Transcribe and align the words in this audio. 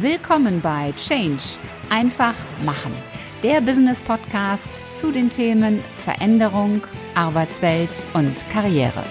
Willkommen 0.00 0.60
bei 0.60 0.92
Change. 0.98 1.42
Einfach 1.88 2.34
machen. 2.66 2.92
Der 3.42 3.62
Business 3.62 4.02
Podcast 4.02 4.84
zu 4.94 5.10
den 5.10 5.30
Themen 5.30 5.82
Veränderung, 6.04 6.82
Arbeitswelt 7.14 8.06
und 8.12 8.46
Karriere. 8.50 9.02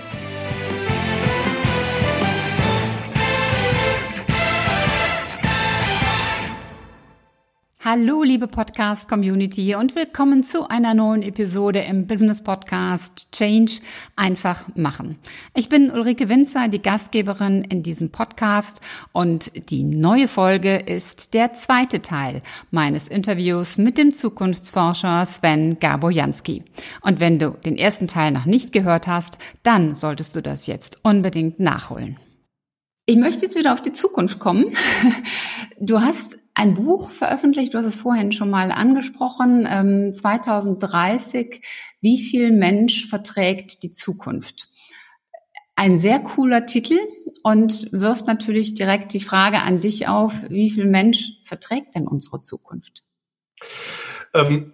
Hallo, 7.98 8.24
liebe 8.24 8.48
Podcast-Community 8.48 9.74
und 9.74 9.96
willkommen 9.96 10.44
zu 10.44 10.68
einer 10.68 10.94
neuen 10.94 11.22
Episode 11.24 11.80
im 11.80 12.08
Business-Podcast 12.08 13.32
Change 13.32 13.80
einfach 14.18 14.66
machen. 14.76 15.18
Ich 15.54 15.70
bin 15.70 15.90
Ulrike 15.90 16.28
Winzer, 16.28 16.68
die 16.68 16.82
Gastgeberin 16.82 17.64
in 17.64 17.84
diesem 17.84 18.10
Podcast 18.10 18.82
und 19.14 19.70
die 19.70 19.84
neue 19.86 20.28
Folge 20.28 20.76
ist 20.76 21.34
der 21.34 21.54
zweite 21.54 22.02
Teil 22.02 22.42
meines 22.70 23.08
Interviews 23.08 23.78
mit 23.78 23.98
dem 23.98 24.14
Zukunftsforscher 24.14 25.26
Sven 25.26 25.80
Gabojanski. 25.80 26.66
Und 27.00 27.22
wenn 27.22 27.40
du 27.40 27.52
den 27.52 27.78
ersten 27.78 28.10
Teil 28.10 28.34
noch 28.34 28.46
nicht 28.46 28.74
gehört 28.74 29.08
hast, 29.08 29.38
dann 29.64 29.96
solltest 29.96 30.36
du 30.36 30.42
das 30.42 30.68
jetzt 30.68 31.00
unbedingt 31.04 31.62
nachholen. 31.62 32.20
Ich 33.06 33.16
möchte 33.16 33.46
jetzt 33.46 33.58
wieder 33.58 33.72
auf 33.72 33.82
die 33.82 33.94
Zukunft 33.94 34.40
kommen. 34.40 34.74
Du 35.78 36.00
hast 36.00 36.40
ein 36.56 36.74
Buch 36.74 37.12
veröffentlicht, 37.12 37.74
du 37.74 37.78
hast 37.78 37.86
es 37.86 38.00
vorhin 38.00 38.32
schon 38.32 38.50
mal 38.50 38.72
angesprochen, 38.72 39.68
ähm, 39.70 40.14
2030, 40.14 41.62
wie 42.02 42.18
viel 42.18 42.52
Mensch 42.52 43.08
verträgt 43.08 43.84
die 43.84 43.92
Zukunft? 43.92 44.70
Ein 45.76 45.98
sehr 45.98 46.20
cooler 46.20 46.66
Titel 46.66 46.98
und 47.44 47.92
wirft 47.92 48.26
natürlich 48.28 48.74
direkt 48.74 49.14
die 49.14 49.20
Frage 49.20 49.62
an 49.62 49.82
dich 49.82 50.08
auf, 50.08 50.50
wie 50.50 50.70
viel 50.70 50.86
Mensch 50.86 51.38
verträgt 51.42 51.96
denn 51.96 52.08
unsere 52.08 52.42
Zukunft? 52.42 53.04
Ähm, 54.34 54.72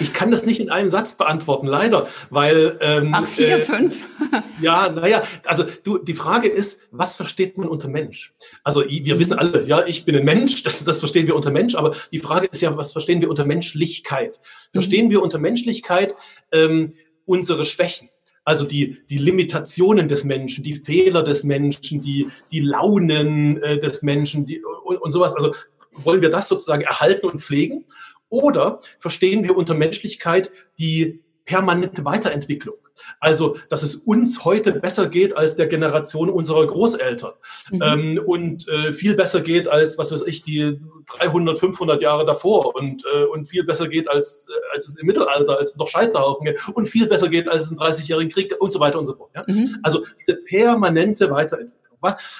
ich 0.00 0.12
kann 0.12 0.30
das 0.30 0.46
nicht 0.46 0.60
in 0.60 0.70
einem 0.70 0.88
Satz 0.88 1.16
beantworten, 1.16 1.66
leider, 1.66 2.08
weil. 2.30 2.78
Ähm, 2.80 3.12
Ach, 3.14 3.26
vier, 3.26 3.56
äh, 3.56 3.60
fünf. 3.60 4.08
ja, 4.60 4.88
naja, 4.88 5.22
also 5.44 5.64
du, 5.84 5.98
die 5.98 6.14
Frage 6.14 6.48
ist, 6.48 6.80
was 6.90 7.16
versteht 7.16 7.58
man 7.58 7.68
unter 7.68 7.88
Mensch? 7.88 8.32
Also 8.64 8.82
wir 8.86 9.18
wissen 9.18 9.34
mhm. 9.34 9.38
alle, 9.38 9.62
ja, 9.64 9.86
ich 9.86 10.04
bin 10.04 10.16
ein 10.16 10.24
Mensch, 10.24 10.62
das, 10.62 10.84
das 10.84 10.98
verstehen 10.98 11.26
wir 11.26 11.36
unter 11.36 11.50
Mensch, 11.50 11.74
aber 11.74 11.94
die 12.12 12.18
Frage 12.18 12.48
ist 12.50 12.60
ja, 12.62 12.76
was 12.76 12.92
verstehen 12.92 13.20
wir 13.20 13.30
unter 13.30 13.44
Menschlichkeit? 13.44 14.40
Verstehen 14.72 15.06
mhm. 15.06 15.10
wir 15.10 15.22
unter 15.22 15.38
Menschlichkeit 15.38 16.14
ähm, 16.52 16.94
unsere 17.24 17.64
Schwächen? 17.64 18.08
Also 18.44 18.64
die, 18.64 18.98
die 19.10 19.18
Limitationen 19.18 20.08
des 20.08 20.24
Menschen, 20.24 20.64
die 20.64 20.76
Fehler 20.76 21.22
des 21.22 21.44
Menschen, 21.44 22.02
die, 22.02 22.28
die 22.50 22.60
Launen 22.60 23.62
äh, 23.62 23.78
des 23.78 24.02
Menschen 24.02 24.46
die, 24.46 24.62
und, 24.84 24.96
und 24.96 25.10
sowas. 25.10 25.36
Also 25.36 25.52
wollen 25.92 26.22
wir 26.22 26.30
das 26.30 26.48
sozusagen 26.48 26.82
erhalten 26.82 27.26
und 27.26 27.42
pflegen? 27.42 27.84
Oder 28.30 28.80
verstehen 28.98 29.42
wir 29.42 29.56
unter 29.56 29.74
Menschlichkeit 29.74 30.50
die 30.78 31.22
permanente 31.44 32.04
Weiterentwicklung? 32.04 32.76
Also, 33.18 33.56
dass 33.68 33.82
es 33.82 33.96
uns 33.96 34.44
heute 34.44 34.72
besser 34.72 35.08
geht 35.08 35.36
als 35.36 35.56
der 35.56 35.66
Generation 35.66 36.30
unserer 36.30 36.66
Großeltern 36.66 37.32
mhm. 37.70 37.82
ähm, 37.82 38.22
und 38.24 38.68
äh, 38.68 38.92
viel 38.92 39.16
besser 39.16 39.40
geht 39.40 39.68
als, 39.68 39.98
was 39.98 40.12
weiß 40.12 40.22
ich, 40.22 40.42
die 40.42 40.78
300, 41.18 41.58
500 41.58 42.00
Jahre 42.02 42.24
davor 42.24 42.74
und, 42.74 43.04
äh, 43.14 43.24
und 43.24 43.46
viel 43.46 43.64
besser 43.64 43.88
geht 43.88 44.08
als, 44.08 44.46
äh, 44.48 44.74
als 44.74 44.88
es 44.88 44.96
im 44.96 45.06
Mittelalter, 45.06 45.58
als 45.58 45.70
es 45.70 45.76
noch 45.76 45.88
Scheiterhaufen 45.88 46.44
geht 46.44 46.60
und 46.74 46.88
viel 46.88 47.08
besser 47.08 47.28
geht 47.28 47.48
als 47.48 47.64
es 47.64 47.70
im 47.70 47.78
30-jährigen 47.78 48.30
Krieg 48.30 48.54
und 48.58 48.72
so 48.72 48.80
weiter 48.80 48.98
und 48.98 49.06
so 49.06 49.14
fort. 49.14 49.30
Ja? 49.34 49.44
Mhm. 49.46 49.78
Also 49.82 50.04
diese 50.18 50.36
permanente 50.36 51.30
Weiterentwicklung. 51.30 51.80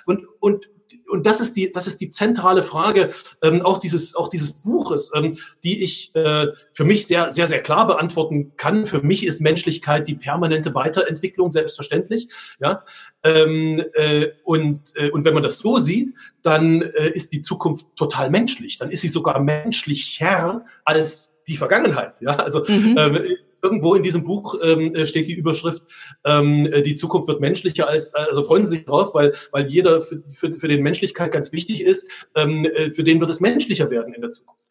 Und, 0.06 0.26
und 0.40 0.70
und 1.10 1.26
das 1.26 1.40
ist 1.40 1.56
die, 1.56 1.70
das 1.72 1.86
ist 1.86 2.00
die 2.00 2.10
zentrale 2.10 2.62
Frage 2.62 3.10
ähm, 3.42 3.62
auch 3.62 3.78
dieses, 3.78 4.14
auch 4.14 4.28
dieses 4.28 4.54
Buches, 4.54 5.10
ähm, 5.14 5.36
die 5.64 5.82
ich 5.82 6.14
äh, 6.14 6.46
für 6.72 6.84
mich 6.84 7.06
sehr, 7.06 7.30
sehr, 7.32 7.46
sehr 7.46 7.62
klar 7.62 7.86
beantworten 7.86 8.52
kann. 8.56 8.86
Für 8.86 9.02
mich 9.02 9.26
ist 9.26 9.40
Menschlichkeit 9.40 10.08
die 10.08 10.14
permanente 10.14 10.74
Weiterentwicklung 10.74 11.50
selbstverständlich. 11.50 12.28
Ja, 12.60 12.84
ähm, 13.24 13.84
äh, 13.94 14.28
und 14.44 14.96
äh, 14.96 15.10
und 15.10 15.24
wenn 15.24 15.34
man 15.34 15.42
das 15.42 15.58
so 15.58 15.78
sieht, 15.78 16.14
dann 16.42 16.82
äh, 16.82 17.10
ist 17.10 17.32
die 17.32 17.42
Zukunft 17.42 17.86
total 17.96 18.30
menschlich. 18.30 18.78
Dann 18.78 18.90
ist 18.90 19.00
sie 19.00 19.08
sogar 19.08 19.40
menschlicher 19.40 20.64
als 20.84 21.42
die 21.46 21.56
Vergangenheit. 21.56 22.20
Ja, 22.20 22.36
also 22.36 22.64
mhm. 22.66 22.96
äh, 22.96 23.36
irgendwo 23.62 23.94
in 23.94 24.02
diesem 24.02 24.24
Buch 24.24 24.56
ähm, 24.62 24.94
äh, 24.94 25.06
steht 25.06 25.26
die 25.26 25.34
Überschrift, 25.34 25.82
ähm, 26.24 26.66
äh, 26.66 26.82
die 26.82 26.94
Zukunft 26.94 27.28
wird 27.28 27.40
menschlicher 27.40 27.88
als, 27.88 28.14
also 28.14 28.44
freuen 28.44 28.66
Sie 28.66 28.76
sich 28.76 28.84
drauf, 28.84 29.14
weil, 29.14 29.34
weil 29.52 29.66
jeder, 29.68 30.02
für, 30.02 30.22
für, 30.34 30.54
für 30.58 30.68
den 30.68 30.82
Menschlichkeit 30.82 31.32
ganz 31.32 31.52
wichtig 31.52 31.82
ist, 31.82 32.08
ähm, 32.34 32.64
äh, 32.64 32.90
für 32.90 33.04
den 33.04 33.20
wird 33.20 33.30
es 33.30 33.40
menschlicher 33.40 33.90
werden 33.90 34.14
in 34.14 34.20
der 34.20 34.30
Zukunft. 34.30 34.64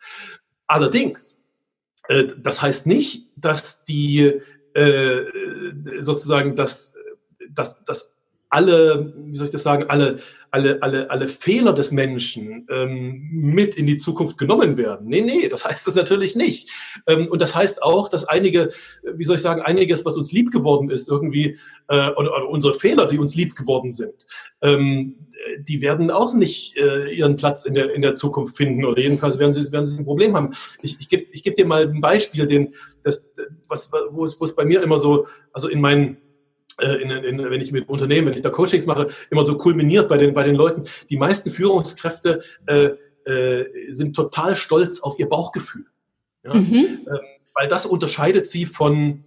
Allerdings, 0.68 1.40
äh, 2.08 2.26
das 2.38 2.62
heißt 2.62 2.88
nicht, 2.88 3.28
dass 3.36 3.86
die 3.86 4.42
äh, 4.74 5.24
sozusagen, 6.00 6.56
dass, 6.56 6.94
dass, 7.50 7.84
dass 7.86 8.14
alle, 8.50 9.14
wie 9.18 9.36
soll 9.36 9.46
ich 9.46 9.52
das 9.52 9.64
sagen, 9.64 9.86
alle, 9.90 10.20
alle, 10.52 10.82
alle, 10.82 11.10
alle 11.12 11.28
Fehler 11.28 11.74
des 11.74 11.92
Menschen 11.92 12.68
ähm, 12.70 13.30
mit 13.32 13.76
in 13.76 13.86
die 13.86 13.98
Zukunft 13.98 14.38
genommen 14.38 14.78
werden. 14.78 15.08
Nee, 15.08 15.22
nee, 15.22 15.48
das 15.48 15.66
heißt 15.66 15.86
das 15.86 15.96
natürlich 15.96 16.36
nicht. 16.36 16.70
Ähm, 17.06 17.28
und 17.28 17.42
das 17.42 17.56
heißt 17.56 17.84
auch, 17.84 18.10
dass 18.10 18.26
einige, 18.26 18.72
wie 19.04 19.24
soll 19.24 19.36
ich 19.36 19.42
sagen, 19.42 19.62
einiges, 19.62 20.06
was 20.06 20.18
uns 20.18 20.32
lieb 20.32 20.52
geworden 20.52 20.90
ist, 20.90 21.08
irgendwie, 21.08 21.58
äh, 21.88 22.10
oder, 22.12 22.36
oder 22.36 22.50
unsere 22.50 22.74
Fehler, 22.74 23.06
die 23.06 23.20
uns 23.20 23.36
lieb 23.36 23.56
geworden 23.56 23.92
sind, 23.92 24.26
ähm, 24.62 25.28
die 25.60 25.82
werden 25.82 26.12
auch 26.12 26.34
nicht 26.34 26.76
äh, 26.78 27.12
ihren 27.12 27.36
Platz 27.36 27.66
in 27.66 27.74
der, 27.74 27.94
in 27.94 28.02
der 28.02 28.16
Zukunft 28.16 28.58
finden 28.58 28.84
oder 28.84 29.02
jedenfalls 29.02 29.40
werden 29.40 29.54
sie, 29.54 29.72
werden 29.72 29.86
sie 29.86 30.02
ein 30.02 30.06
Problem 30.06 30.36
haben. 30.36 30.52
Ich, 30.82 30.98
ich 31.00 31.08
gebe 31.08 31.26
ich 31.32 31.44
geb 31.44 31.56
dir 31.56 31.66
mal 31.66 31.88
ein 31.88 32.02
Beispiel, 32.02 32.46
den, 32.46 32.74
das, 33.04 33.30
was, 33.68 33.92
wo, 34.12 34.26
es, 34.26 34.40
wo 34.40 34.46
es 34.46 34.56
bei 34.56 34.66
mir 34.66 34.82
immer 34.82 35.00
so, 35.00 35.28
also 35.54 35.70
in 35.70 35.80
meinen 35.80 36.18
in, 36.86 37.12
in, 37.12 37.50
wenn 37.50 37.62
ich 37.62 37.72
mit 37.72 37.90
Unternehmen, 37.90 38.28
wenn 38.28 38.34
ich 38.34 38.42
da 38.42 38.50
Coachings 38.50 38.86
mache, 38.86 39.08
immer 39.30 39.44
so 39.44 39.58
kulminiert 39.58 40.10
bei 40.10 40.18
den, 40.18 40.34
bei 40.34 40.44
den 40.44 40.56
Leuten. 40.56 40.84
Die 41.10 41.18
meisten 41.18 41.52
Führungskräfte 41.52 42.42
äh, 42.68 42.92
äh, 43.26 43.92
sind 43.92 44.16
total 44.16 44.56
stolz 44.56 45.02
auf 45.02 45.20
ihr 45.20 45.30
Bauchgefühl. 45.30 45.86
Ja? 46.44 46.54
Mhm. 46.54 47.06
Ähm, 47.08 47.20
weil 47.54 47.68
das 47.68 47.86
unterscheidet 47.86 48.48
sie 48.48 48.66
von 48.66 49.26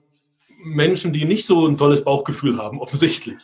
Menschen, 0.65 1.13
die 1.13 1.25
nicht 1.25 1.47
so 1.47 1.67
ein 1.67 1.77
tolles 1.77 2.03
Bauchgefühl 2.05 2.57
haben, 2.57 2.81
offensichtlich. 2.81 3.39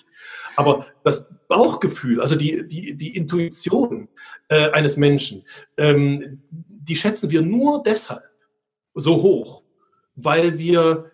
Aber 0.57 0.87
das 1.05 1.31
Bauchgefühl, 1.49 2.21
also 2.21 2.37
die, 2.37 2.67
die, 2.67 2.97
die 2.97 3.17
Intuition 3.17 4.09
äh, 4.49 4.71
eines 4.71 4.97
Menschen, 4.97 5.45
ähm, 5.77 6.43
die 6.51 6.97
schätzen 6.97 7.31
wir 7.31 7.43
nur 7.43 7.83
deshalb 7.83 8.25
so 8.95 9.23
hoch, 9.23 9.63
weil 10.17 10.59
wir 10.59 11.11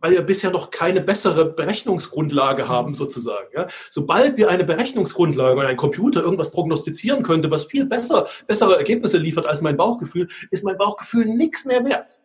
weil 0.00 0.12
wir 0.12 0.22
bisher 0.22 0.50
noch 0.50 0.70
keine 0.70 1.00
bessere 1.00 1.44
Berechnungsgrundlage 1.44 2.68
haben, 2.68 2.94
sozusagen. 2.94 3.48
Ja. 3.54 3.68
Sobald 3.90 4.36
wir 4.36 4.48
eine 4.48 4.64
Berechnungsgrundlage, 4.64 5.60
ein 5.60 5.76
Computer 5.76 6.22
irgendwas 6.22 6.50
prognostizieren 6.50 7.22
könnte, 7.22 7.50
was 7.50 7.64
viel 7.64 7.86
besser, 7.86 8.26
bessere 8.46 8.76
Ergebnisse 8.76 9.18
liefert 9.18 9.46
als 9.46 9.60
mein 9.60 9.76
Bauchgefühl, 9.76 10.28
ist 10.50 10.64
mein 10.64 10.78
Bauchgefühl 10.78 11.26
nichts 11.26 11.64
mehr 11.64 11.84
wert. 11.84 12.20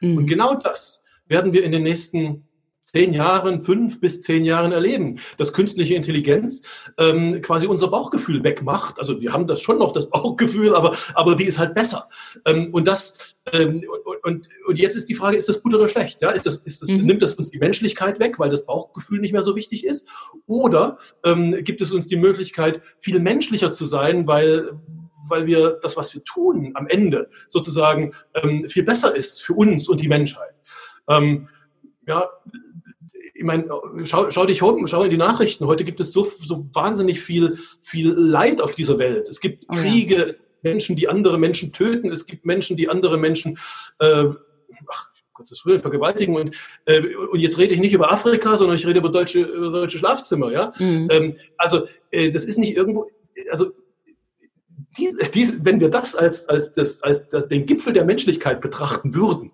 Mhm. 0.00 0.18
Und 0.18 0.26
genau 0.26 0.54
das 0.54 1.02
werden 1.26 1.52
wir 1.52 1.64
in 1.64 1.72
den 1.72 1.82
nächsten 1.82 2.47
zehn 2.88 3.12
Jahren, 3.12 3.60
fünf 3.60 4.00
bis 4.00 4.20
zehn 4.20 4.44
Jahren 4.44 4.72
erleben, 4.72 5.18
dass 5.36 5.52
künstliche 5.52 5.94
Intelligenz 5.94 6.62
ähm, 6.96 7.42
quasi 7.42 7.66
unser 7.66 7.88
Bauchgefühl 7.88 8.42
wegmacht. 8.42 8.98
Also 8.98 9.20
wir 9.20 9.32
haben 9.32 9.46
das 9.46 9.60
schon 9.60 9.78
noch, 9.78 9.92
das 9.92 10.08
Bauchgefühl, 10.10 10.74
aber, 10.74 10.96
aber 11.14 11.34
die 11.34 11.44
ist 11.44 11.58
halt 11.58 11.74
besser. 11.74 12.08
Ähm, 12.46 12.68
und 12.72 12.86
das 12.86 13.38
ähm, 13.52 13.84
und, 14.22 14.48
und 14.66 14.78
jetzt 14.78 14.96
ist 14.96 15.08
die 15.08 15.14
Frage, 15.14 15.36
ist 15.36 15.48
das 15.48 15.62
gut 15.62 15.74
oder 15.74 15.88
schlecht? 15.88 16.22
Ja, 16.22 16.30
ist 16.30 16.46
das, 16.46 16.58
ist 16.58 16.82
das, 16.82 16.88
mhm. 16.88 17.04
Nimmt 17.04 17.22
das 17.22 17.34
uns 17.34 17.50
die 17.50 17.58
Menschlichkeit 17.58 18.18
weg, 18.20 18.38
weil 18.38 18.50
das 18.50 18.64
Bauchgefühl 18.66 19.20
nicht 19.20 19.32
mehr 19.32 19.42
so 19.42 19.54
wichtig 19.54 19.84
ist? 19.84 20.08
Oder 20.46 20.98
ähm, 21.24 21.56
gibt 21.64 21.80
es 21.80 21.92
uns 21.92 22.06
die 22.06 22.16
Möglichkeit, 22.16 22.80
viel 23.00 23.20
menschlicher 23.20 23.72
zu 23.72 23.86
sein, 23.86 24.26
weil 24.26 24.72
weil 25.30 25.46
wir 25.46 25.78
das, 25.82 25.96
was 25.98 26.14
wir 26.14 26.24
tun, 26.24 26.70
am 26.72 26.86
Ende 26.86 27.28
sozusagen 27.48 28.12
ähm, 28.34 28.66
viel 28.66 28.84
besser 28.84 29.14
ist 29.14 29.42
für 29.42 29.52
uns 29.52 29.86
und 29.86 30.00
die 30.00 30.08
Menschheit. 30.08 30.54
Ähm, 31.06 31.48
ja, 32.08 32.28
ich 33.34 33.44
meine, 33.44 33.68
schau, 34.04 34.30
schau 34.30 34.46
dich 34.46 34.62
heute, 34.62 34.84
schau 34.88 35.04
in 35.04 35.10
die 35.10 35.16
Nachrichten. 35.16 35.66
Heute 35.66 35.84
gibt 35.84 36.00
es 36.00 36.12
so, 36.12 36.24
so 36.24 36.66
wahnsinnig 36.72 37.20
viel, 37.20 37.56
viel 37.80 38.10
Leid 38.10 38.60
auf 38.60 38.74
dieser 38.74 38.98
Welt. 38.98 39.28
Es 39.28 39.40
gibt 39.40 39.68
Kriege, 39.68 40.26
oh 40.28 40.32
ja. 40.32 40.34
Menschen, 40.62 40.96
die 40.96 41.08
andere 41.08 41.38
Menschen 41.38 41.72
töten. 41.72 42.10
Es 42.10 42.26
gibt 42.26 42.44
Menschen, 42.44 42.76
die 42.76 42.88
andere 42.88 43.16
Menschen, 43.16 43.58
äh, 44.00 44.24
ach, 44.88 45.10
Gottes 45.32 45.64
Willen, 45.64 45.80
vergewaltigen. 45.80 46.34
Und, 46.34 46.56
äh, 46.86 47.14
und 47.14 47.38
jetzt 47.38 47.58
rede 47.58 47.74
ich 47.74 47.80
nicht 47.80 47.92
über 47.92 48.10
Afrika, 48.10 48.56
sondern 48.56 48.76
ich 48.76 48.86
rede 48.86 48.98
über 48.98 49.10
deutsche, 49.10 49.42
über 49.42 49.70
deutsche 49.70 49.98
Schlafzimmer. 49.98 50.50
Ja? 50.50 50.72
Mhm. 50.78 51.08
Ähm, 51.10 51.36
also 51.56 51.86
äh, 52.10 52.32
das 52.32 52.44
ist 52.44 52.58
nicht 52.58 52.76
irgendwo, 52.76 53.06
also 53.50 53.70
dies, 54.96 55.16
dies, 55.32 55.64
wenn 55.64 55.78
wir 55.78 55.90
das 55.90 56.16
als, 56.16 56.48
als, 56.48 56.72
das, 56.72 57.02
als 57.04 57.28
das, 57.28 57.46
den 57.46 57.66
Gipfel 57.66 57.92
der 57.92 58.04
Menschlichkeit 58.04 58.60
betrachten 58.60 59.14
würden, 59.14 59.52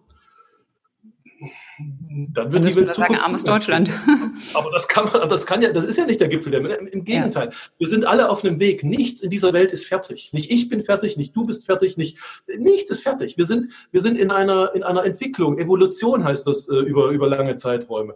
dann 2.15 2.53
wird 2.53 2.69
die 2.69 2.77
Welt 2.77 2.93
sagen, 2.93 3.17
armes 3.17 3.43
Deutschland. 3.43 3.91
Aber 4.55 4.71
das 4.71 4.87
kann 4.87 5.11
man, 5.11 5.29
das 5.29 5.47
kann 5.47 5.63
ja, 5.63 5.73
das 5.73 5.85
ist 5.85 5.97
ja 5.97 6.07
nicht 6.07 6.21
der 6.21 6.29
Gipfel 6.29 6.53
der 6.53 6.61
Mitte. 6.61 6.75
Im 6.75 7.05
Gegenteil. 7.05 7.49
Ja. 7.49 7.57
Wir 7.79 7.89
sind 7.89 8.05
alle 8.05 8.31
auf 8.31 8.45
einem 8.45 8.61
Weg. 8.61 8.85
Nichts 8.85 9.21
in 9.21 9.31
dieser 9.31 9.53
Welt 9.53 9.73
ist 9.73 9.87
fertig. 9.87 10.31
Nicht 10.33 10.51
ich 10.51 10.69
bin 10.69 10.85
fertig, 10.85 11.17
nicht 11.17 11.35
du 11.35 11.45
bist 11.45 11.67
fertig, 11.67 11.97
nicht, 11.97 12.19
nichts 12.59 12.91
ist 12.91 13.03
fertig. 13.03 13.37
Wir 13.37 13.47
sind, 13.47 13.73
wir 13.91 14.01
sind 14.01 14.17
in 14.17 14.31
einer, 14.31 14.75
in 14.75 14.85
einer 14.85 15.05
Entwicklung. 15.05 15.59
Evolution 15.59 16.25
heißt 16.25 16.47
das 16.47 16.69
äh, 16.69 16.75
über, 16.75 17.09
über 17.09 17.29
lange 17.29 17.57
Zeiträume. 17.57 18.15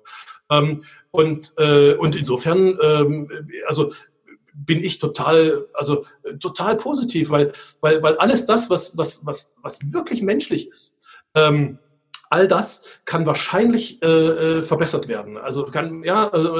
Ähm, 0.50 0.84
und, 1.10 1.54
äh, 1.58 1.94
und 1.94 2.14
insofern, 2.14 2.78
ähm, 2.80 3.28
also, 3.66 3.92
bin 4.54 4.82
ich 4.82 4.98
total, 4.98 5.66
also 5.72 6.04
total 6.40 6.76
positiv, 6.76 7.30
weil, 7.30 7.52
weil, 7.80 8.02
weil 8.02 8.16
alles 8.16 8.44
das, 8.44 8.68
was, 8.70 8.96
was, 8.96 9.24
was, 9.24 9.54
was 9.62 9.92
wirklich 9.92 10.20
menschlich 10.22 10.68
ist, 10.68 10.96
ähm, 11.34 11.78
All 12.30 12.48
das 12.48 12.84
kann 13.04 13.26
wahrscheinlich 13.26 14.02
äh, 14.02 14.06
äh, 14.06 14.62
verbessert 14.62 15.08
werden. 15.08 15.36
Also 15.36 15.64
kann 15.64 16.02
ja, 16.04 16.28
also, 16.28 16.54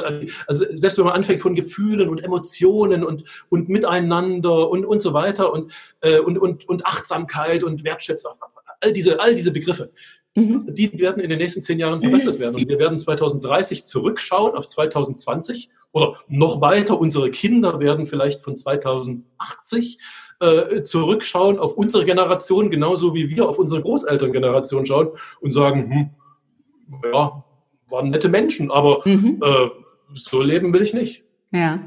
also 0.47 0.65
selbst 0.75 0.99
wenn 0.99 1.05
man 1.05 1.15
anfängt 1.15 1.41
von 1.41 1.55
Gefühlen 1.55 2.09
und 2.09 2.19
Emotionen 2.25 3.05
und 3.05 3.25
und 3.51 3.69
Miteinander 3.69 4.71
und 4.71 4.85
und 4.85 5.01
so 5.01 5.13
weiter 5.13 5.53
und 5.53 5.73
äh, 6.01 6.19
und 6.19 6.39
und 6.39 6.69
und 6.69 6.87
Achtsamkeit 6.87 7.65
und 7.65 7.85
Wertschätzung, 7.85 8.33
all 8.81 8.93
diese 8.93 9.21
all 9.21 9.35
diese 9.35 9.53
Begriffe, 9.53 9.91
mhm. 10.35 10.67
die 10.69 10.99
werden 10.99 11.23
in 11.23 11.31
den 11.31 11.39
nächsten 11.39 11.63
zehn 11.63 11.79
Jahren 11.79 12.01
verbessert 12.01 12.39
werden. 12.39 12.55
Und 12.55 12.69
wir 12.69 12.79
werden 12.79 12.99
2030 12.99 13.85
zurückschauen 13.85 14.55
auf 14.55 14.67
2020 14.67 15.71
oder 15.93 16.17
noch 16.29 16.61
weiter. 16.61 16.99
Unsere 16.99 17.31
Kinder 17.31 17.81
werden 17.81 18.07
vielleicht 18.07 18.43
von 18.43 18.57
2080 18.57 19.99
äh, 20.41 20.83
zurückschauen 20.83 21.59
auf 21.59 21.75
unsere 21.75 22.05
Generation, 22.05 22.71
genauso 22.71 23.15
wie 23.15 23.29
wir 23.29 23.49
auf 23.49 23.59
unsere 23.59 23.83
Großelterngeneration 23.83 24.87
schauen 24.87 25.09
und 25.41 25.51
sagen, 25.53 25.91
hm, 25.91 27.03
ja, 27.13 27.45
waren 27.89 28.11
nette 28.11 28.29
Menschen, 28.29 28.71
aber 28.71 29.01
mhm. 29.05 29.43
äh, 29.43 29.69
so 30.13 30.41
leben 30.41 30.73
will 30.73 30.83
ich 30.83 30.95
nicht. 30.95 31.23
Ja. 31.51 31.81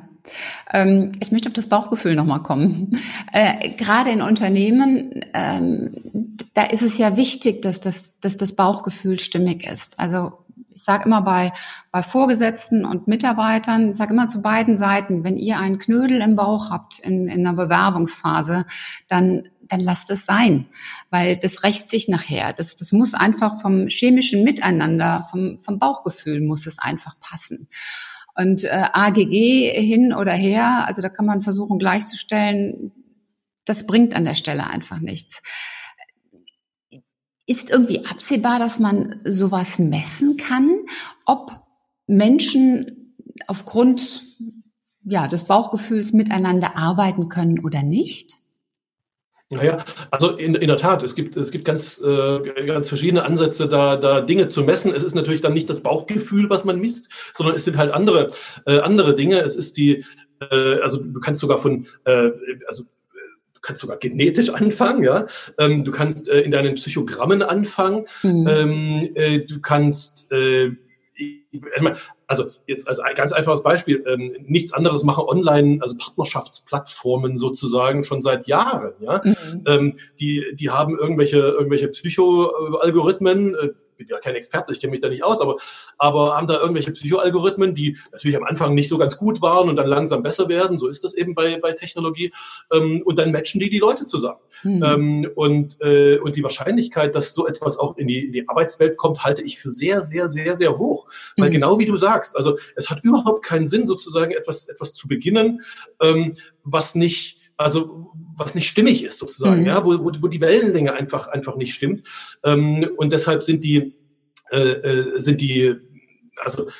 Ähm, 0.71 1.13
ich 1.19 1.31
möchte 1.31 1.49
auf 1.49 1.53
das 1.53 1.69
Bauchgefühl 1.69 2.15
nochmal 2.15 2.43
kommen. 2.43 2.91
Äh, 3.31 3.69
gerade 3.69 4.11
in 4.11 4.21
Unternehmen, 4.21 5.21
ähm, 5.33 5.91
da 6.53 6.63
ist 6.63 6.83
es 6.83 6.97
ja 6.97 7.17
wichtig, 7.17 7.61
dass 7.61 7.79
das, 7.79 8.19
dass 8.19 8.37
das 8.37 8.55
Bauchgefühl 8.55 9.19
stimmig 9.19 9.65
ist. 9.65 9.99
Also 9.99 10.33
ich 10.71 10.83
sage 10.83 11.05
immer 11.05 11.21
bei, 11.21 11.53
bei 11.91 12.03
Vorgesetzten 12.03 12.85
und 12.85 13.07
Mitarbeitern, 13.07 13.89
ich 13.89 13.95
sage 13.95 14.13
immer 14.13 14.27
zu 14.27 14.41
beiden 14.41 14.77
Seiten, 14.77 15.23
wenn 15.23 15.37
ihr 15.37 15.59
einen 15.59 15.79
Knödel 15.79 16.21
im 16.21 16.35
Bauch 16.35 16.69
habt 16.69 16.99
in, 16.99 17.27
in 17.27 17.45
einer 17.45 17.55
Bewerbungsphase, 17.55 18.65
dann 19.07 19.43
dann 19.71 19.79
lasst 19.79 20.09
es 20.09 20.25
sein, 20.25 20.67
weil 21.09 21.37
das 21.37 21.63
rächt 21.63 21.89
sich 21.89 22.09
nachher. 22.09 22.51
Das, 22.51 22.75
das 22.75 22.91
muss 22.91 23.13
einfach 23.13 23.61
vom 23.61 23.87
chemischen 23.87 24.43
Miteinander, 24.43 25.27
vom, 25.31 25.57
vom 25.57 25.79
Bauchgefühl 25.79 26.41
muss 26.41 26.67
es 26.67 26.77
einfach 26.77 27.17
passen. 27.21 27.69
Und 28.35 28.63
äh, 28.65 28.87
AGG 28.91 29.71
hin 29.81 30.13
oder 30.13 30.33
her, 30.33 30.85
also 30.87 31.01
da 31.01 31.09
kann 31.09 31.25
man 31.25 31.41
versuchen 31.41 31.79
gleichzustellen, 31.79 32.91
das 33.65 33.85
bringt 33.85 34.15
an 34.15 34.25
der 34.25 34.35
Stelle 34.35 34.67
einfach 34.67 34.99
nichts. 34.99 35.41
Ist 37.47 37.69
irgendwie 37.69 38.05
absehbar, 38.05 38.59
dass 38.59 38.79
man 38.79 39.19
sowas 39.25 39.79
messen 39.79 40.37
kann, 40.37 40.85
ob 41.25 41.51
Menschen 42.07 43.15
aufgrund 43.47 44.23
ja, 45.03 45.27
des 45.27 45.45
Bauchgefühls 45.45 46.13
miteinander 46.13 46.77
arbeiten 46.77 47.29
können 47.29 47.65
oder 47.65 47.83
nicht? 47.83 48.41
Naja, 49.51 49.83
also 50.11 50.37
in, 50.37 50.55
in 50.55 50.67
der 50.67 50.77
Tat, 50.77 51.03
es 51.03 51.13
gibt, 51.13 51.35
es 51.35 51.51
gibt 51.51 51.65
ganz, 51.65 52.01
äh, 52.01 52.65
ganz 52.65 52.87
verschiedene 52.87 53.23
Ansätze, 53.23 53.67
da, 53.67 53.97
da 53.97 54.21
Dinge 54.21 54.47
zu 54.47 54.63
messen. 54.63 54.95
Es 54.95 55.03
ist 55.03 55.13
natürlich 55.13 55.41
dann 55.41 55.53
nicht 55.53 55.69
das 55.69 55.81
Bauchgefühl, 55.81 56.49
was 56.49 56.63
man 56.63 56.79
misst, 56.79 57.09
sondern 57.33 57.57
es 57.57 57.65
sind 57.65 57.77
halt 57.77 57.91
andere, 57.91 58.31
äh, 58.65 58.79
andere 58.79 59.13
Dinge. 59.13 59.41
Es 59.41 59.57
ist 59.57 59.75
die, 59.75 60.05
äh, 60.39 60.79
also 60.79 61.03
du 61.03 61.19
kannst 61.19 61.41
sogar 61.41 61.57
von, 61.57 61.85
äh, 62.05 62.29
also 62.65 62.85
kannst 63.61 63.81
sogar 63.81 63.97
genetisch 63.97 64.49
anfangen, 64.49 65.03
ja. 65.03 65.25
Ähm, 65.57 65.83
du 65.83 65.91
kannst 65.91 66.29
äh, 66.29 66.41
in 66.41 66.51
deinen 66.51 66.75
Psychogrammen 66.75 67.41
anfangen. 67.41 68.05
Mhm. 68.23 68.47
Ähm, 68.47 69.11
äh, 69.15 69.39
du 69.39 69.61
kannst 69.61 70.31
äh, 70.31 70.71
also 72.27 72.47
jetzt 72.65 72.87
als 72.87 72.99
ein 72.99 73.15
ganz 73.15 73.33
einfaches 73.33 73.61
Beispiel, 73.61 74.03
ähm, 74.07 74.35
nichts 74.45 74.73
anderes 74.73 75.03
machen 75.03 75.25
online, 75.25 75.79
also 75.81 75.97
Partnerschaftsplattformen 75.97 77.37
sozusagen 77.37 78.03
schon 78.03 78.21
seit 78.21 78.47
Jahren. 78.47 78.93
Ja? 78.99 79.21
Mhm. 79.23 79.63
Ähm, 79.67 79.97
die, 80.19 80.45
die 80.53 80.69
haben 80.69 80.97
irgendwelche, 80.97 81.39
irgendwelche 81.39 81.89
Psycho-Algorithmen, 81.89 83.55
äh, 83.55 83.69
bin 84.01 84.15
ja 84.15 84.19
kein 84.19 84.35
Experte, 84.35 84.73
ich 84.73 84.79
kenne 84.79 84.91
mich 84.91 84.99
da 84.99 85.09
nicht 85.09 85.23
aus, 85.23 85.41
aber, 85.41 85.57
aber 85.97 86.35
haben 86.35 86.47
da 86.47 86.59
irgendwelche 86.59 86.91
Psychoalgorithmen, 86.91 87.75
die 87.75 87.97
natürlich 88.11 88.37
am 88.37 88.43
Anfang 88.43 88.73
nicht 88.73 88.89
so 88.89 88.97
ganz 88.97 89.17
gut 89.17 89.41
waren 89.41 89.69
und 89.69 89.75
dann 89.75 89.87
langsam 89.87 90.23
besser 90.23 90.49
werden. 90.49 90.79
So 90.79 90.87
ist 90.87 91.03
das 91.03 91.13
eben 91.13 91.35
bei, 91.35 91.59
bei 91.59 91.73
Technologie. 91.73 92.31
Ähm, 92.71 93.01
und 93.05 93.17
dann 93.17 93.31
matchen 93.31 93.59
die 93.59 93.69
die 93.69 93.79
Leute 93.79 94.05
zusammen. 94.05 94.39
Mhm. 94.63 94.83
Ähm, 94.83 95.31
und, 95.35 95.77
äh, 95.81 96.17
und 96.17 96.35
die 96.35 96.43
Wahrscheinlichkeit, 96.43 97.15
dass 97.15 97.33
so 97.33 97.47
etwas 97.47 97.77
auch 97.77 97.97
in 97.97 98.07
die, 98.07 98.25
in 98.25 98.33
die 98.33 98.49
Arbeitswelt 98.49 98.97
kommt, 98.97 99.23
halte 99.23 99.41
ich 99.41 99.59
für 99.59 99.69
sehr, 99.69 100.01
sehr, 100.01 100.27
sehr, 100.29 100.55
sehr 100.55 100.77
hoch. 100.77 101.07
Weil 101.37 101.49
mhm. 101.49 101.53
genau 101.53 101.79
wie 101.79 101.85
du 101.85 101.97
sagst, 101.97 102.35
also 102.35 102.57
es 102.75 102.89
hat 102.89 103.03
überhaupt 103.03 103.45
keinen 103.45 103.67
Sinn, 103.67 103.85
sozusagen 103.85 104.31
etwas, 104.31 104.67
etwas 104.67 104.93
zu 104.93 105.07
beginnen, 105.07 105.61
ähm, 106.01 106.35
was 106.63 106.95
nicht 106.95 107.40
also 107.63 108.11
was 108.35 108.55
nicht 108.55 108.67
stimmig 108.67 109.03
ist 109.03 109.19
sozusagen, 109.19 109.61
mhm. 109.61 109.67
ja, 109.67 109.85
wo, 109.85 109.91
wo, 109.99 110.11
wo 110.19 110.27
die 110.27 110.41
Wellenlänge 110.41 110.93
einfach 110.93 111.27
einfach 111.27 111.55
nicht 111.55 111.73
stimmt. 111.73 112.07
Ähm, 112.43 112.89
und 112.97 113.13
deshalb 113.13 113.43
sind 113.43 113.63
die 113.63 113.95
äh, 114.51 114.57
äh, 114.57 115.21
sind 115.21 115.41
die 115.41 115.75
also 116.43 116.67
äh, 116.67 116.71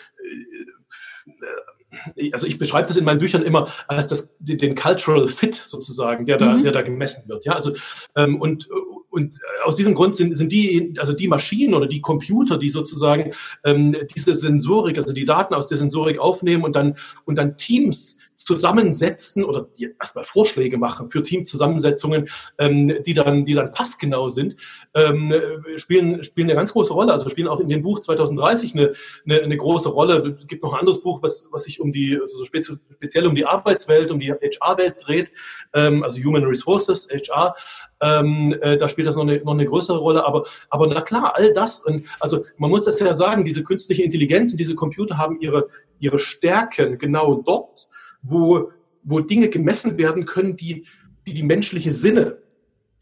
also 2.31 2.47
ich 2.47 2.57
beschreibe 2.57 2.87
das 2.87 2.97
in 2.97 3.05
meinen 3.05 3.19
Büchern 3.19 3.43
immer 3.43 3.67
als 3.87 4.07
das, 4.07 4.35
den 4.39 4.75
Cultural 4.75 5.27
Fit 5.27 5.55
sozusagen, 5.55 6.25
der 6.25 6.37
da, 6.37 6.53
mhm. 6.53 6.63
der 6.63 6.71
da 6.71 6.81
gemessen 6.81 7.27
wird. 7.27 7.45
Ja, 7.45 7.53
also 7.53 7.73
ähm, 8.15 8.39
und 8.39 8.67
und 9.11 9.39
aus 9.65 9.75
diesem 9.75 9.93
Grund 9.93 10.15
sind, 10.15 10.35
sind 10.35 10.51
die, 10.53 10.93
also 10.97 11.11
die 11.11 11.27
Maschinen 11.27 11.73
oder 11.73 11.85
die 11.85 11.99
Computer, 11.99 12.57
die 12.57 12.69
sozusagen 12.69 13.33
ähm, 13.65 13.93
diese 14.15 14.35
Sensorik, 14.35 14.97
also 14.97 15.13
die 15.13 15.25
Daten 15.25 15.53
aus 15.53 15.67
der 15.67 15.77
Sensorik 15.77 16.17
aufnehmen 16.17 16.63
und 16.63 16.75
dann 16.75 16.95
und 17.25 17.35
dann 17.35 17.57
Teams 17.57 18.19
zusammensetzen 18.45 19.43
oder 19.43 19.67
erstmal 19.99 20.23
Vorschläge 20.23 20.77
machen 20.77 21.09
für 21.09 21.23
Teamzusammensetzungen, 21.23 22.29
ähm, 22.57 22.93
die 23.05 23.13
dann, 23.13 23.45
die 23.45 23.53
dann 23.53 23.71
passgenau 23.71 24.29
sind, 24.29 24.55
ähm, 24.93 25.33
spielen, 25.77 26.23
spielen 26.23 26.47
eine 26.47 26.55
ganz 26.55 26.73
große 26.73 26.93
Rolle. 26.93 27.11
Also 27.11 27.29
spielen 27.29 27.47
auch 27.47 27.59
in 27.59 27.69
dem 27.69 27.81
Buch 27.81 27.99
2030 27.99 28.75
eine, 28.75 28.91
eine, 29.25 29.41
eine 29.41 29.57
große 29.57 29.89
Rolle. 29.89 30.37
Es 30.39 30.47
gibt 30.47 30.63
noch 30.63 30.73
ein 30.73 30.79
anderes 30.79 31.01
Buch, 31.01 31.21
was, 31.21 31.47
was 31.51 31.63
sich 31.63 31.79
um 31.79 31.91
die, 31.91 32.17
also 32.19 32.39
so 32.39 32.45
speziell 32.45 33.27
um 33.27 33.35
die 33.35 33.45
Arbeitswelt, 33.45 34.11
um 34.11 34.19
die 34.19 34.31
HR-Welt 34.31 34.95
dreht, 34.99 35.31
ähm, 35.73 36.03
also 36.03 36.21
Human 36.21 36.43
Resources, 36.43 37.07
HR. 37.09 37.55
Ähm, 38.01 38.57
äh, 38.61 38.77
da 38.77 38.89
spielt 38.89 39.07
das 39.07 39.15
noch 39.15 39.23
eine, 39.23 39.37
noch 39.43 39.53
eine 39.53 39.65
größere 39.65 39.97
Rolle. 39.97 40.25
Aber, 40.25 40.45
aber 40.69 40.87
na 40.87 41.01
klar, 41.01 41.33
all 41.35 41.53
das, 41.53 41.81
und 41.85 42.07
also 42.19 42.45
man 42.57 42.69
muss 42.69 42.85
das 42.85 42.99
ja 42.99 43.13
sagen, 43.13 43.45
diese 43.45 43.63
künstliche 43.63 44.03
Intelligenz 44.03 44.51
und 44.51 44.57
diese 44.57 44.75
Computer 44.75 45.17
haben 45.17 45.39
ihre, 45.39 45.67
ihre 45.99 46.19
Stärken 46.19 46.97
genau 46.97 47.35
dort, 47.35 47.87
wo, 48.21 48.71
wo 49.03 49.19
Dinge 49.19 49.49
gemessen 49.49 49.97
werden 49.97 50.25
können, 50.25 50.55
die, 50.55 50.85
die 51.25 51.33
die 51.33 51.43
menschliche 51.43 51.91
Sinne 51.91 52.37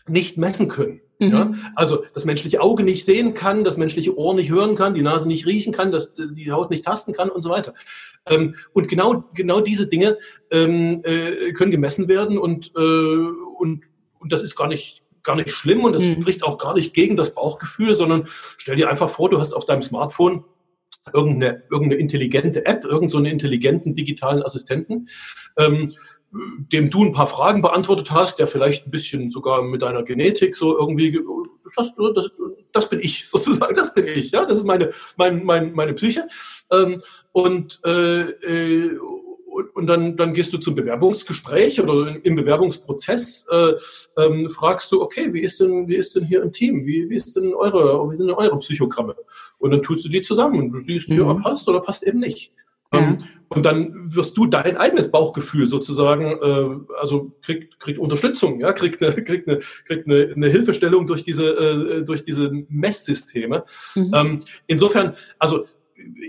nicht 0.07 0.38
messen 0.38 0.67
können. 0.67 1.01
Mhm. 1.19 1.31
Ja? 1.31 1.53
Also 1.75 2.03
das 2.13 2.25
menschliche 2.25 2.61
Auge 2.61 2.83
nicht 2.83 3.05
sehen 3.05 3.33
kann, 3.33 3.63
das 3.63 3.77
menschliche 3.77 4.17
Ohr 4.17 4.33
nicht 4.33 4.49
hören 4.49 4.75
kann, 4.75 4.93
die 4.93 5.01
Nase 5.01 5.27
nicht 5.27 5.45
riechen 5.45 5.73
kann, 5.73 5.91
das, 5.91 6.13
die 6.13 6.51
Haut 6.51 6.69
nicht 6.71 6.85
tasten 6.85 7.13
kann 7.13 7.29
und 7.29 7.41
so 7.41 7.49
weiter. 7.49 7.73
Ähm, 8.25 8.55
und 8.73 8.88
genau, 8.88 9.25
genau 9.33 9.59
diese 9.59 9.88
Dinge 9.88 10.17
ähm, 10.51 11.01
äh, 11.03 11.51
können 11.51 11.71
gemessen 11.71 12.07
werden 12.07 12.38
und, 12.38 12.71
äh, 12.75 12.79
und, 12.79 13.83
und 14.19 14.31
das 14.31 14.43
ist 14.43 14.55
gar 14.55 14.67
nicht, 14.67 15.03
gar 15.23 15.35
nicht 15.35 15.49
schlimm 15.49 15.83
und 15.83 15.93
das 15.93 16.05
mhm. 16.05 16.21
spricht 16.21 16.43
auch 16.43 16.57
gar 16.57 16.73
nicht 16.73 16.93
gegen 16.93 17.17
das 17.17 17.35
Bauchgefühl, 17.35 17.95
sondern 17.95 18.23
stell 18.57 18.77
dir 18.77 18.89
einfach 18.89 19.09
vor, 19.09 19.29
du 19.29 19.39
hast 19.39 19.53
auf 19.53 19.65
deinem 19.65 19.81
Smartphone 19.81 20.45
irgendeine, 21.13 21.63
irgendeine 21.71 22.01
intelligente 22.01 22.65
App, 22.65 22.83
irgendeinen 22.83 23.09
so 23.09 23.19
intelligenten 23.19 23.95
digitalen 23.95 24.43
Assistenten, 24.43 25.09
ähm, 25.57 25.91
dem 26.31 26.89
du 26.89 27.03
ein 27.03 27.11
paar 27.11 27.27
Fragen 27.27 27.61
beantwortet 27.61 28.11
hast, 28.11 28.37
der 28.37 28.47
vielleicht 28.47 28.85
ein 28.85 28.91
bisschen 28.91 29.31
sogar 29.31 29.63
mit 29.63 29.81
deiner 29.81 30.03
Genetik 30.03 30.55
so 30.55 30.77
irgendwie, 30.77 31.19
das, 31.75 31.93
das, 32.15 32.31
das 32.71 32.89
bin 32.89 32.99
ich 32.99 33.27
sozusagen, 33.29 33.75
das 33.75 33.93
bin 33.93 34.07
ich, 34.07 34.31
ja, 34.31 34.45
das 34.45 34.59
ist 34.59 34.65
meine, 34.65 34.91
mein, 35.17 35.43
mein, 35.43 35.73
meine 35.73 35.93
Psyche. 35.93 36.27
Ähm, 36.71 37.01
und 37.31 37.79
äh, 37.85 38.21
äh, 38.21 38.99
und 39.73 39.87
dann, 39.87 40.17
dann 40.17 40.33
gehst 40.33 40.53
du 40.53 40.57
zum 40.57 40.75
Bewerbungsgespräch 40.75 41.81
oder 41.81 42.17
im 42.23 42.35
Bewerbungsprozess 42.35 43.47
äh, 43.51 43.73
ähm, 44.17 44.49
fragst 44.49 44.91
du, 44.91 45.01
okay, 45.01 45.33
wie 45.33 45.41
ist 45.41 45.59
denn, 45.59 45.87
wie 45.87 45.95
ist 45.95 46.15
denn 46.15 46.25
hier 46.25 46.41
im 46.43 46.51
Team? 46.51 46.85
Wie, 46.85 47.09
wie 47.09 47.15
ist 47.15 47.35
denn 47.35 47.53
eure, 47.53 48.09
wie 48.09 48.15
sind 48.15 48.27
denn 48.27 48.35
eure 48.35 48.59
Psychogramme? 48.59 49.15
Und 49.57 49.71
dann 49.71 49.81
tust 49.81 50.05
du 50.05 50.09
die 50.09 50.21
zusammen 50.21 50.59
und 50.59 50.71
du 50.71 50.79
siehst, 50.79 51.09
mhm. 51.09 51.17
ja, 51.17 51.33
passt 51.35 51.67
oder 51.67 51.81
passt 51.81 52.03
eben 52.03 52.19
nicht. 52.19 52.53
Ja. 52.93 52.99
Ähm, 52.99 53.23
und 53.49 53.65
dann 53.65 53.93
wirst 54.15 54.37
du 54.37 54.45
dein 54.45 54.77
eigenes 54.77 55.09
Bauchgefühl 55.09 55.65
sozusagen, 55.65 56.25
äh, 56.25 56.95
also 56.99 57.31
kriegt, 57.41 57.79
kriegt 57.79 57.97
Unterstützung, 57.97 58.59
ja, 58.59 58.73
kriegt 58.73 59.01
eine, 59.01 59.15
kriegt 59.23 59.47
eine, 59.47 59.59
kriegt 59.87 60.05
eine, 60.05 60.33
eine 60.35 60.49
Hilfestellung 60.49 61.07
durch 61.07 61.23
diese, 61.23 61.47
äh, 61.47 62.03
durch 62.03 62.23
diese 62.23 62.51
Messsysteme. 62.69 63.65
Mhm. 63.95 64.11
Ähm, 64.13 64.43
insofern, 64.67 65.15
also 65.39 65.65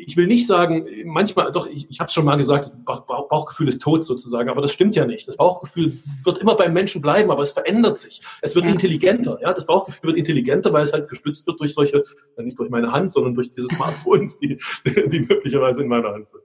ich 0.07 0.17
will 0.17 0.27
nicht 0.27 0.47
sagen, 0.47 0.87
manchmal, 1.05 1.53
doch, 1.53 1.67
ich, 1.67 1.89
ich 1.91 2.01
habe 2.01 2.09
es 2.09 2.15
schon 2.15 2.25
mal 2.25 2.37
gesagt, 2.37 2.73
Bauchgefühl 2.85 3.69
ist 3.69 3.83
tot 3.83 4.05
sozusagen, 4.05 4.49
aber 4.49 4.63
das 4.63 4.73
stimmt 4.73 4.97
ja 4.97 5.05
nicht. 5.05 5.29
Das 5.29 5.37
Bauchgefühl 5.37 5.99
wird 6.25 6.39
immer 6.39 6.55
beim 6.55 6.73
Menschen 6.73 7.01
bleiben, 7.01 7.31
aber 7.31 7.43
es 7.43 7.53
verändert 7.53 7.99
sich. 7.99 8.23
Es 8.43 8.55
wird 8.55 8.65
ja. 8.65 8.73
intelligenter. 8.73 9.39
Ja? 9.43 9.53
Das 9.53 9.67
Bauchgefühl 9.67 10.09
wird 10.09 10.19
intelligenter, 10.19 10.73
weil 10.73 10.85
es 10.85 10.93
halt 10.93 11.09
gestützt 11.09 11.47
wird 11.47 11.61
durch 11.61 11.75
solche, 11.75 12.05
nicht 12.39 12.59
durch 12.59 12.71
meine 12.71 12.93
Hand, 12.93 13.13
sondern 13.13 13.35
durch 13.35 13.53
diese 13.53 13.69
Smartphones, 13.69 14.39
die, 14.39 14.59
die 14.85 15.21
möglicherweise 15.21 15.83
in 15.83 15.89
meiner 15.89 16.13
Hand 16.13 16.29
sind. 16.29 16.43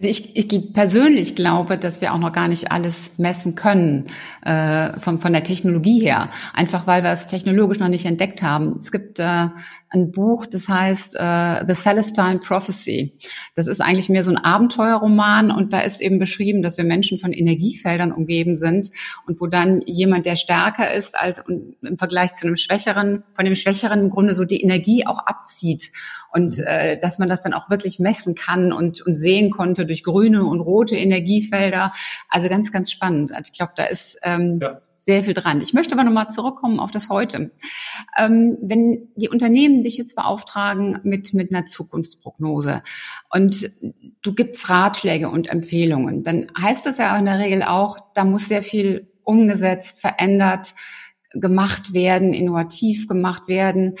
Also 0.00 0.08
ich, 0.08 0.34
ich 0.34 0.72
persönlich 0.72 1.36
glaube, 1.36 1.76
dass 1.76 2.00
wir 2.00 2.14
auch 2.14 2.18
noch 2.18 2.32
gar 2.32 2.48
nicht 2.48 2.72
alles 2.72 3.12
messen 3.18 3.54
können 3.54 4.06
äh, 4.42 4.98
von, 4.98 5.18
von 5.18 5.32
der 5.32 5.44
Technologie 5.44 6.00
her, 6.00 6.30
einfach 6.54 6.86
weil 6.86 7.02
wir 7.02 7.10
es 7.10 7.26
technologisch 7.26 7.80
noch 7.80 7.88
nicht 7.88 8.06
entdeckt 8.06 8.42
haben. 8.42 8.76
Es 8.78 8.92
gibt 8.92 9.18
äh, 9.18 9.48
ein 9.90 10.12
Buch, 10.12 10.46
das 10.46 10.68
heißt 10.68 11.16
äh, 11.16 11.64
The 11.66 11.74
Celestine 11.74 12.38
Prophecy. 12.38 13.18
Das 13.56 13.66
ist 13.66 13.80
eigentlich 13.80 14.08
mehr 14.08 14.22
so 14.22 14.30
ein 14.30 14.38
Abenteuerroman 14.38 15.50
und 15.50 15.72
da 15.72 15.80
ist 15.80 16.00
eben 16.00 16.18
beschrieben, 16.18 16.62
dass 16.62 16.78
wir 16.78 16.84
Menschen 16.84 17.18
von 17.18 17.32
Energiefeldern 17.32 18.12
umgeben 18.12 18.56
sind 18.56 18.90
und 19.26 19.40
wo 19.40 19.48
dann 19.48 19.80
jemand, 19.84 20.26
der 20.26 20.36
stärker 20.36 20.94
ist 20.94 21.18
als 21.18 21.42
im 21.46 21.98
Vergleich 21.98 22.32
zu 22.32 22.46
einem 22.46 22.56
Schwächeren, 22.56 23.24
von 23.32 23.44
dem 23.44 23.56
Schwächeren 23.56 24.00
im 24.00 24.10
Grunde 24.10 24.32
so 24.32 24.44
die 24.44 24.62
Energie 24.62 25.06
auch 25.06 25.18
abzieht 25.18 25.90
und 26.32 26.60
äh, 26.60 26.98
dass 26.98 27.18
man 27.18 27.28
das 27.28 27.42
dann 27.42 27.52
auch 27.52 27.68
wirklich 27.70 27.98
messen 27.98 28.34
kann 28.34 28.72
und, 28.72 29.04
und 29.04 29.14
sehen 29.14 29.50
konnte 29.50 29.86
durch 29.90 30.04
grüne 30.04 30.44
und 30.44 30.60
rote 30.60 30.96
Energiefelder. 30.96 31.92
Also 32.28 32.48
ganz, 32.48 32.72
ganz 32.72 32.90
spannend. 32.90 33.32
Also 33.32 33.50
ich 33.52 33.58
glaube, 33.58 33.72
da 33.76 33.84
ist 33.84 34.18
ähm, 34.22 34.60
ja. 34.62 34.76
sehr 34.96 35.22
viel 35.24 35.34
dran. 35.34 35.60
Ich 35.60 35.74
möchte 35.74 35.94
aber 35.94 36.04
nochmal 36.04 36.30
zurückkommen 36.30 36.78
auf 36.78 36.92
das 36.92 37.08
Heute. 37.08 37.50
Ähm, 38.16 38.56
wenn 38.62 39.08
die 39.16 39.28
Unternehmen 39.28 39.82
dich 39.82 39.98
jetzt 39.98 40.14
beauftragen 40.14 41.00
mit, 41.02 41.34
mit 41.34 41.52
einer 41.52 41.66
Zukunftsprognose 41.66 42.82
und 43.30 43.70
du 44.22 44.34
gibst 44.34 44.70
Ratschläge 44.70 45.28
und 45.28 45.48
Empfehlungen, 45.48 46.22
dann 46.22 46.50
heißt 46.58 46.86
das 46.86 46.98
ja 46.98 47.16
in 47.18 47.24
der 47.24 47.38
Regel 47.38 47.62
auch, 47.62 47.98
da 48.14 48.24
muss 48.24 48.48
sehr 48.48 48.62
viel 48.62 49.08
umgesetzt, 49.24 50.00
verändert, 50.00 50.74
gemacht 51.32 51.92
werden, 51.92 52.32
innovativ 52.32 53.06
gemacht 53.06 53.48
werden. 53.48 53.96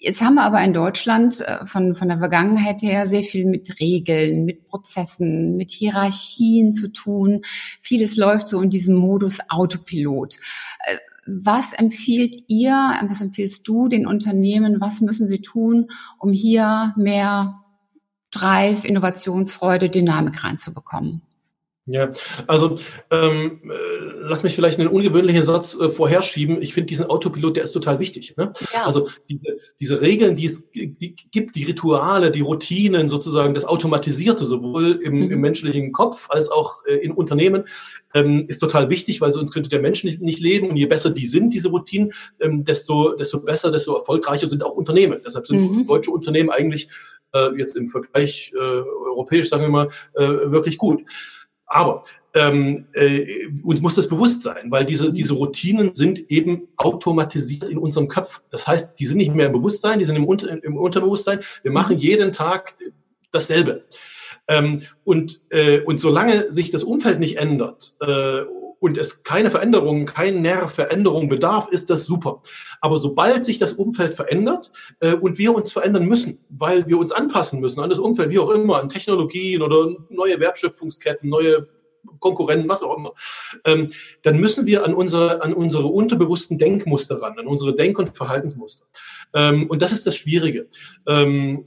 Jetzt 0.00 0.22
haben 0.22 0.36
wir 0.36 0.44
aber 0.44 0.62
in 0.62 0.72
Deutschland 0.72 1.40
äh, 1.40 1.66
von, 1.66 1.96
von 1.96 2.08
der 2.08 2.18
Vergangenheit 2.18 2.82
her 2.82 3.06
sehr 3.06 3.24
viel 3.24 3.44
mit 3.44 3.80
Regeln, 3.80 4.44
mit 4.44 4.64
Prozessen, 4.64 5.56
mit 5.56 5.72
Hierarchien 5.72 6.72
zu 6.72 6.92
tun. 6.92 7.42
Vieles 7.80 8.16
läuft 8.16 8.46
so 8.46 8.60
in 8.60 8.70
diesem 8.70 8.94
Modus 8.94 9.40
Autopilot. 9.50 10.36
Äh, 10.86 10.98
was 11.26 11.72
empfiehlt 11.72 12.36
ihr, 12.46 12.72
was 13.08 13.20
empfiehlst 13.20 13.66
du 13.66 13.88
den 13.88 14.06
Unternehmen? 14.06 14.80
Was 14.80 15.00
müssen 15.00 15.26
sie 15.26 15.40
tun, 15.40 15.88
um 16.18 16.32
hier 16.32 16.94
mehr 16.96 17.64
Drive, 18.30 18.84
Innovationsfreude, 18.84 19.90
Dynamik 19.90 20.44
reinzubekommen? 20.44 21.22
Ja, 21.90 22.10
also 22.46 22.76
ähm, 23.10 23.62
äh, 23.64 23.74
lass 24.20 24.42
mich 24.42 24.54
vielleicht 24.54 24.78
einen 24.78 24.88
ungewöhnlichen 24.88 25.42
Satz 25.42 25.74
äh, 25.74 25.88
vorherschieben. 25.88 26.60
Ich 26.60 26.74
finde 26.74 26.88
diesen 26.88 27.06
Autopilot, 27.06 27.56
der 27.56 27.64
ist 27.64 27.72
total 27.72 27.98
wichtig. 27.98 28.36
Ne? 28.36 28.50
Ja. 28.74 28.84
Also 28.84 29.08
diese, 29.30 29.56
diese 29.80 30.00
Regeln, 30.02 30.36
die 30.36 30.44
es 30.44 30.70
die 30.70 31.16
gibt, 31.30 31.56
die 31.56 31.64
Rituale, 31.64 32.30
die 32.30 32.42
Routinen 32.42 33.08
sozusagen, 33.08 33.54
das 33.54 33.64
Automatisierte, 33.64 34.44
sowohl 34.44 35.00
im, 35.02 35.14
mhm. 35.14 35.30
im 35.30 35.40
menschlichen 35.40 35.92
Kopf 35.92 36.28
als 36.28 36.50
auch 36.50 36.84
äh, 36.84 36.96
in 36.96 37.12
Unternehmen, 37.12 37.64
ähm, 38.12 38.44
ist 38.48 38.58
total 38.58 38.90
wichtig, 38.90 39.22
weil 39.22 39.32
sonst 39.32 39.52
könnte 39.52 39.70
der 39.70 39.80
Mensch 39.80 40.04
nicht, 40.04 40.20
nicht 40.20 40.40
leben. 40.40 40.68
Und 40.68 40.76
je 40.76 40.86
besser 40.86 41.08
die 41.08 41.26
sind, 41.26 41.54
diese 41.54 41.70
Routinen, 41.70 42.12
ähm, 42.40 42.64
desto, 42.64 43.14
desto 43.14 43.40
besser, 43.40 43.70
desto 43.70 43.96
erfolgreicher 43.96 44.48
sind 44.48 44.62
auch 44.62 44.74
Unternehmen. 44.74 45.22
Deshalb 45.24 45.46
sind 45.46 45.60
mhm. 45.60 45.86
deutsche 45.86 46.10
Unternehmen 46.10 46.50
eigentlich 46.50 46.88
äh, 47.32 47.56
jetzt 47.56 47.76
im 47.76 47.88
Vergleich 47.88 48.52
äh, 48.54 48.58
europäisch, 48.58 49.48
sagen 49.48 49.62
wir 49.62 49.70
mal, 49.70 49.88
äh, 50.14 50.50
wirklich 50.50 50.78
gut. 50.78 51.02
Aber 51.68 52.02
ähm, 52.34 52.86
äh, 52.94 53.46
uns 53.62 53.80
muss 53.80 53.94
das 53.94 54.08
bewusst 54.08 54.42
sein, 54.42 54.70
weil 54.70 54.84
diese, 54.84 55.12
diese 55.12 55.34
Routinen 55.34 55.94
sind 55.94 56.30
eben 56.30 56.68
automatisiert 56.76 57.68
in 57.68 57.78
unserem 57.78 58.08
Kopf. 58.08 58.42
Das 58.50 58.66
heißt, 58.66 58.98
die 58.98 59.06
sind 59.06 59.18
nicht 59.18 59.34
mehr 59.34 59.46
im 59.46 59.52
Bewusstsein, 59.52 59.98
die 59.98 60.04
sind 60.04 60.16
im, 60.16 60.24
Unter, 60.24 60.62
im 60.62 60.76
Unterbewusstsein. 60.76 61.40
Wir 61.62 61.72
machen 61.72 61.96
mhm. 61.96 62.02
jeden 62.02 62.32
Tag 62.32 62.74
dasselbe. 63.30 63.84
Ähm, 64.46 64.82
und, 65.04 65.42
äh, 65.50 65.80
und 65.80 65.98
solange 65.98 66.50
sich 66.52 66.70
das 66.70 66.84
Umfeld 66.84 67.18
nicht 67.20 67.36
ändert 67.36 67.96
äh, 68.00 68.42
und 68.80 68.96
es 68.96 69.22
keine 69.22 69.50
Veränderung, 69.50 70.06
kein 70.06 70.42
Nerv 70.42 70.72
Veränderung 70.72 71.28
bedarf, 71.28 71.68
ist 71.68 71.90
das 71.90 72.06
super. 72.06 72.42
Aber 72.80 72.98
sobald 72.98 73.44
sich 73.44 73.58
das 73.58 73.72
Umfeld 73.72 74.14
verändert 74.14 74.72
äh, 75.00 75.14
und 75.14 75.38
wir 75.38 75.54
uns 75.54 75.72
verändern 75.72 76.06
müssen, 76.06 76.38
weil 76.48 76.86
wir 76.86 76.98
uns 76.98 77.12
anpassen 77.12 77.60
müssen 77.60 77.80
an 77.80 77.90
das 77.90 77.98
Umfeld, 77.98 78.30
wie 78.30 78.38
auch 78.38 78.50
immer, 78.50 78.80
an 78.80 78.88
Technologien 78.88 79.62
oder 79.62 79.96
neue 80.10 80.38
Wertschöpfungsketten, 80.40 81.28
neue 81.28 81.68
Konkurrenten, 82.20 82.68
was 82.68 82.82
auch 82.82 82.96
immer, 82.96 83.12
ähm, 83.64 83.90
dann 84.22 84.38
müssen 84.38 84.66
wir 84.66 84.84
an 84.84 84.94
unsere, 84.94 85.42
an 85.42 85.52
unsere 85.52 85.86
unterbewussten 85.86 86.58
Denkmuster 86.58 87.20
ran, 87.20 87.38
an 87.38 87.46
unsere 87.46 87.74
Denk- 87.74 87.98
und 87.98 88.16
Verhaltensmuster. 88.16 88.86
Ähm, 89.34 89.68
und 89.68 89.82
das 89.82 89.92
ist 89.92 90.06
das 90.06 90.16
Schwierige, 90.16 90.68
ähm, 91.06 91.66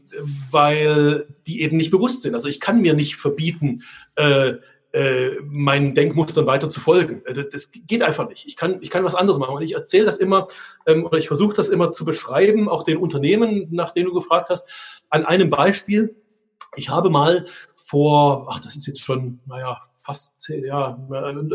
weil 0.50 1.28
die 1.46 1.62
eben 1.62 1.78
nicht 1.78 1.92
bewusst 1.92 2.24
sind. 2.24 2.34
Also 2.34 2.48
ich 2.48 2.60
kann 2.60 2.82
mir 2.82 2.94
nicht 2.94 3.16
verbieten, 3.16 3.84
äh, 4.16 4.54
äh, 4.94 5.40
meinen 5.44 5.96
Denkmustern 5.96 6.46
weiter 6.46 6.70
zu 6.70 6.80
folgen. 6.80 7.24
Äh, 7.26 7.46
das 7.50 7.72
geht 7.72 8.02
einfach 8.02 8.28
nicht. 8.28 8.46
Ich 8.46 8.56
kann, 8.56 8.80
ich 8.82 8.90
kann 8.90 9.04
was 9.04 9.16
anderes 9.16 9.40
machen. 9.40 9.56
Und 9.56 9.62
ich 9.62 9.74
erzähle 9.74 10.06
das 10.06 10.18
immer 10.18 10.48
ähm, 10.86 11.06
oder 11.06 11.18
ich 11.18 11.28
versuche 11.28 11.56
das 11.56 11.70
immer 11.70 11.92
zu 11.92 12.06
beschreiben, 12.06 12.68
auch 12.70 12.84
den 12.84 12.98
Unternehmen, 12.98 13.68
nach 13.72 13.92
denen 13.92 14.08
du 14.08 14.14
gefragt 14.14 14.50
hast, 14.50 14.68
an 15.10 15.26
einem 15.26 15.50
Beispiel. 15.50 16.16
Ich 16.76 16.90
habe 16.90 17.10
mal 17.10 17.46
vor, 17.76 18.48
ach, 18.50 18.60
das 18.60 18.76
ist 18.76 18.88
jetzt 18.88 19.02
schon, 19.02 19.40
naja, 19.46 19.78
fast 20.02 20.40
zehn, 20.40 20.66
ja, 20.66 20.98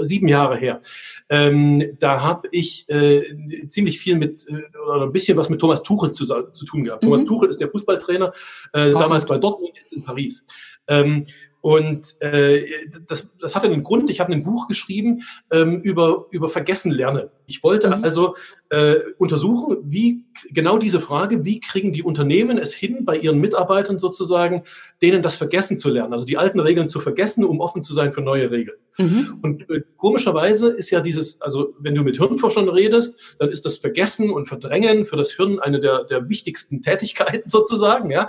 sieben 0.02 0.28
Jahre 0.28 0.56
her. 0.56 0.80
Ähm, 1.28 1.96
da 1.98 2.20
habe 2.22 2.48
ich 2.52 2.88
äh, 2.88 3.66
ziemlich 3.68 3.98
viel 3.98 4.16
mit, 4.16 4.46
äh, 4.48 4.62
oder 4.86 5.04
ein 5.04 5.12
bisschen 5.12 5.36
was 5.36 5.48
mit 5.48 5.60
Thomas 5.60 5.82
Tuchel 5.82 6.12
zu, 6.12 6.24
zu 6.24 6.64
tun 6.64 6.84
gehabt. 6.84 7.02
Mhm. 7.02 7.08
Thomas 7.08 7.24
Tuchel 7.24 7.48
ist 7.48 7.60
der 7.60 7.68
Fußballtrainer, 7.68 8.32
äh, 8.72 8.92
damals 8.92 9.26
bei 9.26 9.38
Dortmund, 9.38 9.72
jetzt 9.76 9.92
in 9.92 10.04
Paris. 10.04 10.46
Ähm, 10.88 11.24
und 11.66 12.22
äh, 12.22 12.64
das, 13.08 13.34
das 13.34 13.56
hatte 13.56 13.66
einen 13.66 13.82
Grund. 13.82 14.08
Ich 14.08 14.20
habe 14.20 14.32
ein 14.32 14.44
Buch 14.44 14.68
geschrieben 14.68 15.22
ähm, 15.50 15.80
über, 15.80 16.26
über 16.30 16.48
Vergessen 16.48 16.92
lernen. 16.92 17.28
Ich 17.46 17.64
wollte 17.64 17.88
mhm. 17.88 18.04
also 18.04 18.36
äh, 18.70 18.98
untersuchen, 19.18 19.78
wie 19.82 20.26
genau 20.52 20.78
diese 20.78 21.00
Frage, 21.00 21.44
wie 21.44 21.58
kriegen 21.58 21.92
die 21.92 22.04
Unternehmen 22.04 22.56
es 22.56 22.72
hin, 22.72 23.04
bei 23.04 23.18
ihren 23.18 23.40
Mitarbeitern 23.40 23.98
sozusagen, 23.98 24.62
denen 25.02 25.24
das 25.24 25.34
Vergessen 25.34 25.76
zu 25.76 25.88
lernen, 25.88 26.12
also 26.12 26.24
die 26.24 26.38
alten 26.38 26.60
Regeln 26.60 26.88
zu 26.88 27.00
vergessen, 27.00 27.44
um 27.44 27.58
offen 27.58 27.82
zu 27.82 27.94
sein 27.94 28.12
für 28.12 28.20
neue 28.20 28.52
Regeln. 28.52 28.78
Mhm. 28.98 29.38
Und 29.42 29.68
äh, 29.68 29.82
komischerweise 29.96 30.68
ist 30.68 30.90
ja 30.90 31.00
dieses, 31.00 31.42
also 31.42 31.74
wenn 31.80 31.96
du 31.96 32.04
mit 32.04 32.16
Hirnforschern 32.16 32.68
redest, 32.68 33.36
dann 33.40 33.48
ist 33.48 33.64
das 33.64 33.78
Vergessen 33.78 34.30
und 34.30 34.46
Verdrängen 34.46 35.04
für 35.04 35.16
das 35.16 35.32
Hirn 35.32 35.58
eine 35.58 35.80
der, 35.80 36.04
der 36.04 36.28
wichtigsten 36.28 36.80
Tätigkeiten 36.80 37.42
sozusagen, 37.48 38.12
ja. 38.12 38.28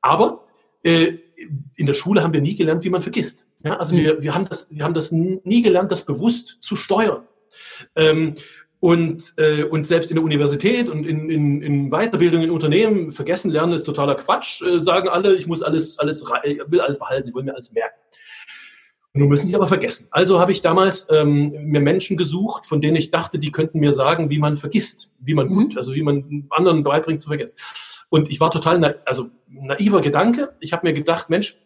Aber 0.00 0.44
äh, 0.84 1.14
in 1.74 1.86
der 1.86 1.94
Schule 1.94 2.22
haben 2.22 2.32
wir 2.32 2.40
nie 2.40 2.56
gelernt, 2.56 2.84
wie 2.84 2.90
man 2.90 3.02
vergisst. 3.02 3.46
Ja, 3.64 3.76
also 3.76 3.96
wir, 3.96 4.22
wir, 4.22 4.34
haben 4.34 4.46
das, 4.48 4.68
wir 4.70 4.84
haben 4.84 4.94
das 4.94 5.10
nie 5.12 5.62
gelernt, 5.62 5.90
das 5.90 6.04
bewusst 6.04 6.58
zu 6.60 6.76
steuern. 6.76 7.26
Ähm, 7.96 8.36
und, 8.80 9.34
äh, 9.38 9.64
und 9.64 9.86
selbst 9.86 10.10
in 10.10 10.16
der 10.16 10.24
Universität 10.24 10.88
und 10.88 11.04
in, 11.04 11.28
in, 11.30 11.62
in 11.62 11.90
Weiterbildung 11.90 12.42
in 12.42 12.50
Unternehmen, 12.50 13.10
vergessen 13.10 13.50
lernen 13.50 13.72
ist 13.72 13.84
totaler 13.84 14.14
Quatsch, 14.14 14.62
äh, 14.62 14.78
sagen 14.78 15.08
alle, 15.08 15.34
ich 15.34 15.48
muss 15.48 15.62
alles, 15.62 15.98
alles, 15.98 16.24
ich 16.44 16.60
will 16.68 16.80
alles 16.80 16.98
behalten, 16.98 17.28
ich 17.28 17.34
will 17.34 17.42
mir 17.42 17.54
alles 17.54 17.72
merken. 17.72 17.96
Nur 19.14 19.28
müssen 19.28 19.48
die 19.48 19.56
aber 19.56 19.66
vergessen. 19.66 20.06
Also 20.12 20.38
habe 20.38 20.52
ich 20.52 20.62
damals 20.62 21.08
ähm, 21.10 21.50
mir 21.64 21.80
Menschen 21.80 22.16
gesucht, 22.16 22.66
von 22.66 22.80
denen 22.80 22.96
ich 22.96 23.10
dachte, 23.10 23.40
die 23.40 23.50
könnten 23.50 23.80
mir 23.80 23.92
sagen, 23.92 24.30
wie 24.30 24.38
man 24.38 24.56
vergisst, 24.56 25.10
wie 25.18 25.34
man 25.34 25.48
gut, 25.48 25.72
mhm. 25.72 25.78
also 25.78 25.94
wie 25.94 26.02
man 26.02 26.46
anderen 26.50 26.84
beibringt 26.84 27.20
zu 27.20 27.28
vergessen. 27.28 27.56
Und 28.10 28.30
ich 28.30 28.40
war 28.40 28.50
total, 28.50 28.78
na, 28.78 28.94
also 29.04 29.30
naiver 29.48 30.00
Gedanke. 30.00 30.54
Ich 30.60 30.72
habe 30.72 30.86
mir 30.86 30.94
gedacht, 30.94 31.30
Mensch, 31.30 31.58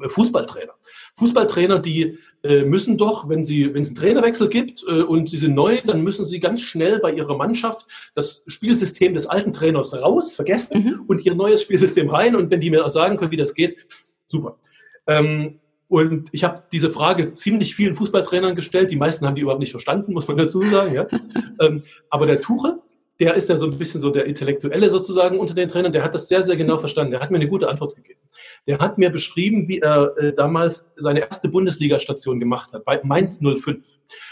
Fußballtrainer. 0.00 0.72
Fußballtrainer, 1.14 1.78
die 1.78 2.18
äh, 2.42 2.64
müssen 2.64 2.98
doch, 2.98 3.28
wenn 3.28 3.44
sie, 3.44 3.72
wenn 3.72 3.82
es 3.82 3.88
einen 3.88 3.96
Trainerwechsel 3.96 4.48
gibt 4.48 4.82
äh, 4.88 5.02
und 5.02 5.30
sie 5.30 5.36
sind 5.36 5.54
neu, 5.54 5.78
dann 5.86 6.02
müssen 6.02 6.24
sie 6.24 6.40
ganz 6.40 6.62
schnell 6.62 6.98
bei 6.98 7.12
ihrer 7.12 7.36
Mannschaft 7.36 7.86
das 8.14 8.42
Spielsystem 8.46 9.14
des 9.14 9.26
alten 9.26 9.52
Trainers 9.52 9.94
raus, 9.94 10.34
vergessen 10.34 10.84
mhm. 10.84 11.04
und 11.06 11.24
ihr 11.24 11.34
neues 11.34 11.62
Spielsystem 11.62 12.10
rein. 12.10 12.34
Und 12.34 12.50
wenn 12.50 12.60
die 12.60 12.70
mir 12.70 12.84
auch 12.84 12.90
sagen 12.90 13.16
können, 13.16 13.30
wie 13.30 13.36
das 13.36 13.54
geht, 13.54 13.86
super. 14.26 14.58
Ähm, 15.06 15.60
und 15.86 16.28
ich 16.32 16.42
habe 16.42 16.64
diese 16.72 16.90
Frage 16.90 17.34
ziemlich 17.34 17.74
vielen 17.76 17.94
Fußballtrainern 17.94 18.56
gestellt. 18.56 18.90
Die 18.90 18.96
meisten 18.96 19.26
haben 19.26 19.36
die 19.36 19.42
überhaupt 19.42 19.60
nicht 19.60 19.70
verstanden, 19.70 20.12
muss 20.12 20.26
man 20.26 20.36
dazu 20.36 20.60
sagen. 20.62 20.94
Ja? 20.94 21.06
ähm, 21.60 21.84
aber 22.10 22.26
der 22.26 22.40
Tuche, 22.40 22.80
der 23.20 23.34
ist 23.34 23.48
ja 23.48 23.56
so 23.56 23.66
ein 23.66 23.78
bisschen 23.78 24.00
so 24.00 24.10
der 24.10 24.24
Intellektuelle 24.24 24.90
sozusagen 24.90 25.38
unter 25.38 25.54
den 25.54 25.68
Trainern, 25.68 25.92
der 25.92 26.02
hat 26.02 26.14
das 26.14 26.28
sehr, 26.28 26.42
sehr 26.42 26.56
genau 26.56 26.78
verstanden. 26.78 27.12
Der 27.12 27.20
hat 27.20 27.30
mir 27.30 27.36
eine 27.36 27.48
gute 27.48 27.68
Antwort 27.68 27.94
gegeben. 27.94 28.18
Der 28.66 28.78
hat 28.78 28.98
mir 28.98 29.10
beschrieben, 29.10 29.68
wie 29.68 29.78
er 29.78 30.16
äh, 30.18 30.32
damals 30.32 30.90
seine 30.96 31.20
erste 31.20 31.48
Bundesliga-Station 31.48 32.40
gemacht 32.40 32.72
hat, 32.72 32.84
bei 32.84 33.00
Mainz 33.04 33.40
05. 33.40 33.76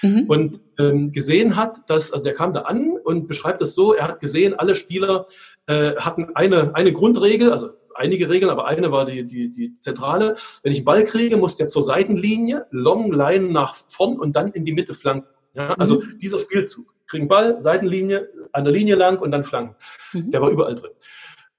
Mhm. 0.03 0.25
Und 0.27 0.61
ähm, 0.79 1.12
gesehen 1.12 1.55
hat, 1.55 1.89
dass, 1.89 2.12
also 2.12 2.25
der 2.25 2.35
kam 2.35 2.53
da 2.55 2.62
an 2.62 2.99
und 3.05 3.29
beschreibt 3.29 3.61
das 3.61 3.75
so, 3.75 3.95
er 3.95 4.09
hat 4.09 4.21
gesehen, 4.21 4.55
alle 4.55 4.75
Spieler 4.75 5.27
äh, 5.67 5.95
hatten 5.97 6.35
eine, 6.35 6.75
eine 6.75 6.93
Grundregel, 6.93 7.53
also 7.53 7.71
einige 7.95 8.29
Regeln, 8.29 8.51
aber 8.51 8.67
eine 8.67 8.91
war 8.91 9.07
die, 9.07 9.25
die, 9.25 9.51
die 9.51 9.75
zentrale. 9.77 10.37
Wenn 10.65 10.73
ich 10.73 10.79
einen 10.79 10.87
Ball 10.87 11.05
kriege, 11.05 11.37
muss 11.37 11.57
der 11.57 11.69
zur 11.69 11.85
Seitenlinie, 11.85 12.67
Long 12.71 13.12
Line 13.12 13.53
nach 13.53 13.77
vorn 13.89 14.19
und 14.19 14.35
dann 14.35 14.51
in 14.53 14.65
die 14.65 14.73
Mitte 14.73 14.95
flanken. 14.95 15.29
Ja, 15.55 15.75
also 15.75 16.01
mhm. 16.01 16.19
dieser 16.21 16.39
Spielzug 16.39 16.91
kriegen 17.12 17.28
Ball, 17.28 17.62
Seitenlinie, 17.62 18.28
an 18.52 18.64
der 18.64 18.73
Linie 18.73 18.97
lang 18.97 19.21
und 19.21 19.31
dann 19.31 19.45
Flanken. 19.45 19.76
Mhm. 20.12 20.31
Der 20.31 20.42
war 20.42 20.50
überall 20.50 20.75
drin. 20.75 20.90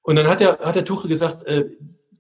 Und 0.02 0.18
dann 0.18 0.28
hat 0.28 0.42
der, 0.42 0.60
hat 0.60 0.76
der 0.76 0.84
Tuchel 0.84 1.08
gesagt, 1.08 1.44
äh, 1.44 1.70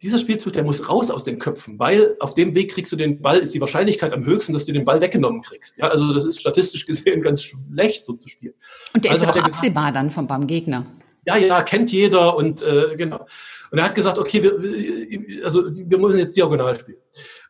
dieser 0.02 0.20
Spielzug, 0.20 0.54
der 0.54 0.64
muss 0.64 0.88
raus 0.90 1.10
aus 1.10 1.24
den 1.24 1.40
Köpfen, 1.40 1.80
weil 1.80 2.16
auf 2.20 2.34
dem 2.34 2.54
Weg 2.56 2.72
kriegst 2.72 2.92
du 2.92 2.96
den 2.96 3.22
Ball, 3.22 3.40
ist 3.40 3.54
die 3.54 3.62
Wahrscheinlichkeit 3.62 4.14
am 4.14 4.26
höchsten, 4.26 4.54
dass 4.54 4.66
du 4.66 4.74
den 4.74 4.86
Ball 4.86 5.02
weggenommen 5.02 5.42
kriegst. 5.42 5.78
Ja, 5.78 5.88
also 5.88 6.14
das 6.14 6.26
ist 6.26 6.40
statistisch 6.40 6.86
gesehen 6.86 7.22
ganz 7.22 7.42
schlecht, 7.42 8.06
so 8.06 8.14
zu 8.14 8.28
spielen. 8.28 8.54
Und 8.94 9.04
der 9.04 9.12
also 9.12 9.26
ist 9.26 9.32
auch 9.32 9.44
absehbar 9.44 9.86
gesagt, 9.86 9.96
dann 9.96 10.12
vom 10.12 10.28
beim 10.28 10.46
Gegner. 10.46 10.86
Ja, 11.26 11.38
ja, 11.38 11.62
kennt 11.64 11.92
jeder 11.92 12.36
und 12.36 12.62
äh, 12.62 12.96
genau. 12.98 13.26
Und 13.74 13.80
er 13.80 13.86
hat 13.86 13.96
gesagt, 13.96 14.20
okay, 14.20 14.44
wir, 14.44 15.44
also 15.44 15.64
wir 15.66 15.98
müssen 15.98 16.20
jetzt 16.20 16.38
diagonal 16.38 16.76
spielen. 16.76 17.00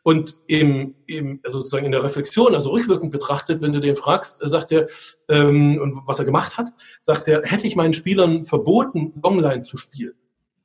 Und 0.02 0.38
im, 0.46 0.94
im, 1.04 1.38
also 1.44 1.58
sozusagen 1.58 1.84
in 1.84 1.92
der 1.92 2.02
Reflexion, 2.02 2.54
also 2.54 2.70
rückwirkend 2.70 3.12
betrachtet, 3.12 3.60
wenn 3.60 3.74
du 3.74 3.80
den 3.80 3.94
fragst, 3.94 4.42
äh, 4.42 4.48
sagt 4.48 4.72
er, 4.72 4.86
ähm, 5.28 5.78
und 5.82 5.98
was 6.06 6.20
er 6.20 6.24
gemacht 6.24 6.56
hat, 6.56 6.68
sagt 7.02 7.28
er, 7.28 7.42
hätte 7.42 7.66
ich 7.66 7.76
meinen 7.76 7.92
Spielern 7.92 8.46
verboten, 8.46 9.12
Longline 9.22 9.64
zu 9.64 9.76
spielen, 9.76 10.14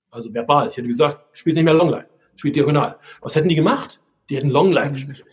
also 0.09 0.33
verbal, 0.33 0.69
ich 0.69 0.77
hätte 0.77 0.87
gesagt, 0.87 1.25
spielt 1.37 1.57
nicht 1.57 1.65
mehr 1.65 1.73
Longline, 1.73 2.07
spielt 2.37 2.55
diagonal. 2.55 2.95
Was 3.19 3.35
hätten 3.35 3.49
die 3.49 3.55
gemacht? 3.55 3.99
Die 4.29 4.37
hätten 4.37 4.51
Longline 4.51 4.93
gespielt. 4.93 5.25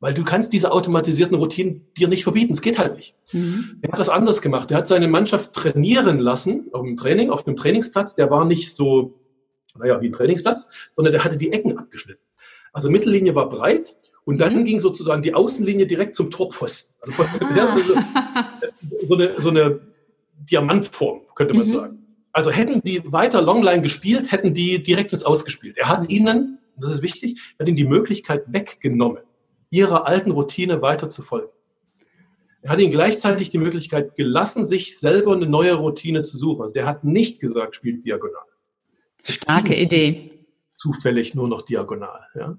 Weil 0.00 0.14
du 0.14 0.24
kannst 0.24 0.54
diese 0.54 0.72
automatisierten 0.72 1.36
Routinen 1.36 1.88
dir 1.94 2.08
nicht 2.08 2.24
verbieten. 2.24 2.54
Es 2.54 2.62
geht 2.62 2.78
halt 2.78 2.96
nicht. 2.96 3.16
Mhm. 3.32 3.80
Er 3.82 3.92
hat 3.92 3.98
das 3.98 4.08
anders 4.08 4.40
gemacht. 4.40 4.70
Er 4.70 4.78
hat 4.78 4.86
seine 4.86 5.08
Mannschaft 5.08 5.52
trainieren 5.52 6.20
lassen 6.20 6.68
auf 6.72 6.86
dem 6.86 6.96
Training, 6.96 7.28
auf 7.28 7.44
dem 7.44 7.56
Trainingsplatz. 7.56 8.14
Der 8.14 8.30
war 8.30 8.46
nicht 8.46 8.74
so, 8.74 9.18
naja, 9.78 10.00
wie 10.00 10.08
ein 10.08 10.12
Trainingsplatz, 10.12 10.66
sondern 10.94 11.12
der 11.12 11.24
hatte 11.24 11.36
die 11.36 11.52
Ecken 11.52 11.78
abgeschnitten. 11.78 12.22
Also 12.72 12.90
Mittellinie 12.90 13.34
war 13.34 13.48
breit 13.48 13.96
und 14.24 14.38
dann 14.38 14.56
mhm. 14.56 14.64
ging 14.64 14.80
sozusagen 14.80 15.22
die 15.22 15.34
Außenlinie 15.34 15.86
direkt 15.86 16.14
zum 16.14 16.30
Torpfosten. 16.30 16.94
Also 17.00 17.12
von, 17.12 17.56
ja, 17.56 17.76
so, 17.78 19.06
so, 19.06 19.14
eine, 19.14 19.40
so 19.40 19.48
eine 19.48 19.80
Diamantform, 20.50 21.22
könnte 21.34 21.54
man 21.54 21.66
mhm. 21.66 21.70
sagen. 21.70 21.98
Also 22.32 22.50
hätten 22.50 22.82
die 22.82 23.02
weiter 23.10 23.42
Longline 23.42 23.82
gespielt, 23.82 24.30
hätten 24.30 24.54
die 24.54 24.82
direkt 24.82 25.12
ins 25.12 25.24
Ausgespielt. 25.24 25.76
Er 25.78 25.88
hat 25.88 26.10
ihnen, 26.10 26.58
das 26.76 26.92
ist 26.92 27.02
wichtig, 27.02 27.54
er 27.56 27.64
hat 27.64 27.68
ihnen 27.68 27.76
die 27.76 27.84
Möglichkeit 27.86 28.44
weggenommen, 28.46 29.22
ihrer 29.70 30.06
alten 30.06 30.30
Routine 30.30 30.82
weiter 30.82 31.10
zu 31.10 31.22
folgen. 31.22 31.48
Er 32.60 32.72
hat 32.72 32.80
ihnen 32.80 32.92
gleichzeitig 32.92 33.50
die 33.50 33.58
Möglichkeit 33.58 34.14
gelassen, 34.14 34.64
sich 34.64 34.98
selber 34.98 35.32
eine 35.32 35.46
neue 35.46 35.74
Routine 35.74 36.22
zu 36.22 36.36
suchen. 36.36 36.62
Also 36.62 36.74
der 36.74 36.86
hat 36.86 37.02
nicht 37.02 37.40
gesagt, 37.40 37.76
spielt 37.76 38.04
diagonal. 38.04 38.42
Starke 39.28 39.74
Idee 39.74 40.28
zufällig 40.78 41.34
nur 41.34 41.48
noch 41.48 41.62
diagonal. 41.62 42.20
Ja? 42.34 42.48
Mhm. 42.48 42.56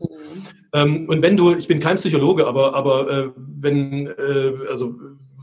Ähm, 0.74 1.10
und 1.10 1.22
wenn 1.22 1.38
du, 1.38 1.56
ich 1.56 1.68
bin 1.68 1.80
kein 1.80 1.96
Psychologe, 1.96 2.46
aber, 2.46 2.76
aber 2.76 3.10
äh, 3.10 3.32
wenn, 3.36 4.08
äh, 4.08 4.68
also 4.70 4.94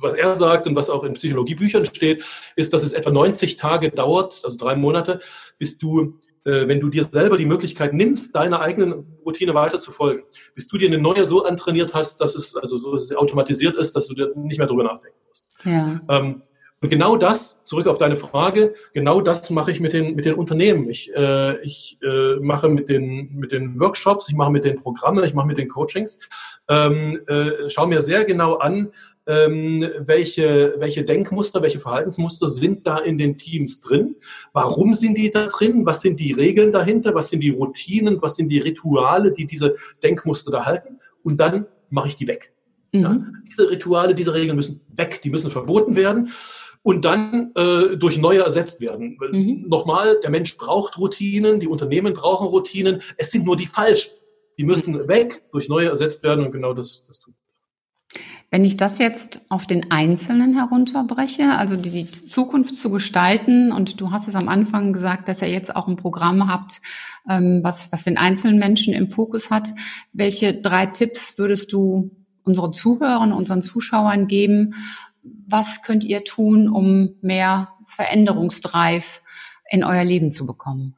was 0.00 0.14
er 0.14 0.35
sagt 0.35 0.66
und 0.66 0.76
was 0.76 0.90
auch 0.90 1.02
in 1.04 1.14
Psychologiebüchern 1.14 1.87
steht, 1.87 2.23
ist, 2.54 2.75
dass 2.75 2.85
es 2.85 2.92
etwa 2.92 3.11
90 3.11 3.56
Tage 3.56 3.90
dauert, 3.90 4.42
also 4.45 4.59
drei 4.59 4.76
Monate, 4.76 5.21
bis 5.59 5.78
du, 5.78 6.21
äh, 6.45 6.68
wenn 6.68 6.80
du 6.80 6.90
dir 6.90 7.04
selber 7.11 7.38
die 7.38 7.47
Möglichkeit 7.47 7.95
nimmst, 7.95 8.37
deiner 8.37 8.61
eigenen 8.61 9.06
Routine 9.25 9.54
weiter 9.54 9.80
zu 9.80 9.90
folgen, 9.90 10.25
bis 10.54 10.68
du 10.68 10.76
dir 10.76 10.88
eine 10.88 10.99
neue 10.99 11.25
so 11.25 11.45
antrainiert 11.45 11.95
hast, 11.95 12.21
dass 12.21 12.37
es, 12.37 12.54
also 12.54 12.76
so, 12.76 12.92
dass 12.92 13.04
es 13.04 13.16
automatisiert 13.16 13.75
ist, 13.76 13.97
dass 13.97 14.06
du 14.06 14.14
dir 14.14 14.33
nicht 14.37 14.59
mehr 14.59 14.68
drüber 14.68 14.85
nachdenken 14.85 15.18
musst. 15.26 15.47
Ja. 15.64 15.99
Ähm, 16.11 16.42
und 16.83 16.90
genau 16.90 17.16
das, 17.16 17.64
zurück 17.64 17.87
auf 17.87 17.97
deine 17.97 18.16
Frage, 18.16 18.75
genau 18.92 19.23
das 19.23 19.49
mache 19.49 19.71
ich 19.71 19.80
mit 19.80 19.95
den, 19.95 20.14
mit 20.14 20.26
den 20.26 20.35
Unternehmen. 20.35 20.90
Ich, 20.90 21.11
äh, 21.14 21.59
ich 21.62 21.99
äh, 22.02 22.37
mache 22.37 22.68
mit 22.68 22.90
den, 22.90 23.35
mit 23.35 23.52
den 23.52 23.80
Workshops, 23.80 24.28
ich 24.28 24.35
mache 24.35 24.50
mit 24.50 24.64
den 24.64 24.76
Programmen, 24.76 25.25
ich 25.25 25.33
mache 25.33 25.47
mit 25.47 25.56
den 25.56 25.68
Coachings, 25.68 26.18
ähm, 26.68 27.18
äh, 27.28 27.71
schaue 27.71 27.88
mir 27.88 28.02
sehr 28.02 28.26
genau 28.26 28.56
an, 28.56 28.92
ähm, 29.26 29.88
welche, 30.00 30.75
welche 30.76 31.02
Denkmuster, 31.02 31.62
welche 31.62 31.80
Verhaltensmuster 31.80 32.47
sind 32.47 32.87
da 32.87 32.99
in 32.99 33.16
den 33.16 33.38
Teams 33.38 33.80
drin? 33.80 34.17
Warum 34.52 34.93
sind 34.93 35.17
die 35.17 35.30
da 35.30 35.47
drin? 35.47 35.86
Was 35.86 36.02
sind 36.02 36.21
die 36.21 36.32
Regeln 36.32 36.73
dahinter? 36.73 37.15
Was 37.15 37.30
sind 37.30 37.41
die 37.41 37.50
Routinen? 37.50 38.21
Was 38.21 38.36
sind 38.36 38.50
die 38.50 38.60
Rituale, 38.60 39.32
die 39.32 39.47
diese 39.47 39.76
Denkmuster 40.02 40.52
da 40.52 40.67
halten? 40.67 41.00
Und 41.23 41.39
dann 41.39 41.67
mache 41.89 42.08
ich 42.08 42.17
die 42.17 42.28
weg. 42.28 42.52
Mhm. 42.93 43.00
Ja? 43.00 43.26
Diese 43.49 43.71
Rituale, 43.71 44.15
diese 44.15 44.34
Regeln 44.34 44.56
müssen 44.56 44.80
weg, 44.95 45.21
die 45.23 45.30
müssen 45.30 45.50
verboten 45.50 45.97
werden 45.97 46.30
und 46.86 47.04
dann 47.04 47.50
äh, 47.56 47.96
durch 47.96 48.16
neue 48.16 48.44
ersetzt 48.44 48.80
werden. 48.80 49.18
Mhm. 49.32 49.64
Nochmal, 49.66 50.20
der 50.22 50.30
Mensch 50.30 50.56
braucht 50.56 50.96
Routinen, 50.99 51.58
die 51.58 51.66
Unternehmen 51.66 52.14
brauchen 52.14 52.46
Routinen, 52.46 53.02
es 53.16 53.32
sind 53.32 53.44
nur 53.44 53.56
die 53.56 53.66
falschen. 53.66 54.12
Die 54.56 54.62
müssen 54.62 55.08
weg, 55.08 55.42
durch 55.50 55.68
neue 55.68 55.88
ersetzt 55.88 56.22
werden 56.22 56.44
und 56.44 56.52
genau 56.52 56.75
das, 56.75 57.02
das 57.04 57.18
tun. 57.18 57.34
Wenn 58.52 58.64
ich 58.64 58.76
das 58.76 59.00
jetzt 59.00 59.40
auf 59.49 59.66
den 59.66 59.90
Einzelnen 59.90 60.54
herunterbreche, 60.54 61.58
also 61.58 61.75
die, 61.75 61.90
die, 61.90 62.08
Zukunft 62.08 62.76
zu 62.76 62.88
gestalten, 62.90 63.72
und 63.72 64.00
du 64.00 64.12
hast 64.12 64.28
es 64.28 64.36
am 64.36 64.49
Anfang 64.49 64.92
gesagt, 64.92 65.26
dass 65.26 65.42
ihr 65.42 65.49
jetzt 65.49 65.75
auch 65.75 65.88
ein 65.88 65.96
Programm 65.96 66.49
habt, 66.49 66.80
ähm, 67.28 67.62
was, 67.64 67.90
was 67.90 68.04
den 68.04 68.16
einzelnen 68.16 68.60
Menschen 68.60 68.94
im 68.94 69.08
Fokus 69.08 69.50
hat, 69.50 69.75
welche 70.12 70.54
drei 70.54 70.86
Tipps 70.86 71.36
würdest 71.36 71.72
du 71.72 72.12
unseren 72.44 72.72
Zuhörern, 72.72 73.32
unseren 73.32 73.60
Zuschauern 73.60 74.28
geben, 74.28 74.75
was 75.49 75.82
könnt 75.82 76.04
ihr 76.04 76.25
tun, 76.25 76.69
um 76.69 77.17
mehr 77.21 77.69
Veränderungsdrive 77.86 79.21
in 79.71 79.84
euer 79.84 80.04
Leben 80.04 80.32
zu 80.32 80.47
bekommen? 80.47 80.97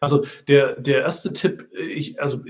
Also 0.00 0.24
der, 0.48 0.80
der 0.80 1.02
erste 1.02 1.32
Tipp, 1.32 1.68
ich, 1.78 2.20
also 2.20 2.40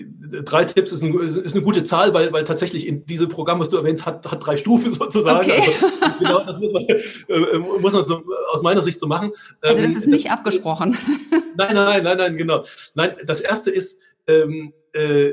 drei 0.45 0.65
Tipps 0.65 0.93
ist, 0.93 1.03
ein, 1.03 1.19
ist 1.19 1.55
eine 1.55 1.65
gute 1.65 1.85
Zahl, 1.85 2.15
weil, 2.15 2.33
weil 2.33 2.45
tatsächlich 2.45 2.87
in 2.87 3.07
diesem 3.07 3.29
Programm, 3.29 3.61
was 3.61 3.69
du 3.69 3.77
erwähnst, 3.77 4.07
hat, 4.07 4.31
hat 4.31 4.45
drei 4.45 4.57
Stufen 4.57 4.91
sozusagen. 4.91 5.51
Okay. 5.51 5.63
Also, 6.01 6.19
genau, 6.19 6.45
das 6.45 6.59
muss 6.59 6.73
man, 6.73 6.85
äh, 6.85 7.59
muss 7.59 7.93
man 7.93 8.07
so, 8.07 8.23
aus 8.53 8.63
meiner 8.63 8.83
Sicht 8.83 8.99
so 8.99 9.07
machen. 9.07 9.33
Also 9.61 9.83
das 9.83 9.93
ähm, 9.93 9.99
ist 9.99 10.07
nicht 10.07 10.27
das, 10.27 10.33
abgesprochen. 10.33 10.97
nein, 11.57 11.75
nein, 11.75 12.05
nein, 12.05 12.17
nein, 12.17 12.37
genau. 12.37 12.65
Nein, 12.95 13.17
das 13.27 13.41
erste 13.41 13.71
ist, 13.71 14.01
ähm, 14.27 14.73
äh, 14.93 15.33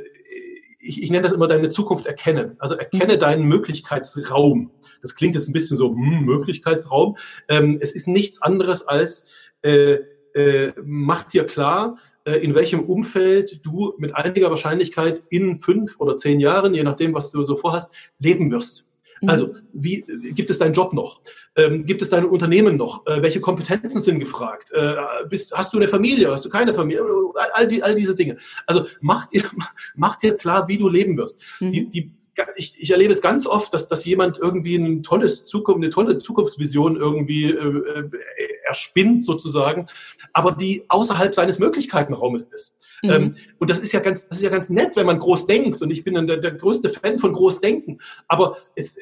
ich, 0.88 1.04
ich 1.04 1.12
nenne 1.12 1.24
das 1.24 1.34
immer 1.34 1.48
deine 1.48 1.70
Zukunft 1.70 2.06
erkennen. 2.06 2.56
Also 2.60 2.76
erkenne 2.76 3.16
mhm. 3.16 3.20
deinen 3.20 3.44
Möglichkeitsraum. 3.44 4.72
Das 5.02 5.16
klingt 5.16 5.36
jetzt 5.36 5.48
ein 5.48 5.54
bisschen 5.54 5.78
so, 5.78 5.90
hm, 5.90 6.26
Möglichkeitsraum. 6.26 7.18
Ähm, 7.48 7.78
es 7.82 7.94
ist 7.94 8.08
nichts 8.08 8.42
anderes 8.42 8.88
als, 8.88 9.26
äh, 9.62 9.98
äh, 10.34 10.74
mach 10.84 11.24
dir 11.24 11.46
klar, 11.46 11.98
äh, 12.26 12.38
in 12.38 12.56
welchem 12.56 12.82
Umfeld 12.82 13.66
du 13.66 13.94
mit 13.98 14.16
einiger 14.16 14.50
Wahrscheinlichkeit 14.50 15.24
in 15.30 15.58
fünf 15.58 16.00
oder 16.00 16.18
zehn 16.18 16.40
Jahren, 16.40 16.74
je 16.74 16.84
nachdem, 16.84 17.14
was 17.14 17.32
du 17.32 17.44
so 17.44 17.58
vorhast, 17.58 17.94
leben 18.20 18.52
wirst. 18.52 18.87
Mhm. 19.22 19.30
Also, 19.30 19.56
wie 19.74 20.06
gibt 20.34 20.50
es 20.50 20.60
deinen 20.60 20.74
Job 20.74 20.94
noch? 20.94 21.22
Ähm, 21.56 21.86
gibt 21.86 22.02
es 22.02 22.10
dein 22.10 22.26
Unternehmen 22.26 22.78
noch? 22.78 23.06
Äh, 23.08 23.22
welche 23.22 23.42
Kompetenzen 23.42 24.02
sind 24.02 24.20
gefragt? 24.20 24.72
Äh, 24.72 24.96
bist, 25.30 25.54
hast 25.54 25.74
du 25.74 25.78
eine 25.78 25.88
Familie? 25.88 26.32
Hast 26.32 26.46
du 26.46 26.50
keine 26.50 26.74
Familie? 26.74 27.04
All, 27.54 27.68
die, 27.68 27.82
all 27.84 27.96
diese 27.96 28.16
Dinge. 28.16 28.38
Also 28.66 28.86
mach 29.02 29.26
dir, 29.26 29.44
mach 29.96 30.16
dir 30.18 30.36
klar, 30.36 30.68
wie 30.68 30.78
du 30.78 30.90
leben 30.90 31.18
wirst. 31.18 31.42
Mhm. 31.60 31.72
Die, 31.72 31.90
die 31.90 32.12
ich, 32.56 32.76
ich 32.80 32.92
erlebe 32.92 33.14
es 33.14 33.22
ganz 33.22 33.48
oft, 33.48 33.74
dass, 33.74 33.88
dass 33.88 34.06
jemand 34.06 34.38
irgendwie 34.38 34.76
ein 34.76 35.04
tolles 35.04 35.46
Zukunft, 35.46 35.84
eine 35.84 35.90
tolle 35.90 36.20
Zukunftsvision 36.20 36.96
irgendwie 36.96 37.46
äh, 37.46 37.56
äh, 37.56 38.10
erspinnt 38.64 39.24
sozusagen, 39.24 39.88
aber 40.34 40.52
die 40.52 40.86
außerhalb 40.88 41.34
seines 41.34 41.60
Möglichkeitenraumes 41.60 42.44
ist. 42.44 42.76
Mhm. 43.04 43.10
Ähm, 43.10 43.36
und 43.60 43.70
das 43.70 43.80
ist 43.80 43.92
ja 43.92 44.00
ganz, 44.00 44.28
das 44.28 44.38
ist 44.38 44.44
ja 44.44 44.50
ganz 44.50 44.70
nett, 44.70 44.96
wenn 44.96 45.06
man 45.06 45.20
groß 45.20 45.48
denkt. 45.48 45.82
Und 45.82 45.92
ich 45.92 46.04
bin 46.04 46.28
der, 46.28 46.38
der 46.38 46.52
größte 46.52 46.90
Fan 46.90 47.20
von 47.20 47.34
Großdenken. 47.34 48.02
Aber 48.28 48.58
es, 48.76 48.98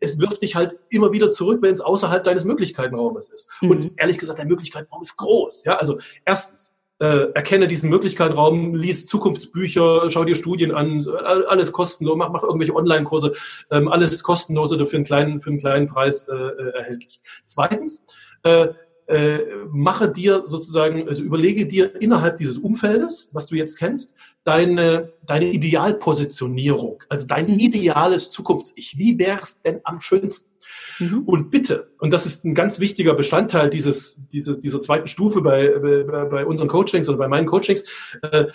es 0.00 0.18
wirft 0.18 0.42
dich 0.42 0.54
halt 0.54 0.78
immer 0.90 1.12
wieder 1.12 1.30
zurück, 1.30 1.60
wenn 1.62 1.74
es 1.74 1.80
außerhalb 1.80 2.24
deines 2.24 2.44
Möglichkeitenraumes 2.44 3.28
ist. 3.28 3.48
Mhm. 3.60 3.70
Und 3.70 3.92
ehrlich 3.96 4.18
gesagt, 4.18 4.38
der 4.38 4.46
Möglichkeitenraum 4.46 5.02
ist 5.02 5.16
groß. 5.16 5.64
Ja, 5.64 5.76
also 5.76 5.98
erstens 6.24 6.73
äh, 7.00 7.32
erkenne 7.34 7.68
diesen 7.68 7.90
Möglichkeitsraum, 7.90 8.74
lies 8.74 9.06
Zukunftsbücher, 9.06 10.10
schau 10.10 10.24
dir 10.24 10.36
Studien 10.36 10.72
an, 10.72 11.04
alles 11.48 11.72
kostenlos, 11.72 12.16
mach, 12.16 12.30
mach 12.30 12.42
irgendwelche 12.42 12.74
Online-Kurse, 12.74 13.32
ähm, 13.70 13.88
alles 13.88 14.22
kostenlos 14.22 14.72
oder 14.72 14.86
für 14.86 14.96
einen 14.96 15.04
kleinen, 15.04 15.40
für 15.40 15.50
einen 15.50 15.58
kleinen 15.58 15.86
Preis 15.86 16.28
äh, 16.28 16.34
äh, 16.34 16.70
erhältlich. 16.76 17.20
Zweitens, 17.44 18.04
äh, 18.44 18.68
äh, 19.06 19.38
mache 19.70 20.10
dir 20.10 20.44
sozusagen, 20.46 21.08
also 21.08 21.22
überlege 21.22 21.66
dir 21.66 22.00
innerhalb 22.00 22.38
dieses 22.38 22.58
Umfeldes, 22.58 23.28
was 23.32 23.46
du 23.46 23.54
jetzt 23.54 23.78
kennst, 23.78 24.14
deine, 24.44 25.12
deine 25.26 25.50
Idealpositionierung, 25.50 27.02
also 27.08 27.26
dein 27.26 27.52
mhm. 27.52 27.58
ideales 27.58 28.30
Zukunfts-Ich. 28.30 28.98
Wie 28.98 29.18
wäre 29.18 29.40
es 29.42 29.62
denn 29.62 29.80
am 29.84 30.00
schönsten? 30.00 30.50
Mhm. 30.98 31.22
Und 31.26 31.50
bitte, 31.50 31.90
und 31.98 32.10
das 32.10 32.26
ist 32.26 32.44
ein 32.44 32.54
ganz 32.54 32.78
wichtiger 32.80 33.14
Bestandteil 33.14 33.70
dieses, 33.70 34.20
diese, 34.32 34.58
dieser 34.58 34.80
zweiten 34.80 35.08
Stufe 35.08 35.40
bei, 35.40 35.68
bei, 35.78 36.24
bei 36.24 36.46
unseren 36.46 36.68
Coachings 36.68 37.08
oder 37.08 37.18
bei 37.18 37.28
meinen 37.28 37.46
Coachings, 37.46 37.84
äh, 38.22 38.46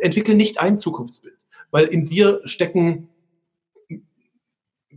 entwickle 0.00 0.34
nicht 0.34 0.60
ein 0.60 0.78
Zukunftsbild, 0.78 1.38
weil 1.70 1.86
in 1.86 2.06
dir 2.06 2.40
stecken 2.44 3.08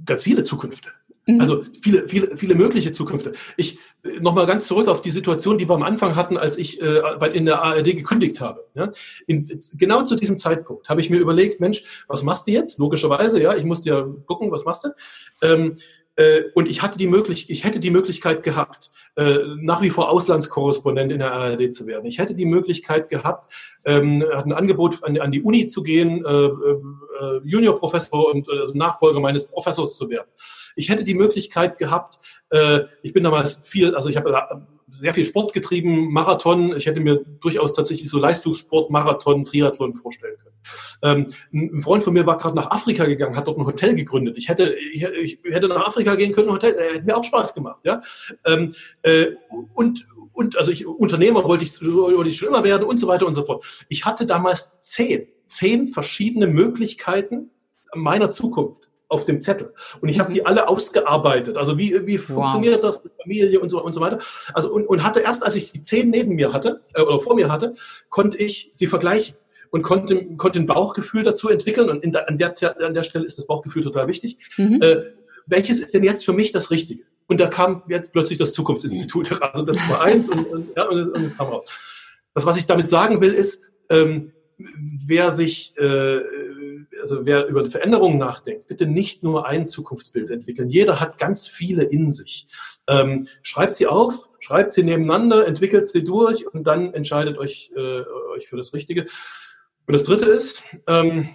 ganz 0.06 0.24
viele 0.24 0.43
Zukünfte. 0.43 0.89
Mhm. 1.26 1.42
Also 1.42 1.64
viele, 1.82 2.08
viele, 2.08 2.38
viele 2.38 2.56
mögliche 2.56 2.92
Zukünfte. 2.92 3.34
Ich 3.58 3.80
nochmal 4.20 4.46
ganz 4.46 4.68
zurück 4.68 4.88
auf 4.88 5.02
die 5.02 5.12
Situation, 5.12 5.58
die 5.58 5.68
wir 5.68 5.74
am 5.74 5.84
Anfang 5.84 6.16
hatten, 6.16 6.38
als 6.38 6.58
ich 6.58 6.82
äh, 6.82 7.02
in 7.34 7.46
der 7.46 7.64
ARD 7.64 7.86
gekündigt 7.86 8.40
habe. 8.42 8.66
Ja? 8.76 8.92
In, 9.28 9.60
genau 9.74 10.04
zu 10.04 10.16
diesem 10.16 10.38
Zeitpunkt 10.38 10.88
habe 10.88 11.02
ich 11.02 11.10
mir 11.10 11.20
überlegt, 11.20 11.60
Mensch, 11.60 12.06
was 12.08 12.24
machst 12.24 12.48
du 12.48 12.52
jetzt? 12.52 12.78
Logischerweise, 12.78 13.42
ja, 13.42 13.56
ich 13.56 13.66
musste 13.66 13.90
ja 13.90 14.08
gucken, 14.26 14.52
was 14.52 14.66
machst 14.66 14.86
du? 14.86 14.90
Ähm, 15.42 15.78
äh, 16.18 16.44
und 16.54 16.70
ich 16.70 16.82
hatte 16.82 16.98
die 16.98 17.08
Möglichkeit, 17.08 17.50
ich 17.50 17.66
hätte 17.66 17.80
die 17.80 17.92
Möglichkeit 17.92 18.44
gehabt, 18.44 18.90
äh, 19.18 19.40
nach 19.58 19.82
wie 19.82 19.90
vor 19.90 20.10
Auslandskorrespondent 20.10 21.12
in 21.12 21.20
der 21.20 21.34
ARD 21.34 21.74
zu 21.74 21.88
werden. 21.88 22.06
Ich 22.06 22.20
hätte 22.20 22.36
die 22.36 22.46
Möglichkeit 22.46 23.10
gehabt, 23.10 23.52
ähm, 23.84 24.24
hat 24.34 24.46
ein 24.46 24.54
Angebot 24.54 25.04
an, 25.04 25.32
die 25.32 25.42
Uni 25.42 25.68
zu 25.68 25.84
gehen, 25.84 26.24
äh, 26.24 26.30
äh, 26.30 27.42
Juniorprofessor 27.44 28.34
und 28.34 28.48
äh, 28.48 28.78
Nachfolger 28.78 29.20
meines 29.20 29.46
Professors 29.46 29.98
zu 29.98 30.10
werden. 30.10 30.28
Ich 30.76 30.90
hätte 30.90 31.04
die 31.04 31.16
Möglichkeit 31.16 31.78
gehabt, 31.78 32.20
äh, 32.52 32.82
ich 33.02 33.14
bin 33.14 33.24
damals 33.24 33.68
viel, 33.68 33.96
also 33.96 34.10
ich 34.10 34.18
habe 34.18 34.32
sehr 34.92 35.14
viel 35.14 35.26
Sport 35.26 35.54
getrieben, 35.54 36.12
Marathon. 36.12 36.76
Ich 36.76 36.86
hätte 36.86 37.00
mir 37.02 37.24
durchaus 37.42 37.74
tatsächlich 37.74 38.10
so 38.10 38.20
Leistungssport, 38.20 38.90
Marathon, 38.90 39.44
Triathlon 39.44 39.96
vorstellen 39.96 40.38
können. 40.38 40.56
Ähm, 41.54 41.74
ein 41.76 41.82
Freund 41.82 42.04
von 42.04 42.14
mir 42.14 42.26
war 42.26 42.38
gerade 42.38 42.56
nach 42.56 42.72
Afrika 42.72 43.06
gegangen, 43.06 43.36
hat 43.36 43.48
dort 43.48 43.58
ein 43.58 43.66
Hotel 43.66 43.96
gegründet. 43.96 44.38
Ich 44.38 44.48
hätte, 44.48 44.74
ich, 44.74 45.04
ich 45.04 45.40
hätte 45.54 45.68
nach 45.68 45.88
Afrika 45.88 46.16
gehen 46.16 46.32
können, 46.32 46.50
ein 46.50 46.56
Hotel, 46.56 46.76
äh, 46.76 46.96
hätte 46.96 47.06
mir 47.06 47.18
auch 47.18 47.24
Spaß 47.24 47.54
gemacht. 47.54 47.82
Ja? 47.84 48.02
Ähm, 48.46 48.74
äh, 49.02 49.28
und 49.74 50.06
und 50.36 50.58
also 50.58 50.70
ich 50.70 50.86
Unternehmer 50.86 51.46
wollte 51.46 51.64
ich, 51.64 51.82
wollte 51.82 52.30
ich 52.30 52.38
schon 52.38 52.50
immer 52.50 52.64
werden 52.64 52.84
und 52.84 52.98
so 53.00 53.08
weiter 53.08 53.26
und 53.26 53.36
so 53.36 53.46
fort. 53.46 53.86
Ich 53.88 54.04
hatte 54.04 54.26
damals 54.26 54.74
zehn, 54.82 55.28
zehn 55.48 55.88
verschiedene 55.88 56.46
Möglichkeiten 56.46 57.52
meiner 57.94 58.30
Zukunft 58.32 58.90
auf 59.15 59.25
dem 59.25 59.41
Zettel. 59.41 59.73
Und 60.01 60.10
ich 60.10 60.19
habe 60.19 60.32
die 60.34 60.41
mhm. 60.41 60.47
alle 60.47 60.67
ausgearbeitet. 60.67 61.58
Also 61.58 61.78
wie, 61.78 62.06
wie 62.06 62.17
funktioniert 62.17 62.84
wow. 62.84 62.91
das 62.91 63.04
mit 63.04 63.13
Familie 63.21 63.60
und 63.60 63.69
so, 63.69 63.84
und 63.84 63.93
so 63.93 64.01
weiter. 64.01 64.19
Also 64.54 64.71
und, 64.71 64.86
und 64.86 65.04
hatte 65.04 65.21
erst, 65.21 65.43
als 65.43 65.56
ich 65.56 65.71
die 65.71 65.82
zehn 65.82 66.10
neben 66.10 66.36
mir 66.36 66.54
hatte 66.54 66.82
äh, 66.93 67.01
oder 67.01 67.19
vor 67.21 67.36
mir 67.36 67.51
hatte, 67.51 67.75
konnte 68.10 68.38
ich 68.38 68.69
sie 68.73 68.88
vergleichen 68.88 69.36
und 69.71 69.82
konnte, 69.82 70.25
konnte 70.38 70.60
ein 70.60 70.65
Bauchgefühl 70.65 71.23
dazu 71.23 71.49
entwickeln. 71.49 71.89
Und 71.89 72.04
der, 72.13 72.30
an, 72.30 72.38
der, 72.38 72.54
an 72.82 72.93
der 72.93 73.04
Stelle 73.04 73.25
ist 73.25 73.38
das 73.38 73.47
Bauchgefühl 73.47 73.84
total 73.84 74.08
wichtig. 74.08 74.38
Mhm. 74.58 74.82
Äh, 74.82 74.97
welches 75.47 75.80
ist 75.80 75.93
denn 75.93 76.04
jetzt 76.04 76.25
für 76.25 76.34
mich 76.34 76.51
das 76.51 76.71
Richtige? 76.71 77.04
Und 77.28 77.39
da 77.39 77.47
kam 77.47 77.84
jetzt 77.88 78.12
plötzlich 78.12 78.38
das 78.38 78.54
Zukunftsinstitut. 78.54 79.41
Also 79.41 79.63
das 79.63 79.78
war 79.89 80.01
eins 80.01 80.30
und, 80.30 80.45
und, 80.47 80.69
ja, 80.75 80.88
und, 80.88 81.12
und 81.12 81.23
es 81.23 81.38
kam 81.38 81.47
raus. 81.47 81.65
Das, 82.34 82.45
was 82.45 82.58
ich 82.58 82.67
damit 82.67 82.89
sagen 82.89 83.21
will, 83.21 83.34
ist, 83.34 83.63
ähm, 83.89 84.34
wer 84.58 85.32
sich, 85.32 85.73
äh, 85.78 86.21
also 87.02 87.26
wer 87.26 87.48
über 87.48 87.65
Veränderungen 87.67 88.17
nachdenkt, 88.17 88.67
bitte 88.67 88.88
nicht 88.88 89.24
nur 89.24 89.48
ein 89.48 89.67
Zukunftsbild 89.67 90.30
entwickeln. 90.30 90.69
Jeder 90.69 91.00
hat 91.00 91.17
ganz 91.17 91.48
viele 91.48 91.84
in 91.84 92.12
sich. 92.12 92.48
Ähm, 92.88 93.28
schreibt 93.41 93.76
sie 93.76 93.88
auf, 93.88 94.30
schreibt 94.39 94.71
sie 94.71 94.84
nebeneinander, 94.84 95.48
entwickelt 95.48 95.88
sie 95.88 96.04
durch 96.04 96.48
und 96.52 96.65
dann 96.65 96.93
entscheidet 96.93 97.38
euch, 97.38 97.71
äh, 97.76 98.04
euch 98.36 98.48
für 98.48 98.58
das 98.58 98.74
Richtige. 98.74 99.06
Und 99.88 99.93
das 99.93 100.04
Dritte 100.04 100.26
ist, 100.26 100.63
ähm, 100.88 101.30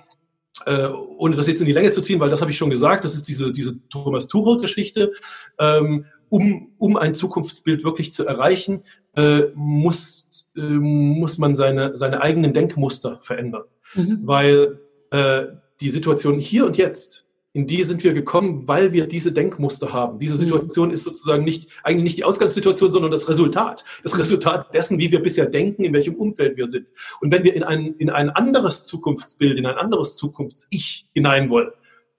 äh, 0.66 0.86
ohne 0.86 1.36
das 1.36 1.46
jetzt 1.46 1.60
in 1.60 1.66
die 1.66 1.72
Länge 1.72 1.90
zu 1.90 2.02
ziehen, 2.02 2.20
weil 2.20 2.30
das 2.30 2.40
habe 2.40 2.50
ich 2.50 2.58
schon 2.58 2.70
gesagt, 2.70 3.04
das 3.04 3.14
ist 3.14 3.28
diese, 3.28 3.52
diese 3.52 3.78
Thomas 3.88 4.28
Tuchel-Geschichte. 4.28 5.12
Ähm, 5.58 6.06
um, 6.28 6.72
um 6.78 6.96
ein 6.96 7.14
Zukunftsbild 7.14 7.84
wirklich 7.84 8.12
zu 8.12 8.24
erreichen, 8.24 8.84
äh, 9.16 9.46
muss, 9.54 10.48
äh, 10.56 10.60
muss 10.60 11.38
man 11.38 11.54
seine, 11.54 11.96
seine 11.96 12.22
eigenen 12.22 12.54
Denkmuster 12.54 13.18
verändern. 13.22 13.64
Mhm. 13.94 14.20
Weil 14.22 14.78
äh, 15.10 15.46
die 15.80 15.90
Situation 15.90 16.38
hier 16.38 16.66
und 16.66 16.76
jetzt, 16.76 17.24
in 17.52 17.66
die 17.66 17.82
sind 17.82 18.04
wir 18.04 18.12
gekommen, 18.12 18.68
weil 18.68 18.92
wir 18.92 19.06
diese 19.06 19.32
Denkmuster 19.32 19.92
haben. 19.92 20.18
Diese 20.18 20.34
mhm. 20.34 20.38
Situation 20.38 20.90
ist 20.92 21.02
sozusagen 21.02 21.42
nicht, 21.42 21.70
eigentlich 21.82 22.04
nicht 22.04 22.18
die 22.18 22.24
Ausgangssituation, 22.24 22.92
sondern 22.92 23.10
das 23.10 23.28
Resultat. 23.28 23.84
Das 24.04 24.16
Resultat 24.18 24.72
dessen, 24.72 24.98
wie 25.00 25.10
wir 25.10 25.20
bisher 25.20 25.46
denken, 25.46 25.82
in 25.82 25.92
welchem 25.92 26.14
Umfeld 26.14 26.56
wir 26.56 26.68
sind. 26.68 26.86
Und 27.20 27.32
wenn 27.32 27.42
wir 27.42 27.54
in 27.54 27.64
ein, 27.64 27.94
in 27.98 28.08
ein 28.08 28.30
anderes 28.30 28.86
Zukunftsbild, 28.86 29.58
in 29.58 29.66
ein 29.66 29.76
anderes 29.76 30.16
Zukunfts-Ich 30.16 31.08
hinein 31.12 31.50
wollen, 31.50 31.70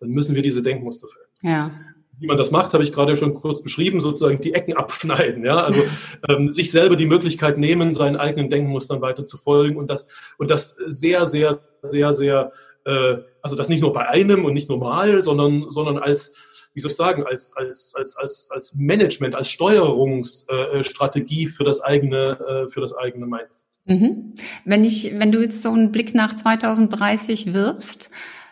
dann 0.01 0.10
müssen 0.10 0.36
wir 0.36 0.41
diese 0.41 0.62
Denkmuster 0.62 1.08
verändern. 1.08 1.32
Ja 1.43 1.91
wie 2.21 2.27
man 2.27 2.38
das 2.38 2.51
macht, 2.51 2.73
habe 2.73 2.84
ich 2.84 2.93
gerade 2.93 3.17
schon 3.17 3.34
kurz 3.34 3.63
beschrieben, 3.63 3.99
sozusagen 3.99 4.39
die 4.39 4.54
Ecken 4.54 4.77
abschneiden, 4.77 5.43
ja, 5.43 5.63
also 5.63 5.82
ähm, 6.30 6.51
sich 6.51 6.69
selber 6.69 6.95
die 6.95 7.08
Möglichkeit 7.08 7.58
nehmen, 7.58 7.95
seinen 7.95 8.15
eigenen 8.15 8.51
Denkmustern 8.51 9.01
weiter 9.01 9.25
zu 9.25 9.38
folgen 9.38 9.75
und 9.77 9.89
das 9.89 10.08
und 10.38 10.51
das 10.51 10.75
sehr, 10.86 11.25
sehr, 11.25 11.60
sehr, 11.82 12.13
sehr, 12.13 12.51
äh, 12.86 13.17
also 13.41 13.56
das 13.56 13.70
nicht 13.70 13.82
nur 13.82 13.94
bei 13.94 14.08
einem 14.08 14.46
und 14.46 14.54
nicht 14.54 14.70
normal, 14.70 15.22
sondern 15.24 15.67
sondern 15.70 15.98
als 15.98 16.34
wie 16.74 16.80
soll 16.80 16.91
ich 16.91 16.98
sagen, 16.98 17.26
als, 17.26 17.54
als, 17.56 17.94
als, 17.96 18.15
als, 18.17 18.50
als 18.50 18.76
Management, 18.76 19.36
als 19.36 19.50
Steuerungsstrategie 19.50 21.48
für 21.48 21.63
das 21.63 21.82
eigene, 21.82 22.39
äh, 22.39 22.70
für 22.70 22.82
das 22.82 22.96
eigene 22.96 23.26
Mindset. 23.26 23.67
Mhm. 23.86 24.36
Wenn 24.63 24.84
ich, 24.84 25.12
wenn 25.17 25.32
du 25.32 25.41
jetzt 25.41 25.62
so 25.62 25.72
einen 25.72 25.91
Blick 25.91 26.13
nach 26.15 26.36
2030 26.36 27.54
wirfst, 27.54 28.10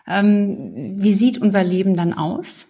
ähm, 0.08 0.96
wie 1.00 1.13
sieht 1.13 1.38
unser 1.38 1.63
Leben 1.63 1.96
dann 1.96 2.13
aus? 2.13 2.69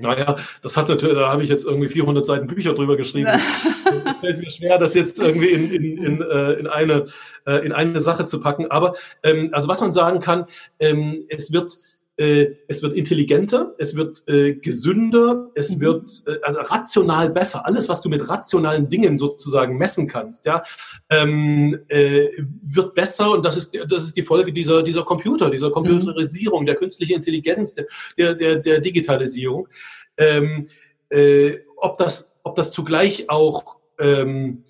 Naja, 0.00 0.36
das 0.62 0.76
hat 0.76 0.88
natürlich, 0.88 1.16
da 1.16 1.30
habe 1.30 1.42
ich 1.42 1.48
jetzt 1.48 1.66
irgendwie 1.66 1.88
400 1.88 2.24
Seiten 2.24 2.46
Bücher 2.46 2.74
drüber 2.74 2.96
geschrieben. 2.96 3.28
es 3.34 4.20
fällt 4.20 4.40
mir 4.40 4.50
schwer, 4.50 4.78
das 4.78 4.94
jetzt 4.94 5.18
irgendwie 5.18 5.48
in, 5.48 5.70
in, 5.70 5.98
in, 5.98 6.22
äh, 6.22 6.52
in, 6.54 6.66
eine, 6.66 7.04
äh, 7.46 7.64
in 7.64 7.72
eine 7.72 8.00
Sache 8.00 8.24
zu 8.24 8.40
packen. 8.40 8.70
Aber 8.70 8.94
ähm, 9.22 9.50
also 9.52 9.68
was 9.68 9.80
man 9.80 9.92
sagen 9.92 10.20
kann, 10.20 10.46
ähm, 10.80 11.24
es 11.28 11.52
wird 11.52 11.78
äh, 12.18 12.56
es 12.66 12.82
wird 12.82 12.94
intelligenter, 12.94 13.74
es 13.78 13.94
wird 13.94 14.24
äh, 14.26 14.54
gesünder, 14.54 15.48
es 15.54 15.76
mhm. 15.76 15.80
wird 15.80 16.10
äh, 16.26 16.38
also 16.42 16.58
rational 16.60 17.30
besser. 17.30 17.64
Alles, 17.64 17.88
was 17.88 18.02
du 18.02 18.08
mit 18.08 18.28
rationalen 18.28 18.88
Dingen 18.88 19.18
sozusagen 19.18 19.78
messen 19.78 20.08
kannst, 20.08 20.44
ja, 20.44 20.62
ähm, 21.10 21.78
äh, 21.88 22.28
wird 22.62 22.94
besser 22.94 23.30
und 23.30 23.44
das 23.44 23.56
ist 23.56 23.72
das 23.88 24.04
ist 24.04 24.16
die 24.16 24.22
Folge 24.22 24.52
dieser 24.52 24.82
dieser 24.82 25.04
Computer, 25.04 25.48
dieser 25.48 25.70
Computerisierung, 25.70 26.62
mhm. 26.62 26.66
der 26.66 26.74
künstlichen 26.74 27.14
Intelligenz, 27.14 27.74
der 27.74 28.34
der 28.34 28.56
der 28.56 28.80
Digitalisierung. 28.80 29.68
Ähm, 30.16 30.66
äh, 31.10 31.58
ob 31.76 31.98
das 31.98 32.34
ob 32.42 32.56
das 32.56 32.72
zugleich 32.72 33.30
auch 33.30 33.78
ähm, 34.00 34.64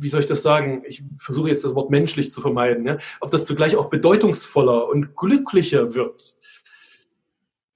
wie 0.00 0.08
soll 0.08 0.20
ich 0.20 0.26
das 0.26 0.42
sagen? 0.42 0.84
Ich 0.86 1.02
versuche 1.16 1.48
jetzt 1.48 1.64
das 1.64 1.74
Wort 1.74 1.90
menschlich 1.90 2.30
zu 2.30 2.40
vermeiden. 2.40 2.86
Ja? 2.86 2.98
Ob 3.20 3.32
das 3.32 3.46
zugleich 3.46 3.76
auch 3.76 3.90
bedeutungsvoller 3.90 4.88
und 4.88 5.16
glücklicher 5.16 5.94
wird, 5.94 6.36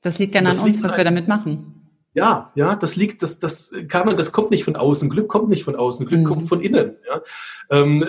das 0.02 0.18
liegt 0.18 0.34
dann 0.34 0.44
das 0.44 0.58
an 0.58 0.66
uns, 0.66 0.82
was 0.82 0.96
wir 0.96 1.04
damit 1.04 1.28
machen. 1.28 1.82
Ja, 2.14 2.52
ja, 2.54 2.76
das 2.76 2.94
liegt, 2.96 3.22
das, 3.22 3.38
das 3.38 3.72
kann 3.88 4.06
man, 4.06 4.18
das 4.18 4.32
kommt 4.32 4.50
nicht 4.50 4.64
von 4.64 4.76
außen. 4.76 5.08
Glück 5.08 5.28
kommt 5.28 5.48
nicht 5.48 5.64
von 5.64 5.76
außen. 5.76 6.06
Glück 6.06 6.20
mhm. 6.20 6.24
kommt 6.24 6.48
von 6.48 6.60
innen. 6.60 6.96
Ja. 7.08 7.22
Ähm, 7.70 8.06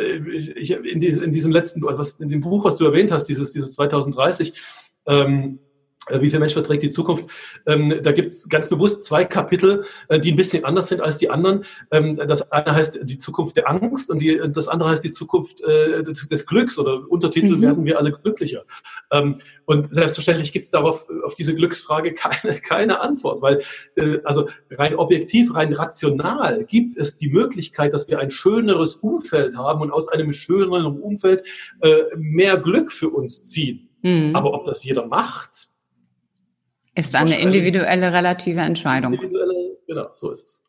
ich, 0.58 0.72
in, 0.72 1.00
diesem, 1.00 1.24
in 1.24 1.32
diesem 1.32 1.54
letzten, 1.54 1.82
was, 1.84 2.20
in 2.20 2.28
dem 2.28 2.42
Buch, 2.42 2.66
was 2.66 2.76
du 2.76 2.86
erwähnt 2.86 3.14
hast, 3.14 3.26
dieses, 3.26 3.54
dieses 3.54 3.76
2030, 3.76 4.62
ähm, 5.08 5.60
äh, 5.60 5.63
wie 6.10 6.30
viel 6.30 6.40
Mensch 6.40 6.54
verträgt 6.54 6.84
die 6.84 6.90
Zukunft? 6.90 7.26
Ähm, 7.66 8.00
da 8.02 8.12
gibt 8.12 8.30
es 8.30 8.50
ganz 8.50 8.70
bewusst 8.70 9.04
zwei 9.04 9.26
Kapitel, 9.26 9.86
äh, 10.10 10.20
die 10.20 10.32
ein 10.32 10.36
bisschen 10.36 10.66
anders 10.66 10.90
sind 10.90 11.02
als 11.02 11.18
die 11.18 11.30
anderen. 11.30 11.66
Ähm, 11.92 12.18
das 12.18 12.52
eine 12.52 12.76
heißt 12.76 13.00
die 13.04 13.18
Zukunft 13.18 13.58
der 13.58 13.70
Angst 13.70 14.10
und 14.10 14.20
die, 14.20 14.40
das 14.50 14.68
andere 14.68 14.90
heißt 14.90 15.04
die 15.04 15.12
Zukunft 15.12 15.62
äh, 15.62 16.04
des, 16.04 16.28
des, 16.28 16.46
Glücks 16.46 16.78
oder 16.78 17.10
Untertitel 17.10 17.56
mhm. 17.56 17.62
werden 17.62 17.86
wir 17.86 17.98
alle 17.98 18.12
glücklicher. 18.12 18.64
Ähm, 19.12 19.38
und 19.66 19.94
selbstverständlich 19.94 20.52
gibt 20.52 20.66
es 20.66 20.72
darauf 20.72 21.08
auf 21.24 21.36
diese 21.36 21.56
Glücksfrage 21.56 22.14
keine, 22.14 22.56
keine 22.56 23.02
Antwort, 23.02 23.42
weil 23.42 23.62
äh, 23.96 24.20
also 24.24 24.50
rein 24.72 24.96
objektiv, 24.96 25.56
rein 25.56 25.74
rational 25.74 26.66
gibt 26.66 26.98
es 26.98 27.18
die 27.18 27.30
Möglichkeit, 27.30 27.94
dass 27.94 28.08
wir 28.08 28.20
ein 28.20 28.32
schöneres 28.32 28.96
Umfeld 28.96 29.56
haben 29.56 29.82
und 29.82 29.92
aus 29.92 30.10
einem 30.10 30.34
schöneren 30.34 31.00
Umfeld 31.00 31.46
äh, 31.82 32.04
mehr 32.18 32.58
Glück 32.58 32.92
für 32.92 33.10
uns 33.10 33.44
ziehen. 33.44 33.90
Mhm. 34.02 34.36
Aber 34.36 34.54
ob 34.54 34.66
das 34.66 34.84
jeder 34.84 35.08
macht, 35.08 35.73
ist 36.96 37.16
eine 37.16 37.40
individuelle 37.40 38.14
relative 38.14 38.62
Entscheidung. 38.62 39.14
Individuelle, 39.14 39.78
genau, 39.88 40.04
so 40.16 40.32
ist 40.32 40.44
es. 40.44 40.64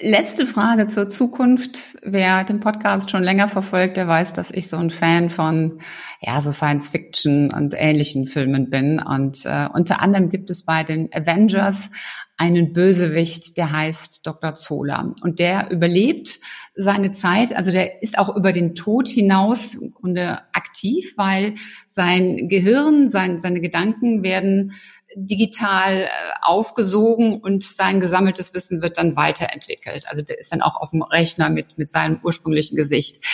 Letzte 0.00 0.46
Frage 0.46 0.86
zur 0.86 1.08
Zukunft. 1.08 1.96
Wer 2.02 2.44
den 2.44 2.60
Podcast 2.60 3.10
schon 3.10 3.24
länger 3.24 3.48
verfolgt, 3.48 3.96
der 3.96 4.06
weiß, 4.06 4.32
dass 4.32 4.52
ich 4.52 4.68
so 4.68 4.76
ein 4.76 4.90
Fan 4.90 5.28
von 5.28 5.80
ja 6.20 6.40
so 6.40 6.52
Science 6.52 6.90
Fiction 6.90 7.52
und 7.52 7.74
ähnlichen 7.76 8.26
Filmen 8.26 8.70
bin. 8.70 9.00
Und 9.00 9.44
äh, 9.44 9.68
unter 9.72 10.00
anderem 10.00 10.28
gibt 10.28 10.50
es 10.50 10.64
bei 10.64 10.84
den 10.84 11.08
Avengers 11.12 11.90
einen 12.36 12.72
Bösewicht, 12.72 13.56
der 13.56 13.72
heißt 13.72 14.24
Dr. 14.24 14.54
Zola. 14.54 15.14
Und 15.22 15.40
der 15.40 15.72
überlebt 15.72 16.38
seine 16.76 17.10
Zeit, 17.10 17.56
also 17.56 17.72
der 17.72 18.00
ist 18.00 18.18
auch 18.18 18.36
über 18.36 18.52
den 18.52 18.76
Tod 18.76 19.08
hinaus 19.08 19.74
im 19.74 19.92
Grunde 19.92 20.38
aktiv, 20.52 21.14
weil 21.16 21.56
sein 21.88 22.48
Gehirn, 22.48 23.08
sein, 23.08 23.40
seine 23.40 23.60
Gedanken 23.60 24.22
werden 24.22 24.74
digital 25.14 26.02
äh, 26.02 26.08
aufgesogen 26.42 27.40
und 27.40 27.62
sein 27.62 28.00
gesammeltes 28.00 28.54
Wissen 28.54 28.82
wird 28.82 28.98
dann 28.98 29.16
weiterentwickelt. 29.16 30.06
Also 30.08 30.22
der 30.22 30.38
ist 30.38 30.52
dann 30.52 30.62
auch 30.62 30.76
auf 30.76 30.90
dem 30.90 31.02
Rechner 31.02 31.50
mit, 31.50 31.78
mit 31.78 31.90
seinem 31.90 32.20
ursprünglichen 32.22 32.76
Gesicht. 32.76 33.24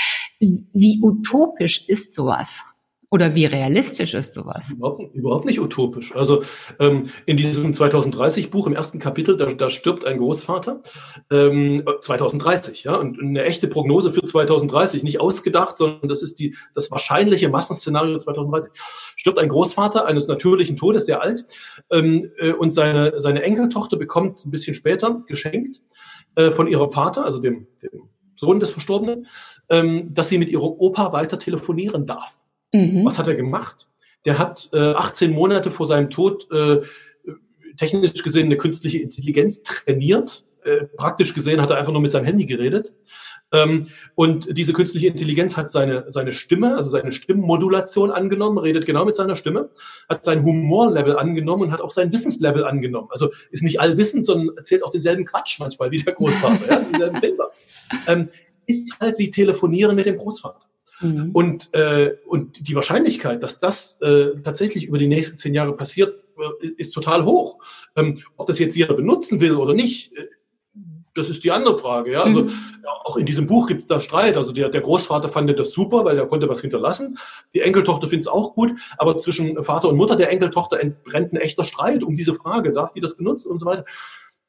Wie 0.40 1.00
utopisch 1.02 1.88
ist 1.88 2.12
sowas? 2.12 2.62
Oder 3.14 3.36
wie 3.36 3.46
realistisch 3.46 4.12
ist 4.12 4.34
sowas? 4.34 4.72
Überhaupt, 4.72 5.14
überhaupt 5.14 5.44
nicht 5.44 5.60
utopisch. 5.60 6.16
Also 6.16 6.42
ähm, 6.80 7.10
in 7.26 7.36
diesem 7.36 7.70
2030-Buch 7.70 8.66
im 8.66 8.74
ersten 8.74 8.98
Kapitel, 8.98 9.36
da, 9.36 9.46
da 9.46 9.70
stirbt 9.70 10.04
ein 10.04 10.18
Großvater. 10.18 10.82
Ähm, 11.30 11.84
2030, 12.00 12.82
ja, 12.82 12.96
und 12.96 13.20
eine 13.20 13.44
echte 13.44 13.68
Prognose 13.68 14.10
für 14.10 14.24
2030, 14.24 15.04
nicht 15.04 15.20
ausgedacht, 15.20 15.76
sondern 15.76 16.08
das 16.08 16.24
ist 16.24 16.40
die, 16.40 16.56
das 16.74 16.90
wahrscheinliche 16.90 17.48
Massenszenario 17.48 18.18
2030. 18.18 18.72
Stirbt 19.14 19.38
ein 19.38 19.48
Großvater 19.48 20.06
eines 20.06 20.26
natürlichen 20.26 20.76
Todes, 20.76 21.06
sehr 21.06 21.22
alt, 21.22 21.44
ähm, 21.92 22.32
äh, 22.38 22.50
und 22.50 22.74
seine, 22.74 23.20
seine 23.20 23.44
Enkeltochter 23.44 23.96
bekommt 23.96 24.44
ein 24.44 24.50
bisschen 24.50 24.74
später 24.74 25.22
geschenkt 25.28 25.82
äh, 26.34 26.50
von 26.50 26.66
ihrem 26.66 26.88
Vater, 26.88 27.24
also 27.24 27.38
dem, 27.38 27.68
dem 27.80 28.08
Sohn 28.34 28.58
des 28.58 28.72
Verstorbenen, 28.72 29.28
ähm, 29.68 30.12
dass 30.12 30.30
sie 30.30 30.38
mit 30.38 30.48
ihrem 30.48 30.64
Opa 30.64 31.12
weiter 31.12 31.38
telefonieren 31.38 32.06
darf. 32.06 32.40
Mhm. 32.74 33.04
Was 33.04 33.18
hat 33.18 33.28
er 33.28 33.36
gemacht? 33.36 33.86
Der 34.24 34.38
hat 34.38 34.68
äh, 34.72 34.78
18 34.78 35.30
Monate 35.30 35.70
vor 35.70 35.86
seinem 35.86 36.10
Tod 36.10 36.50
äh, 36.50 36.80
technisch 37.76 38.22
gesehen 38.22 38.46
eine 38.46 38.56
künstliche 38.56 38.98
Intelligenz 38.98 39.62
trainiert. 39.62 40.44
Äh, 40.64 40.86
praktisch 40.96 41.34
gesehen 41.34 41.60
hat 41.62 41.70
er 41.70 41.76
einfach 41.76 41.92
nur 41.92 42.00
mit 42.00 42.10
seinem 42.10 42.24
Handy 42.24 42.46
geredet. 42.46 42.92
Ähm, 43.52 43.88
und 44.16 44.58
diese 44.58 44.72
künstliche 44.72 45.06
Intelligenz 45.06 45.56
hat 45.56 45.70
seine, 45.70 46.06
seine 46.08 46.32
Stimme, 46.32 46.74
also 46.74 46.90
seine 46.90 47.12
Stimmmodulation 47.12 48.10
angenommen, 48.10 48.58
redet 48.58 48.86
genau 48.86 49.04
mit 49.04 49.14
seiner 49.14 49.36
Stimme, 49.36 49.70
hat 50.08 50.24
sein 50.24 50.42
Humorlevel 50.42 51.16
angenommen 51.16 51.64
und 51.64 51.72
hat 51.72 51.80
auch 51.80 51.92
sein 51.92 52.12
Wissenslevel 52.12 52.64
angenommen. 52.64 53.08
Also 53.10 53.30
ist 53.52 53.62
nicht 53.62 53.80
allwissend, 53.80 54.24
sondern 54.24 54.56
erzählt 54.56 54.82
auch 54.82 54.90
denselben 54.90 55.24
Quatsch 55.26 55.60
manchmal 55.60 55.92
wie 55.92 56.02
der 56.02 56.14
Großvater, 56.14 56.68
ja, 56.68 56.78
denselben 56.80 57.20
Fehler. 57.20 57.50
Ähm, 58.06 58.30
ist 58.66 58.98
halt 58.98 59.18
wie 59.18 59.30
Telefonieren 59.30 59.94
mit 59.94 60.06
dem 60.06 60.16
Großvater. 60.16 60.66
Mhm. 61.00 61.30
Und, 61.32 61.74
äh, 61.74 62.12
und 62.26 62.68
die 62.68 62.74
Wahrscheinlichkeit, 62.74 63.42
dass 63.42 63.60
das 63.60 64.00
äh, 64.00 64.40
tatsächlich 64.42 64.86
über 64.86 64.98
die 64.98 65.08
nächsten 65.08 65.38
zehn 65.38 65.54
Jahre 65.54 65.76
passiert, 65.76 66.24
äh, 66.38 66.66
ist 66.76 66.92
total 66.92 67.24
hoch. 67.24 67.58
Ähm, 67.96 68.20
ob 68.36 68.46
das 68.46 68.58
jetzt 68.58 68.76
jeder 68.76 68.94
benutzen 68.94 69.40
will 69.40 69.54
oder 69.54 69.74
nicht, 69.74 70.16
äh, 70.16 70.26
das 71.14 71.30
ist 71.30 71.44
die 71.44 71.50
andere 71.50 71.78
Frage. 71.78 72.12
Ja? 72.12 72.22
Also 72.22 72.42
mhm. 72.42 72.52
auch 73.04 73.16
in 73.16 73.26
diesem 73.26 73.46
Buch 73.46 73.66
gibt 73.66 73.82
es 73.82 73.86
da 73.86 74.00
Streit. 74.00 74.36
Also 74.36 74.52
der, 74.52 74.68
der 74.68 74.80
Großvater 74.80 75.28
fand 75.28 75.56
das 75.58 75.70
super, 75.70 76.04
weil 76.04 76.18
er 76.18 76.26
konnte 76.26 76.48
was 76.48 76.60
hinterlassen. 76.60 77.18
Die 77.54 77.60
Enkeltochter 77.60 78.08
findet 78.08 78.26
es 78.26 78.32
auch 78.32 78.54
gut, 78.54 78.72
aber 78.98 79.16
zwischen 79.18 79.62
Vater 79.62 79.88
und 79.88 79.96
Mutter 79.96 80.16
der 80.16 80.30
Enkeltochter 80.30 80.80
entbrennt 80.80 81.32
ein 81.32 81.36
echter 81.36 81.64
Streit 81.64 82.02
um 82.02 82.16
diese 82.16 82.34
Frage, 82.34 82.72
darf 82.72 82.92
die 82.92 83.00
das 83.00 83.16
benutzen 83.16 83.50
und 83.50 83.58
so 83.58 83.66
weiter. 83.66 83.84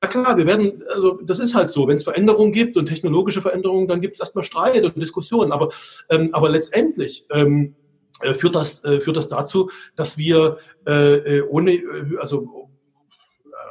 Na 0.05 0.11
klar, 0.11 0.37
wir 0.37 0.45
werden, 0.45 0.83
also 0.93 1.19
das 1.23 1.39
ist 1.39 1.55
halt 1.55 1.71
so, 1.71 1.87
wenn 1.87 1.95
es 1.95 2.03
Veränderungen 2.03 2.51
gibt 2.51 2.77
und 2.77 2.85
technologische 2.85 3.41
Veränderungen, 3.41 3.87
dann 3.87 4.01
gibt 4.01 4.17
es 4.17 4.19
erstmal 4.19 4.43
Streit 4.43 4.83
und 4.83 4.95
Diskussionen. 5.01 5.51
Aber, 5.51 5.69
ähm, 6.11 6.29
aber 6.31 6.49
letztendlich 6.49 7.25
ähm, 7.31 7.73
äh, 8.21 8.35
führt, 8.35 8.53
das, 8.53 8.83
äh, 8.83 9.01
führt 9.01 9.17
das 9.17 9.29
dazu, 9.29 9.71
dass 9.95 10.15
wir 10.19 10.57
äh, 10.85 11.37
äh 11.37 11.41
ohne, 11.41 11.73
äh, 11.73 12.17
also 12.19 12.69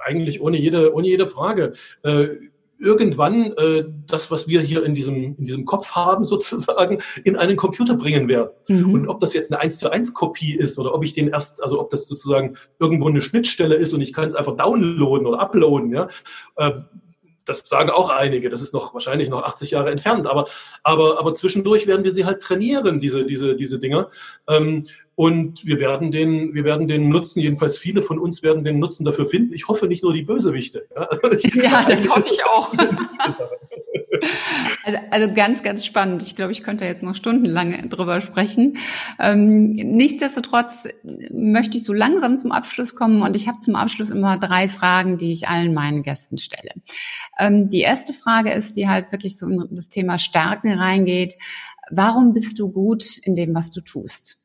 eigentlich 0.04 0.40
ohne 0.40 0.58
jede, 0.58 0.92
ohne 0.92 1.06
jede 1.06 1.28
Frage 1.28 1.74
äh, 2.02 2.30
irgendwann 2.78 3.52
äh, 3.52 3.84
das, 4.06 4.30
was 4.30 4.48
wir 4.48 4.60
hier 4.60 4.84
in 4.84 4.94
diesem, 4.94 5.36
in 5.38 5.44
diesem 5.44 5.64
Kopf 5.64 5.92
haben, 5.92 6.24
sozusagen, 6.24 6.98
in 7.24 7.36
einen 7.36 7.56
Computer 7.56 7.94
bringen 7.94 8.28
werden. 8.28 8.50
Mhm. 8.68 8.94
Und 8.94 9.08
ob 9.08 9.20
das 9.20 9.34
jetzt 9.34 9.52
eine 9.52 9.60
1 9.60 9.78
zu 9.78 9.90
1 9.90 10.14
Kopie 10.14 10.56
ist 10.56 10.78
oder 10.78 10.94
ob 10.94 11.04
ich 11.04 11.14
den 11.14 11.28
erst, 11.28 11.62
also 11.62 11.80
ob 11.80 11.90
das 11.90 12.06
sozusagen 12.08 12.56
irgendwo 12.78 13.08
eine 13.08 13.20
Schnittstelle 13.20 13.76
ist 13.76 13.92
und 13.92 14.00
ich 14.00 14.12
kann 14.12 14.28
es 14.28 14.34
einfach 14.34 14.56
downloaden 14.56 15.26
oder 15.26 15.40
uploaden, 15.40 15.92
ja, 15.92 16.08
äh, 16.56 16.72
das 17.44 17.62
sagen 17.64 17.90
auch 17.90 18.10
einige, 18.10 18.48
das 18.50 18.60
ist 18.60 18.74
noch 18.74 18.94
wahrscheinlich 18.94 19.28
noch 19.28 19.42
80 19.42 19.72
Jahre 19.72 19.90
entfernt, 19.90 20.26
aber, 20.26 20.46
aber, 20.82 21.18
aber 21.18 21.34
zwischendurch 21.34 21.86
werden 21.86 22.04
wir 22.04 22.12
sie 22.12 22.24
halt 22.24 22.42
trainieren, 22.42 23.00
diese, 23.00 23.24
diese, 23.24 23.56
diese 23.56 23.78
Dinger. 23.78 24.10
Ähm, 24.48 24.86
und 25.16 25.64
wir 25.64 25.78
werden 25.78 26.10
den, 26.10 26.54
wir 26.54 26.64
werden 26.64 26.88
den 26.88 27.08
Nutzen, 27.08 27.40
jedenfalls 27.40 27.78
viele 27.78 28.02
von 28.02 28.18
uns 28.18 28.42
werden 28.42 28.64
den 28.64 28.80
Nutzen 28.80 29.04
dafür 29.04 29.26
finden. 29.26 29.54
Ich 29.54 29.68
hoffe 29.68 29.86
nicht 29.86 30.02
nur 30.02 30.12
die 30.12 30.22
Bösewichte. 30.22 30.86
Ja, 30.94 31.08
ja 31.54 31.84
das 31.88 32.08
hoffe 32.08 32.28
ich 32.30 32.44
auch. 32.44 32.72
Also, 34.84 34.98
also, 35.10 35.34
ganz, 35.34 35.62
ganz 35.62 35.84
spannend. 35.86 36.22
Ich 36.22 36.36
glaube, 36.36 36.52
ich 36.52 36.62
könnte 36.62 36.84
jetzt 36.84 37.02
noch 37.02 37.14
stundenlang 37.14 37.88
drüber 37.88 38.20
sprechen. 38.20 38.76
Ähm, 39.18 39.72
nichtsdestotrotz 39.72 40.88
möchte 41.30 41.78
ich 41.78 41.84
so 41.84 41.92
langsam 41.92 42.36
zum 42.36 42.52
Abschluss 42.52 42.94
kommen 42.94 43.22
und 43.22 43.34
ich 43.34 43.48
habe 43.48 43.58
zum 43.58 43.76
Abschluss 43.76 44.10
immer 44.10 44.36
drei 44.36 44.68
Fragen, 44.68 45.16
die 45.16 45.32
ich 45.32 45.48
allen 45.48 45.72
meinen 45.72 46.02
Gästen 46.02 46.38
stelle. 46.38 46.72
Ähm, 47.38 47.70
die 47.70 47.80
erste 47.80 48.12
Frage 48.12 48.52
ist, 48.52 48.76
die 48.76 48.88
halt 48.88 49.10
wirklich 49.12 49.38
so 49.38 49.48
in 49.48 49.68
das 49.70 49.88
Thema 49.88 50.18
Stärken 50.18 50.78
reingeht. 50.78 51.34
Warum 51.90 52.32
bist 52.32 52.58
du 52.58 52.70
gut 52.70 53.18
in 53.22 53.36
dem, 53.36 53.54
was 53.54 53.70
du 53.70 53.80
tust? 53.80 54.43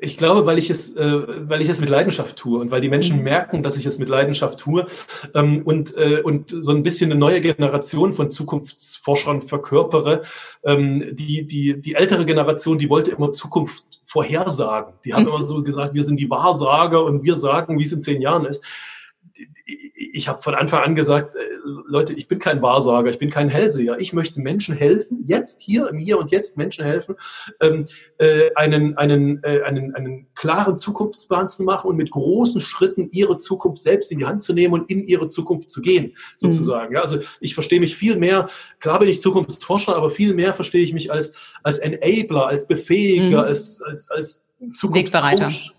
Ich 0.00 0.16
glaube, 0.16 0.46
weil 0.46 0.58
ich 0.58 0.70
es, 0.70 0.94
äh, 0.96 1.48
weil 1.48 1.60
ich 1.60 1.68
es 1.68 1.80
mit 1.80 1.88
Leidenschaft 1.88 2.36
tue 2.36 2.60
und 2.60 2.70
weil 2.70 2.80
die 2.80 2.88
Menschen 2.88 3.18
mhm. 3.18 3.24
merken, 3.24 3.62
dass 3.62 3.76
ich 3.76 3.86
es 3.86 3.98
mit 3.98 4.08
Leidenschaft 4.08 4.58
tue 4.58 4.86
ähm, 5.34 5.62
und 5.64 5.96
äh, 5.96 6.20
und 6.22 6.54
so 6.58 6.72
ein 6.72 6.82
bisschen 6.82 7.10
eine 7.10 7.18
neue 7.18 7.40
Generation 7.40 8.12
von 8.12 8.30
Zukunftsforschern 8.30 9.42
verkörpere. 9.42 10.22
Ähm, 10.64 11.04
die 11.12 11.46
die 11.46 11.80
die 11.80 11.94
ältere 11.94 12.26
Generation, 12.26 12.78
die 12.78 12.90
wollte 12.90 13.10
immer 13.10 13.32
Zukunft 13.32 13.84
vorhersagen. 14.04 14.94
Die 15.04 15.14
haben 15.14 15.22
mhm. 15.22 15.28
immer 15.28 15.42
so 15.42 15.62
gesagt, 15.62 15.94
wir 15.94 16.04
sind 16.04 16.18
die 16.20 16.30
Wahrsager 16.30 17.04
und 17.04 17.22
wir 17.22 17.36
sagen, 17.36 17.78
wie 17.78 17.84
es 17.84 17.92
in 17.92 18.02
zehn 18.02 18.22
Jahren 18.22 18.46
ist 18.46 18.64
ich 20.10 20.28
habe 20.28 20.42
von 20.42 20.54
Anfang 20.54 20.82
an 20.82 20.94
gesagt, 20.94 21.36
äh, 21.36 21.38
Leute, 21.86 22.14
ich 22.14 22.28
bin 22.28 22.38
kein 22.38 22.62
Wahrsager, 22.62 23.10
ich 23.10 23.18
bin 23.18 23.30
kein 23.30 23.48
Hellseher. 23.48 23.96
Ich 24.00 24.12
möchte 24.12 24.40
Menschen 24.40 24.74
helfen, 24.74 25.22
jetzt 25.24 25.60
hier 25.60 25.88
im 25.88 25.98
Hier 25.98 26.18
und 26.18 26.30
Jetzt 26.30 26.56
Menschen 26.56 26.84
helfen, 26.84 27.16
ähm, 27.60 27.86
äh, 28.18 28.50
einen, 28.54 28.96
einen, 28.96 29.42
äh, 29.42 29.62
einen, 29.62 29.94
einen 29.94 30.26
klaren 30.34 30.78
Zukunftsplan 30.78 31.48
zu 31.48 31.62
machen 31.62 31.88
und 31.88 31.96
mit 31.96 32.10
großen 32.10 32.60
Schritten 32.60 33.08
ihre 33.12 33.38
Zukunft 33.38 33.82
selbst 33.82 34.10
in 34.12 34.18
die 34.18 34.26
Hand 34.26 34.42
zu 34.42 34.52
nehmen 34.52 34.74
und 34.74 34.90
in 34.90 35.06
ihre 35.06 35.28
Zukunft 35.28 35.70
zu 35.70 35.80
gehen, 35.80 36.16
sozusagen. 36.36 36.90
Mhm. 36.90 36.96
Ja, 36.96 37.02
also 37.02 37.18
ich 37.40 37.54
verstehe 37.54 37.80
mich 37.80 37.96
viel 37.96 38.16
mehr, 38.16 38.48
klar 38.80 38.98
bin 38.98 39.08
ich 39.08 39.22
Zukunftsforscher, 39.22 39.94
aber 39.94 40.10
viel 40.10 40.34
mehr 40.34 40.54
verstehe 40.54 40.82
ich 40.82 40.92
mich 40.92 41.12
als, 41.12 41.34
als 41.62 41.78
Enabler, 41.78 42.46
als 42.46 42.66
Befähiger, 42.66 43.42
mhm. 43.42 43.48
als, 43.48 43.82
als, 43.82 44.10
als 44.10 44.44
Zukunftscoach 44.74 45.77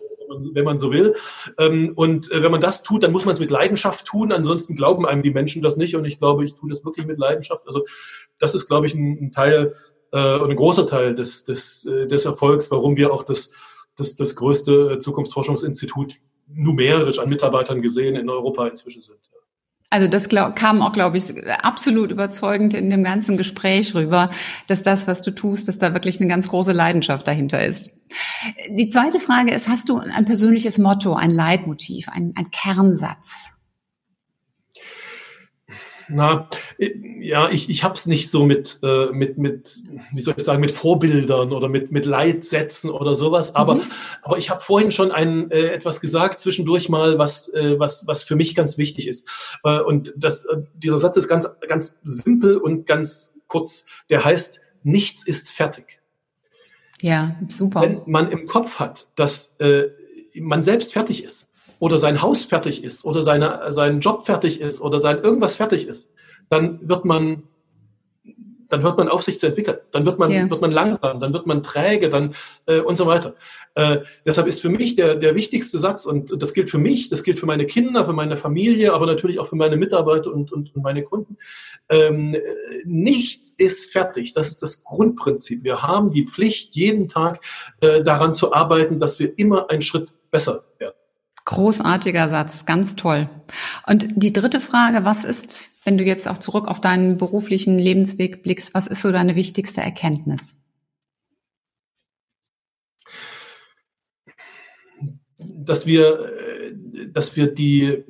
wenn 0.54 0.65
man 0.65 0.78
so 0.78 0.91
will. 0.91 1.15
Ähm, 1.58 1.93
und 1.95 2.32
äh, 2.32 2.43
wenn 2.43 2.52
man 2.52 2.62
das 2.62 2.84
tut, 2.84 3.04
dann 3.04 3.12
muss 3.12 3.25
man 3.25 3.34
es 3.34 3.39
mit 3.39 3.52
Leidenschaft 3.52 4.06
tun. 4.06 4.32
Ansonsten 4.32 4.75
glauben 4.75 5.06
einem 5.06 5.23
die 5.23 5.32
Menschen 5.32 5.62
das 5.62 5.78
nicht. 5.78 5.95
Und 5.95 6.06
ich 6.06 6.19
glaube, 6.19 6.45
ich 6.45 6.56
tue 6.56 6.69
das 6.69 6.84
wirklich 6.86 7.06
mit 7.06 7.19
Leidenschaft. 7.19 7.67
Also 7.67 7.86
das 8.39 8.56
ist, 8.56 8.67
glaube 8.67 8.88
ich, 8.88 8.95
ein, 8.95 9.32
Teil 9.32 9.73
äh, 10.12 10.17
ein 10.17 10.56
großer 10.56 10.88
Teil 10.88 11.15
des, 11.15 11.43
des, 11.43 11.86
äh, 11.86 12.08
des 12.08 12.25
Erfolgs, 12.25 12.71
warum 12.71 12.97
wir 12.97 13.13
auch 13.13 13.23
das, 13.23 13.52
das, 13.95 14.15
das 14.15 14.36
größte 14.36 14.99
Zukunftsforschungsinstitut 14.99 16.15
numerisch 16.47 17.19
an 17.19 17.30
Mitarbeitern 17.30 17.82
gesehen 17.82 18.15
in 18.15 18.30
Europa 18.30 18.67
inzwischen 18.67 19.02
sind. 19.02 19.19
Also 19.91 20.08
das 20.08 20.30
glaub, 20.30 20.56
kam 20.56 20.82
auch, 20.84 20.91
glaube 20.91 21.17
ich, 21.17 21.34
absolut 21.63 22.12
überzeugend 22.12 22.75
in 22.75 22.91
dem 22.91 23.04
ganzen 23.04 23.38
Gespräch 23.38 23.95
rüber, 23.95 24.30
dass 24.67 24.84
das, 24.84 25.08
was 25.08 25.23
du 25.23 25.32
tust, 25.32 25.67
dass 25.67 25.80
da 25.80 25.93
wirklich 25.93 26.19
eine 26.19 26.30
ganz 26.30 26.47
große 26.47 26.73
Leidenschaft 26.73 27.28
dahinter 27.28 27.65
ist. 27.65 27.91
Die 28.69 28.89
zweite 28.89 29.19
Frage 29.19 29.52
ist, 29.52 29.67
hast 29.67 29.89
du 29.89 29.97
ein 29.97 30.25
persönliches 30.25 30.78
Motto, 30.78 31.15
ein 31.15 31.32
Leitmotiv, 31.32 32.08
ein, 32.10 32.34
ein 32.36 32.52
Kernsatz? 32.52 33.49
Na, 36.10 36.50
ja, 37.19 37.50
ich, 37.50 37.69
ich 37.69 37.84
habe 37.84 37.93
es 37.93 38.06
nicht 38.08 38.30
so 38.30 38.45
mit, 38.45 38.80
äh, 38.84 39.12
mit, 39.12 39.38
mit, 39.38 39.78
wie 40.13 40.22
soll 40.22 40.34
ich 40.38 40.43
sagen, 40.43 40.62
mit 40.62 40.72
Vorbildern 40.72 41.54
oder 41.54 41.69
mit, 41.69 41.91
mit 41.91 42.06
Leitsätzen 42.06 42.89
oder 42.89 43.15
sowas. 43.15 43.56
Aber, 43.56 43.76
mhm. 43.76 43.82
aber 44.24 44.38
ich 44.38 44.50
habe 44.50 44.62
vorhin 44.62 44.91
schon 44.91 45.12
ein, 45.12 45.52
äh, 45.52 45.67
etwas 45.67 46.02
gesagt, 46.02 46.39
zwischendurch 46.39 46.89
mal, 46.89 47.17
was, 47.17 47.50
äh, 47.50 47.80
was, 47.80 48.08
was 48.08 48.24
für 48.24 48.36
mich 48.36 48.56
ganz 48.56 48.78
wichtig 48.78 49.08
ist. 49.08 49.30
Äh, 49.63 49.82
und 49.82 50.13
das, 50.17 50.45
äh, 50.45 50.58
dieser 50.74 51.00
Satz 51.00 51.17
ist 51.17 51.28
ganz, 51.28 51.48
ganz 51.67 52.00
simpel 52.04 52.58
und 52.58 52.88
ganz 52.88 53.38
kurz. 53.48 53.86
Der 54.10 54.26
heißt, 54.26 54.62
nichts 54.84 55.26
ist 55.26 55.50
fertig. 55.50 56.00
Ja, 57.02 57.36
super. 57.48 57.82
Wenn 57.82 58.02
man 58.08 58.32
im 58.32 58.45
Kopf 58.48 58.80
hat, 58.80 59.08
dass 59.15 59.56
äh, 59.60 59.89
man 60.36 60.62
selbst 60.62 60.93
fertig 60.93 61.24
ist, 61.24 61.48
oder 61.80 61.98
sein 61.98 62.22
Haus 62.22 62.44
fertig 62.46 62.84
ist 62.84 63.06
oder 63.06 63.24
seine, 63.24 63.72
sein 63.72 64.00
Job 64.00 64.26
fertig 64.26 64.62
ist 64.62 64.82
oder 64.82 65.00
sein 65.00 65.24
irgendwas 65.24 65.56
fertig 65.56 65.88
ist, 65.88 66.12
dann 66.50 66.88
wird 66.88 67.06
man 67.06 67.44
dann 68.70 68.84
hört 68.84 68.98
man 68.98 69.10
auf, 69.10 69.24
sich 69.24 69.39
zu 69.39 69.48
entwickeln. 69.48 69.78
Dann 69.92 70.06
wird 70.06 70.20
man, 70.20 70.32
ja. 70.32 70.50
wird 70.50 70.62
man 70.62 70.72
langsam, 70.72 71.20
dann 71.20 71.34
wird 71.34 71.48
man 71.48 71.63
träge, 71.63 72.10
dann 72.10 72.36
äh, 72.68 72.80
und 72.80 72.96
so 72.96 73.08
weiter. 73.08 73.36
Äh, 73.76 74.00
deshalb 74.26 74.48
ist 74.48 74.62
für 74.62 74.70
mich 74.70 74.96
der, 74.96 75.15
der 75.15 75.36
wichtigste 75.36 75.80
Satz, 75.80 76.06
und 76.06 76.42
das 76.42 76.54
gilt 76.54 76.70
für 76.70 76.78
mich, 76.78 77.10
das 77.10 77.24
gilt 77.24 77.39
für 77.39 77.46
meine 77.46 77.65
Kinder, 77.65 78.06
für 78.06 78.13
meine 78.13 78.38
Familie, 78.38 78.94
aber 78.94 79.06
natürlich 79.06 79.39
auch 79.39 79.48
für 79.48 79.56
meine 79.56 79.76
Mitarbeiter 79.76 80.32
und, 80.32 80.52
und, 80.52 80.76
und 80.76 80.84
meine 80.84 81.04
Kunden. 81.04 81.38
Ähm, 81.89 82.36
nichts 82.86 83.56
ist 83.58 83.92
fertig. 83.92 84.34
Das 84.34 84.48
ist 84.48 84.62
das 84.62 84.84
Grundprinzip. 84.84 85.63
Wir 85.63 85.82
haben 85.82 86.12
die 86.12 86.26
Pflicht, 86.26 86.76
jeden 86.76 87.08
Tag 87.08 87.44
äh, 87.82 88.04
daran 88.04 88.36
zu 88.36 88.54
arbeiten, 88.54 89.00
dass 89.00 89.20
wir 89.20 89.38
immer 89.38 89.70
einen 89.70 89.82
Schritt 89.82 90.13
besser 90.30 90.65
werden. 90.78 90.98
Großartiger 91.49 92.29
Satz, 92.29 92.67
ganz 92.67 92.95
toll. 92.95 93.27
Und 93.88 94.07
die 94.15 94.31
dritte 94.31 94.62
Frage, 94.62 95.03
was 95.03 95.25
ist, 95.25 95.71
wenn 95.83 95.97
du 95.97 96.03
jetzt 96.03 96.27
auch 96.27 96.38
zurück 96.38 96.67
auf 96.67 96.79
deinen 96.79 97.17
beruflichen 97.17 97.79
Lebensweg 97.79 98.43
blickst, 98.43 98.75
was 98.75 98.85
ist 98.85 99.01
so 99.01 99.12
deine 99.12 99.35
wichtigste 99.35 99.81
Erkenntnis? 99.81 100.63
Dass 105.39 105.88
wir, 105.88 106.19
äh, 106.38 106.75
dass 107.07 107.35
wir 107.35 107.51
die, 107.51 108.03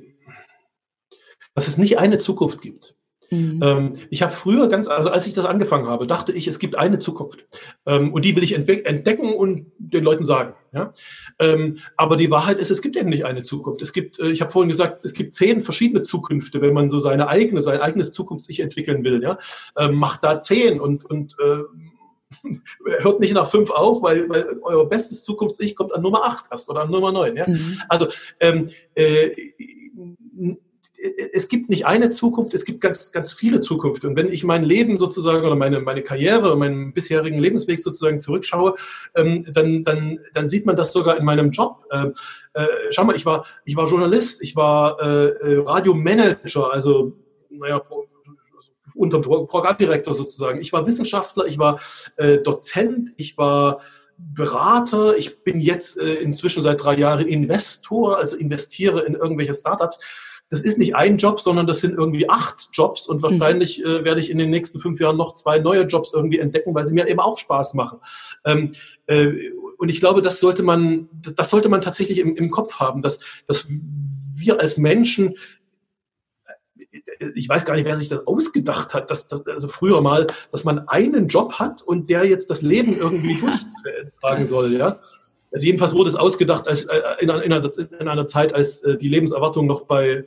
dass 1.55 1.69
es 1.69 1.77
nicht 1.77 1.97
eine 1.97 2.17
Zukunft 2.17 2.61
gibt. 2.61 2.98
Mhm. 3.31 3.59
Ähm, 3.63 3.97
ich 4.09 4.21
habe 4.21 4.33
früher 4.33 4.67
ganz, 4.67 4.87
also 4.87 5.09
als 5.09 5.27
ich 5.27 5.33
das 5.33 5.45
angefangen 5.45 5.87
habe, 5.87 6.07
dachte 6.07 6.31
ich, 6.31 6.47
es 6.47 6.59
gibt 6.59 6.75
eine 6.75 6.99
Zukunft. 6.99 7.45
Ähm, 7.85 8.13
und 8.13 8.25
die 8.25 8.35
will 8.35 8.43
ich 8.43 8.53
entdecken 8.53 9.33
und 9.33 9.71
den 9.77 10.03
Leuten 10.03 10.23
sagen. 10.23 10.53
Ja? 10.73 10.93
Ähm, 11.39 11.77
aber 11.95 12.17
die 12.17 12.31
Wahrheit 12.31 12.57
ist, 12.57 12.71
es 12.71 12.81
gibt 12.81 12.97
eben 12.97 13.09
nicht 13.09 13.25
eine 13.25 13.43
Zukunft. 13.43 13.81
Es 13.81 13.93
gibt, 13.93 14.19
äh, 14.19 14.29
ich 14.29 14.41
habe 14.41 14.51
vorhin 14.51 14.69
gesagt, 14.69 15.05
es 15.05 15.13
gibt 15.13 15.33
zehn 15.33 15.61
verschiedene 15.61 16.01
Zukünfte, 16.01 16.61
wenn 16.61 16.73
man 16.73 16.89
so 16.89 16.99
seine 16.99 17.27
eigene, 17.27 17.61
sein 17.61 17.81
eigenes 17.81 18.11
Zukunft 18.11 18.45
sich 18.45 18.59
entwickeln 18.59 19.03
will. 19.03 19.21
Ja? 19.21 19.37
macht 19.91 20.23
da 20.23 20.39
zehn 20.39 20.79
und, 20.79 21.05
und 21.05 21.35
äh, 21.39 21.63
hört 22.99 23.19
nicht 23.19 23.33
nach 23.33 23.49
fünf 23.49 23.71
auf, 23.71 24.01
weil, 24.01 24.29
weil 24.29 24.59
euer 24.61 24.87
bestes 24.87 25.23
Zukunfts-Ich 25.23 25.75
kommt 25.75 25.93
an 25.93 26.01
Nummer 26.01 26.23
acht 26.25 26.45
erst 26.51 26.69
oder 26.69 26.81
an 26.81 26.91
Nummer 26.91 27.11
neun. 27.11 27.35
Ja? 27.35 27.47
Mhm. 27.47 27.81
Also 27.87 28.07
ähm, 28.39 28.69
äh, 28.95 29.31
es 31.33 31.47
gibt 31.47 31.69
nicht 31.69 31.85
eine 31.85 32.09
Zukunft, 32.09 32.53
es 32.53 32.65
gibt 32.65 32.81
ganz, 32.81 33.11
ganz 33.11 33.33
viele 33.33 33.61
Zukunft. 33.61 34.03
Und 34.03 34.15
wenn 34.15 34.31
ich 34.31 34.43
mein 34.43 34.63
Leben 34.63 34.97
sozusagen 34.97 35.45
oder 35.45 35.55
meine, 35.55 35.79
meine 35.79 36.03
Karriere, 36.03 36.57
meinen 36.57 36.93
bisherigen 36.93 37.39
Lebensweg 37.39 37.81
sozusagen 37.81 38.19
zurückschaue, 38.19 38.75
ähm, 39.15 39.45
dann, 39.53 39.83
dann, 39.83 40.19
dann 40.33 40.47
sieht 40.47 40.65
man 40.65 40.75
das 40.75 40.91
sogar 40.91 41.17
in 41.17 41.25
meinem 41.25 41.51
Job. 41.51 41.85
Ähm, 41.91 42.13
äh, 42.53 42.65
schau 42.91 43.05
mal, 43.05 43.15
ich 43.15 43.25
war, 43.25 43.45
ich 43.65 43.75
war 43.75 43.87
Journalist, 43.87 44.41
ich 44.41 44.55
war 44.55 44.99
äh, 45.01 45.27
äh 45.27 45.63
Radiomanager, 45.65 46.71
also 46.71 47.13
naja, 47.49 47.81
unter 48.93 49.21
Programmdirektor 49.21 50.13
sozusagen. 50.13 50.59
Ich 50.59 50.73
war 50.73 50.85
Wissenschaftler, 50.85 51.45
ich 51.45 51.57
war 51.57 51.79
äh, 52.17 52.39
Dozent, 52.39 53.11
ich 53.15 53.37
war 53.37 53.81
Berater, 54.17 55.17
ich 55.17 55.43
bin 55.43 55.61
jetzt 55.61 55.97
äh, 55.97 56.15
inzwischen 56.15 56.61
seit 56.61 56.83
drei 56.83 56.97
Jahren 56.97 57.25
Investor, 57.25 58.17
also 58.17 58.35
investiere 58.35 59.01
in 59.01 59.13
irgendwelche 59.13 59.53
Startups 59.53 59.99
das 60.49 60.61
ist 60.61 60.79
nicht 60.79 60.95
ein 60.95 61.17
Job, 61.17 61.39
sondern 61.39 61.67
das 61.67 61.79
sind 61.79 61.95
irgendwie 61.95 62.27
acht 62.27 62.69
Jobs 62.73 63.07
und 63.07 63.21
wahrscheinlich 63.21 63.83
äh, 63.83 64.03
werde 64.03 64.19
ich 64.19 64.31
in 64.31 64.39
den 64.39 64.49
nächsten 64.49 64.79
fünf 64.79 64.99
Jahren 64.99 65.17
noch 65.17 65.33
zwei 65.33 65.59
neue 65.59 65.83
Jobs 65.83 66.11
irgendwie 66.11 66.39
entdecken, 66.39 66.73
weil 66.73 66.85
sie 66.85 66.95
mir 66.95 67.07
eben 67.07 67.19
auch 67.19 67.37
Spaß 67.37 67.75
machen. 67.75 67.99
Ähm, 68.45 68.71
äh, 69.05 69.51
und 69.77 69.89
ich 69.89 69.99
glaube, 69.99 70.21
das 70.23 70.39
sollte 70.39 70.63
man, 70.63 71.07
das 71.35 71.51
sollte 71.51 71.69
man 71.69 71.81
tatsächlich 71.81 72.17
im, 72.17 72.35
im 72.35 72.49
Kopf 72.49 72.79
haben, 72.79 73.01
dass, 73.01 73.19
dass 73.47 73.67
wir 74.35 74.59
als 74.59 74.77
Menschen 74.77 75.35
ich 77.35 77.47
weiß 77.47 77.65
gar 77.65 77.75
nicht, 77.75 77.85
wer 77.85 77.97
sich 77.97 78.09
das 78.09 78.25
ausgedacht 78.25 78.93
hat, 78.93 79.11
dass, 79.11 79.27
dass 79.27 79.45
also 79.45 79.67
früher 79.67 80.01
mal, 80.01 80.27
dass 80.51 80.63
man 80.63 80.87
einen 80.87 81.27
Job 81.27 81.53
hat 81.53 81.81
und 81.81 82.09
der 82.09 82.23
jetzt 82.25 82.49
das 82.49 82.61
Leben 82.61 82.97
irgendwie 82.97 83.39
durchtragen 83.91 84.47
soll, 84.47 84.73
ja. 84.73 84.99
Also 85.51 85.65
jedenfalls 85.65 85.93
wurde 85.93 86.09
es 86.09 86.15
ausgedacht 86.15 86.67
als, 86.67 86.85
äh, 86.85 87.01
in, 87.19 87.29
einer, 87.29 87.43
in 87.43 88.07
einer 88.07 88.27
Zeit, 88.27 88.53
als 88.53 88.83
äh, 88.83 88.97
die 88.97 89.07
Lebenserwartung 89.07 89.67
noch 89.67 89.81
bei 89.81 90.25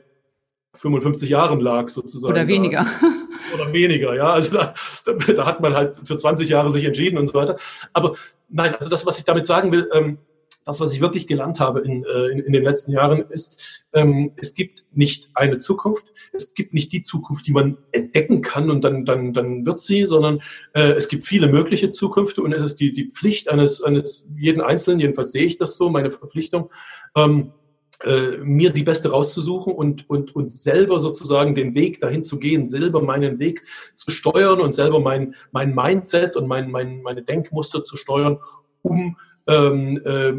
55 0.75 1.29
Jahren 1.29 1.59
lag, 1.59 1.89
sozusagen. 1.89 2.33
Oder 2.33 2.47
weniger. 2.47 2.85
Oder 3.53 3.71
weniger, 3.71 4.15
ja. 4.15 4.29
Also 4.31 4.57
da, 4.57 4.73
da, 5.05 5.45
hat 5.45 5.61
man 5.61 5.75
halt 5.75 5.99
für 6.03 6.17
20 6.17 6.49
Jahre 6.49 6.71
sich 6.71 6.83
entschieden 6.83 7.17
und 7.17 7.27
so 7.27 7.35
weiter. 7.35 7.57
Aber 7.93 8.15
nein, 8.49 8.73
also 8.75 8.89
das, 8.89 9.05
was 9.05 9.17
ich 9.19 9.25
damit 9.25 9.45
sagen 9.45 9.71
will, 9.71 9.89
ähm, 9.93 10.17
das, 10.65 10.79
was 10.79 10.93
ich 10.93 11.01
wirklich 11.01 11.27
gelernt 11.27 11.59
habe 11.59 11.81
in, 11.81 12.05
äh, 12.05 12.27
in, 12.27 12.39
in 12.39 12.53
den 12.53 12.63
letzten 12.63 12.91
Jahren, 12.91 13.25
ist, 13.29 13.83
ähm, 13.93 14.31
es 14.37 14.55
gibt 14.55 14.85
nicht 14.93 15.29
eine 15.33 15.57
Zukunft, 15.57 16.05
es 16.31 16.53
gibt 16.53 16.73
nicht 16.73 16.91
die 16.93 17.03
Zukunft, 17.03 17.45
die 17.47 17.51
man 17.51 17.77
entdecken 17.91 18.41
kann 18.41 18.71
und 18.71 18.83
dann, 18.83 19.05
dann, 19.05 19.33
dann 19.33 19.65
wird 19.65 19.79
sie, 19.79 20.05
sondern 20.05 20.41
äh, 20.73 20.91
es 20.93 21.07
gibt 21.09 21.25
viele 21.25 21.47
mögliche 21.47 21.91
Zukünfte 21.91 22.41
und 22.41 22.53
es 22.53 22.63
ist 22.63 22.79
die, 22.79 22.91
die 22.91 23.09
Pflicht 23.09 23.49
eines, 23.49 23.81
eines 23.83 24.25
jeden 24.37 24.61
Einzelnen, 24.61 24.99
jedenfalls 24.99 25.31
sehe 25.31 25.45
ich 25.45 25.57
das 25.57 25.75
so, 25.75 25.89
meine 25.89 26.11
Verpflichtung, 26.11 26.71
ähm, 27.15 27.51
äh, 28.03 28.37
mir 28.37 28.71
die 28.71 28.83
beste 28.83 29.11
rauszusuchen 29.11 29.73
und, 29.73 30.09
und, 30.09 30.35
und 30.35 30.55
selber 30.55 30.99
sozusagen 30.99 31.55
den 31.55 31.73
Weg 31.75 31.99
dahin 31.99 32.23
zu 32.23 32.37
gehen, 32.39 32.67
selber 32.67 33.01
meinen 33.01 33.39
Weg 33.39 33.63
zu 33.95 34.11
steuern 34.11 34.59
und 34.59 34.73
selber 34.73 34.99
mein, 34.99 35.35
mein 35.51 35.73
Mindset 35.73 36.35
und 36.35 36.47
mein, 36.47 36.69
mein, 36.69 37.01
meine 37.01 37.23
Denkmuster 37.23 37.83
zu 37.83 37.95
steuern, 37.97 38.39
um 38.81 39.17
ähm, 39.47 40.01
äh, 40.05 40.33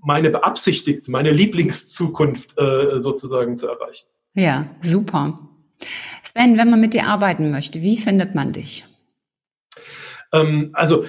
meine 0.00 0.30
beabsichtigt, 0.30 1.08
meine 1.08 1.30
Lieblingszukunft 1.30 2.58
äh, 2.58 2.98
sozusagen 2.98 3.56
zu 3.56 3.68
erreichen. 3.68 4.06
Ja, 4.34 4.70
super. 4.80 5.38
Sven, 6.22 6.58
wenn 6.58 6.70
man 6.70 6.80
mit 6.80 6.94
dir 6.94 7.06
arbeiten 7.06 7.50
möchte, 7.50 7.82
wie 7.82 7.96
findet 7.96 8.34
man 8.34 8.52
dich? 8.52 8.84
Ähm, 10.32 10.70
also 10.72 11.06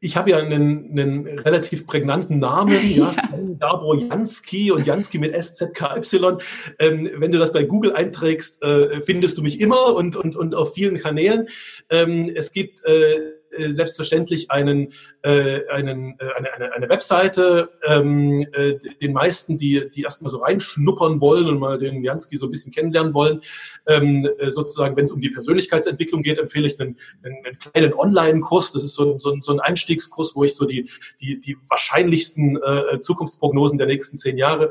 ich 0.00 0.16
habe 0.16 0.30
ja 0.30 0.38
einen, 0.38 0.90
einen 0.98 1.26
relativ 1.40 1.86
prägnanten 1.86 2.38
Namen, 2.38 2.78
ja, 2.90 3.12
Gabro 3.58 3.94
Jansky 3.94 4.70
und 4.70 4.86
Jansky 4.86 5.18
mit 5.18 5.34
SZKY. 5.34 6.36
Ähm, 6.78 7.10
wenn 7.16 7.32
du 7.32 7.38
das 7.38 7.52
bei 7.52 7.64
Google 7.64 7.94
einträgst, 7.94 8.62
äh, 8.62 9.00
findest 9.02 9.38
du 9.38 9.42
mich 9.42 9.60
immer 9.60 9.94
und, 9.96 10.16
und, 10.16 10.36
und 10.36 10.54
auf 10.54 10.74
vielen 10.74 10.98
Kanälen. 10.98 11.48
Ähm, 11.90 12.30
es 12.34 12.52
gibt 12.52 12.84
äh, 12.84 13.39
äh, 13.56 13.72
selbstverständlich 13.72 14.50
einen, 14.50 14.92
äh, 15.22 15.66
einen, 15.68 16.18
äh, 16.18 16.32
eine, 16.36 16.52
eine, 16.54 16.72
eine 16.72 16.88
Webseite, 16.88 17.70
ähm, 17.86 18.46
äh, 18.52 18.76
den 19.00 19.12
meisten, 19.12 19.58
die, 19.58 19.90
die 19.90 20.02
erstmal 20.02 20.30
so 20.30 20.38
reinschnuppern 20.38 21.20
wollen 21.20 21.46
und 21.48 21.58
mal 21.58 21.78
den 21.78 22.04
Jansky 22.04 22.36
so 22.36 22.46
ein 22.46 22.50
bisschen 22.50 22.72
kennenlernen 22.72 23.14
wollen, 23.14 23.40
ähm, 23.86 24.28
äh, 24.38 24.50
sozusagen, 24.50 24.96
wenn 24.96 25.04
es 25.04 25.12
um 25.12 25.20
die 25.20 25.30
Persönlichkeitsentwicklung 25.30 26.22
geht, 26.22 26.38
empfehle 26.38 26.66
ich 26.66 26.78
einen, 26.80 26.96
einen, 27.22 27.36
einen 27.44 27.58
kleinen 27.58 27.94
Online-Kurs. 27.94 28.72
Das 28.72 28.84
ist 28.84 28.94
so, 28.94 29.18
so, 29.18 29.36
so 29.40 29.52
ein 29.52 29.60
Einstiegskurs, 29.60 30.36
wo 30.36 30.44
ich 30.44 30.54
so 30.54 30.64
die, 30.64 30.88
die, 31.20 31.40
die 31.40 31.56
wahrscheinlichsten 31.68 32.56
äh, 32.62 33.00
Zukunftsprognosen 33.00 33.78
der 33.78 33.86
nächsten 33.86 34.18
zehn 34.18 34.38
Jahre 34.38 34.70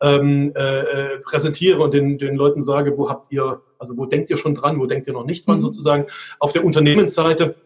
ähm, 0.00 0.52
äh, 0.54 1.18
präsentiere 1.18 1.80
und 1.80 1.94
den, 1.94 2.18
den 2.18 2.36
Leuten 2.36 2.62
sage, 2.62 2.96
wo 2.98 3.08
habt 3.08 3.32
ihr, 3.32 3.62
also 3.78 3.96
wo 3.96 4.06
denkt 4.06 4.30
ihr 4.30 4.36
schon 4.36 4.54
dran, 4.54 4.78
wo 4.78 4.86
denkt 4.86 5.06
ihr 5.06 5.12
noch 5.12 5.24
nicht 5.24 5.46
dran 5.46 5.56
mhm. 5.56 5.60
sozusagen. 5.60 6.06
Auf 6.38 6.52
der 6.52 6.64
Unternehmensseite 6.64 7.56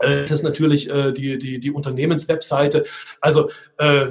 das 0.00 0.30
ist 0.30 0.42
natürlich 0.42 0.90
äh, 0.90 1.12
die, 1.12 1.38
die, 1.38 1.60
die 1.60 1.70
Unternehmenswebseite. 1.70 2.84
Also 3.20 3.50
äh, 3.78 4.06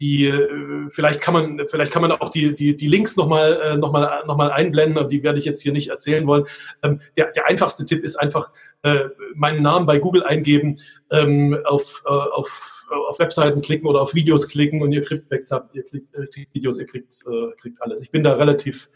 die 0.00 0.26
äh, 0.26 0.88
vielleicht 0.90 1.20
kann 1.20 1.34
man 1.34 1.60
vielleicht 1.68 1.92
kann 1.92 2.02
man 2.02 2.12
auch 2.12 2.28
die, 2.28 2.54
die, 2.54 2.76
die 2.76 2.88
Links 2.88 3.16
nochmal 3.16 3.60
äh, 3.62 3.76
noch 3.76 3.92
mal, 3.92 4.24
noch 4.26 4.36
mal 4.36 4.50
einblenden, 4.50 4.98
aber 4.98 5.08
die 5.08 5.22
werde 5.22 5.38
ich 5.38 5.44
jetzt 5.44 5.62
hier 5.62 5.72
nicht 5.72 5.88
erzählen 5.88 6.26
wollen. 6.26 6.44
Ähm, 6.82 7.00
der, 7.16 7.32
der 7.32 7.48
einfachste 7.48 7.84
Tipp 7.84 8.04
ist 8.04 8.16
einfach 8.16 8.52
äh, 8.82 9.06
meinen 9.34 9.62
Namen 9.62 9.86
bei 9.86 9.98
Google 9.98 10.22
eingeben, 10.22 10.76
ähm, 11.10 11.58
auf, 11.64 12.02
äh, 12.06 12.10
auf, 12.10 12.86
auf 13.08 13.18
Webseiten 13.18 13.60
klicken 13.60 13.88
oder 13.88 14.00
auf 14.00 14.14
Videos 14.14 14.48
klicken 14.48 14.82
und 14.82 14.92
ihr 14.92 15.02
kriegt, 15.02 15.24
ihr 15.30 15.38
kriegt, 15.38 15.72
ihr 15.72 16.26
kriegt 16.26 16.54
Videos, 16.54 16.78
ihr 16.78 16.86
kriegt, 16.86 17.12
äh, 17.26 17.56
kriegt 17.60 17.82
alles. 17.82 18.00
Ich 18.00 18.10
bin 18.10 18.22
da 18.22 18.34
relativ 18.34 18.88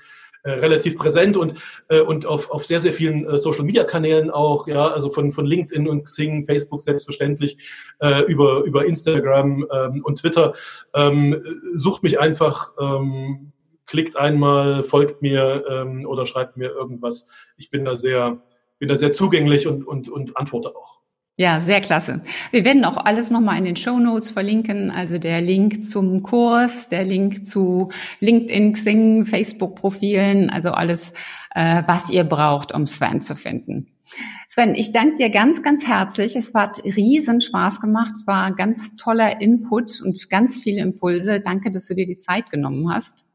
äh, 0.44 0.50
relativ 0.52 0.96
präsent 0.96 1.37
und, 1.37 1.61
äh, 1.88 2.00
und 2.00 2.26
auf, 2.26 2.50
auf 2.50 2.66
sehr, 2.66 2.81
sehr 2.81 2.92
vielen 2.92 3.28
äh, 3.28 3.38
Social-Media-Kanälen 3.38 4.31
auch, 4.31 4.66
ja, 4.66 4.88
also 4.88 5.11
von, 5.11 5.33
von 5.33 5.46
LinkedIn 5.46 5.88
und 5.88 6.05
Xing, 6.05 6.44
Facebook 6.44 6.83
selbstverständlich, 6.83 7.59
äh, 8.00 8.22
über, 8.22 8.62
über 8.62 8.85
Instagram 8.85 9.66
ähm, 9.72 10.02
und 10.05 10.18
Twitter. 10.18 10.55
Ähm, 10.94 11.40
sucht 11.74 12.02
mich 12.02 12.18
einfach, 12.18 12.72
ähm, 12.81 13.52
klickt 13.87 14.16
einmal, 14.16 14.85
folgt 14.85 15.22
mir 15.22 15.64
ähm, 15.68 16.07
oder 16.07 16.26
schreibt 16.26 16.57
mir 16.57 16.70
irgendwas. 16.70 17.28
Ich 17.57 17.70
bin 17.70 17.85
da 17.85 17.94
sehr, 17.94 18.42
bin 18.78 18.88
da 18.88 18.96
sehr 18.96 19.12
zugänglich 19.12 19.66
und, 19.66 19.87
und, 19.87 20.09
und 20.09 20.37
antworte 20.37 20.74
auch. 20.74 21.02
Ja, 21.37 21.62
sehr 21.62 21.81
klasse. 21.81 22.21
Wir 22.51 22.64
werden 22.64 22.85
auch 22.85 22.99
alles 22.99 23.31
nochmal 23.31 23.57
in 23.57 23.64
den 23.64 23.77
Show 23.77 23.99
Notes 23.99 24.33
verlinken, 24.33 24.90
also 24.90 25.16
der 25.16 25.40
Link 25.40 25.85
zum 25.85 26.23
Kurs, 26.23 26.90
der 26.90 27.05
Link 27.05 27.47
zu 27.47 27.90
LinkedIn, 28.21 28.75
Xing, 28.75 29.25
Facebook-Profilen, 29.25 30.51
also 30.51 30.73
alles, 30.73 31.14
äh, 31.55 31.83
was 31.87 32.11
ihr 32.11 32.25
braucht, 32.25 32.75
um 32.75 32.87
Sven 32.87 33.23
zu 33.23 33.35
finden. 33.35 33.88
Sven, 34.47 34.75
ich 34.75 34.92
danke 34.92 35.14
dir 35.16 35.31
ganz, 35.31 35.62
ganz 35.62 35.87
herzlich. 35.87 36.37
Es 36.37 36.53
hat 36.53 36.85
riesen 36.85 37.40
Spaß 37.40 37.81
gemacht. 37.81 38.12
Es 38.14 38.27
war 38.27 38.55
ganz 38.55 38.97
toller 38.97 39.40
Input 39.40 40.03
und 40.03 40.29
ganz 40.29 40.61
viele 40.61 40.83
Impulse. 40.83 41.40
Danke, 41.40 41.71
dass 41.71 41.87
du 41.87 41.95
dir 41.95 42.07
die 42.07 42.18
Zeit 42.18 42.51
genommen 42.51 42.92
hast. 42.92 43.27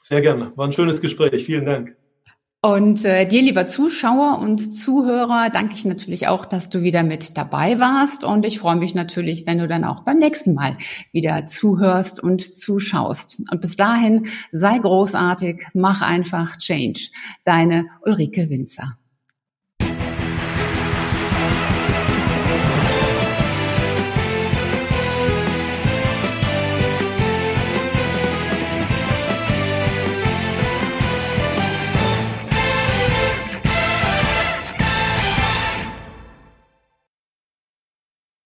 Sehr 0.00 0.22
gerne. 0.22 0.56
War 0.56 0.66
ein 0.66 0.72
schönes 0.72 1.02
Gespräch. 1.02 1.44
Vielen 1.44 1.66
Dank. 1.66 1.94
Und 2.64 3.04
äh, 3.04 3.26
dir, 3.26 3.42
lieber 3.42 3.66
Zuschauer 3.66 4.38
und 4.38 4.58
Zuhörer, 4.60 5.50
danke 5.50 5.74
ich 5.74 5.84
natürlich 5.84 6.28
auch, 6.28 6.46
dass 6.46 6.68
du 6.68 6.82
wieder 6.82 7.02
mit 7.02 7.36
dabei 7.36 7.80
warst. 7.80 8.22
Und 8.22 8.46
ich 8.46 8.60
freue 8.60 8.76
mich 8.76 8.94
natürlich, 8.94 9.48
wenn 9.48 9.58
du 9.58 9.66
dann 9.66 9.82
auch 9.82 10.04
beim 10.04 10.18
nächsten 10.18 10.54
Mal 10.54 10.78
wieder 11.10 11.46
zuhörst 11.46 12.22
und 12.22 12.54
zuschaust. 12.54 13.42
Und 13.50 13.60
bis 13.60 13.74
dahin, 13.74 14.28
sei 14.52 14.78
großartig, 14.78 15.60
mach 15.74 16.02
einfach 16.02 16.56
Change. 16.56 17.08
Deine 17.44 17.86
Ulrike 18.04 18.48
Winzer. 18.48 18.96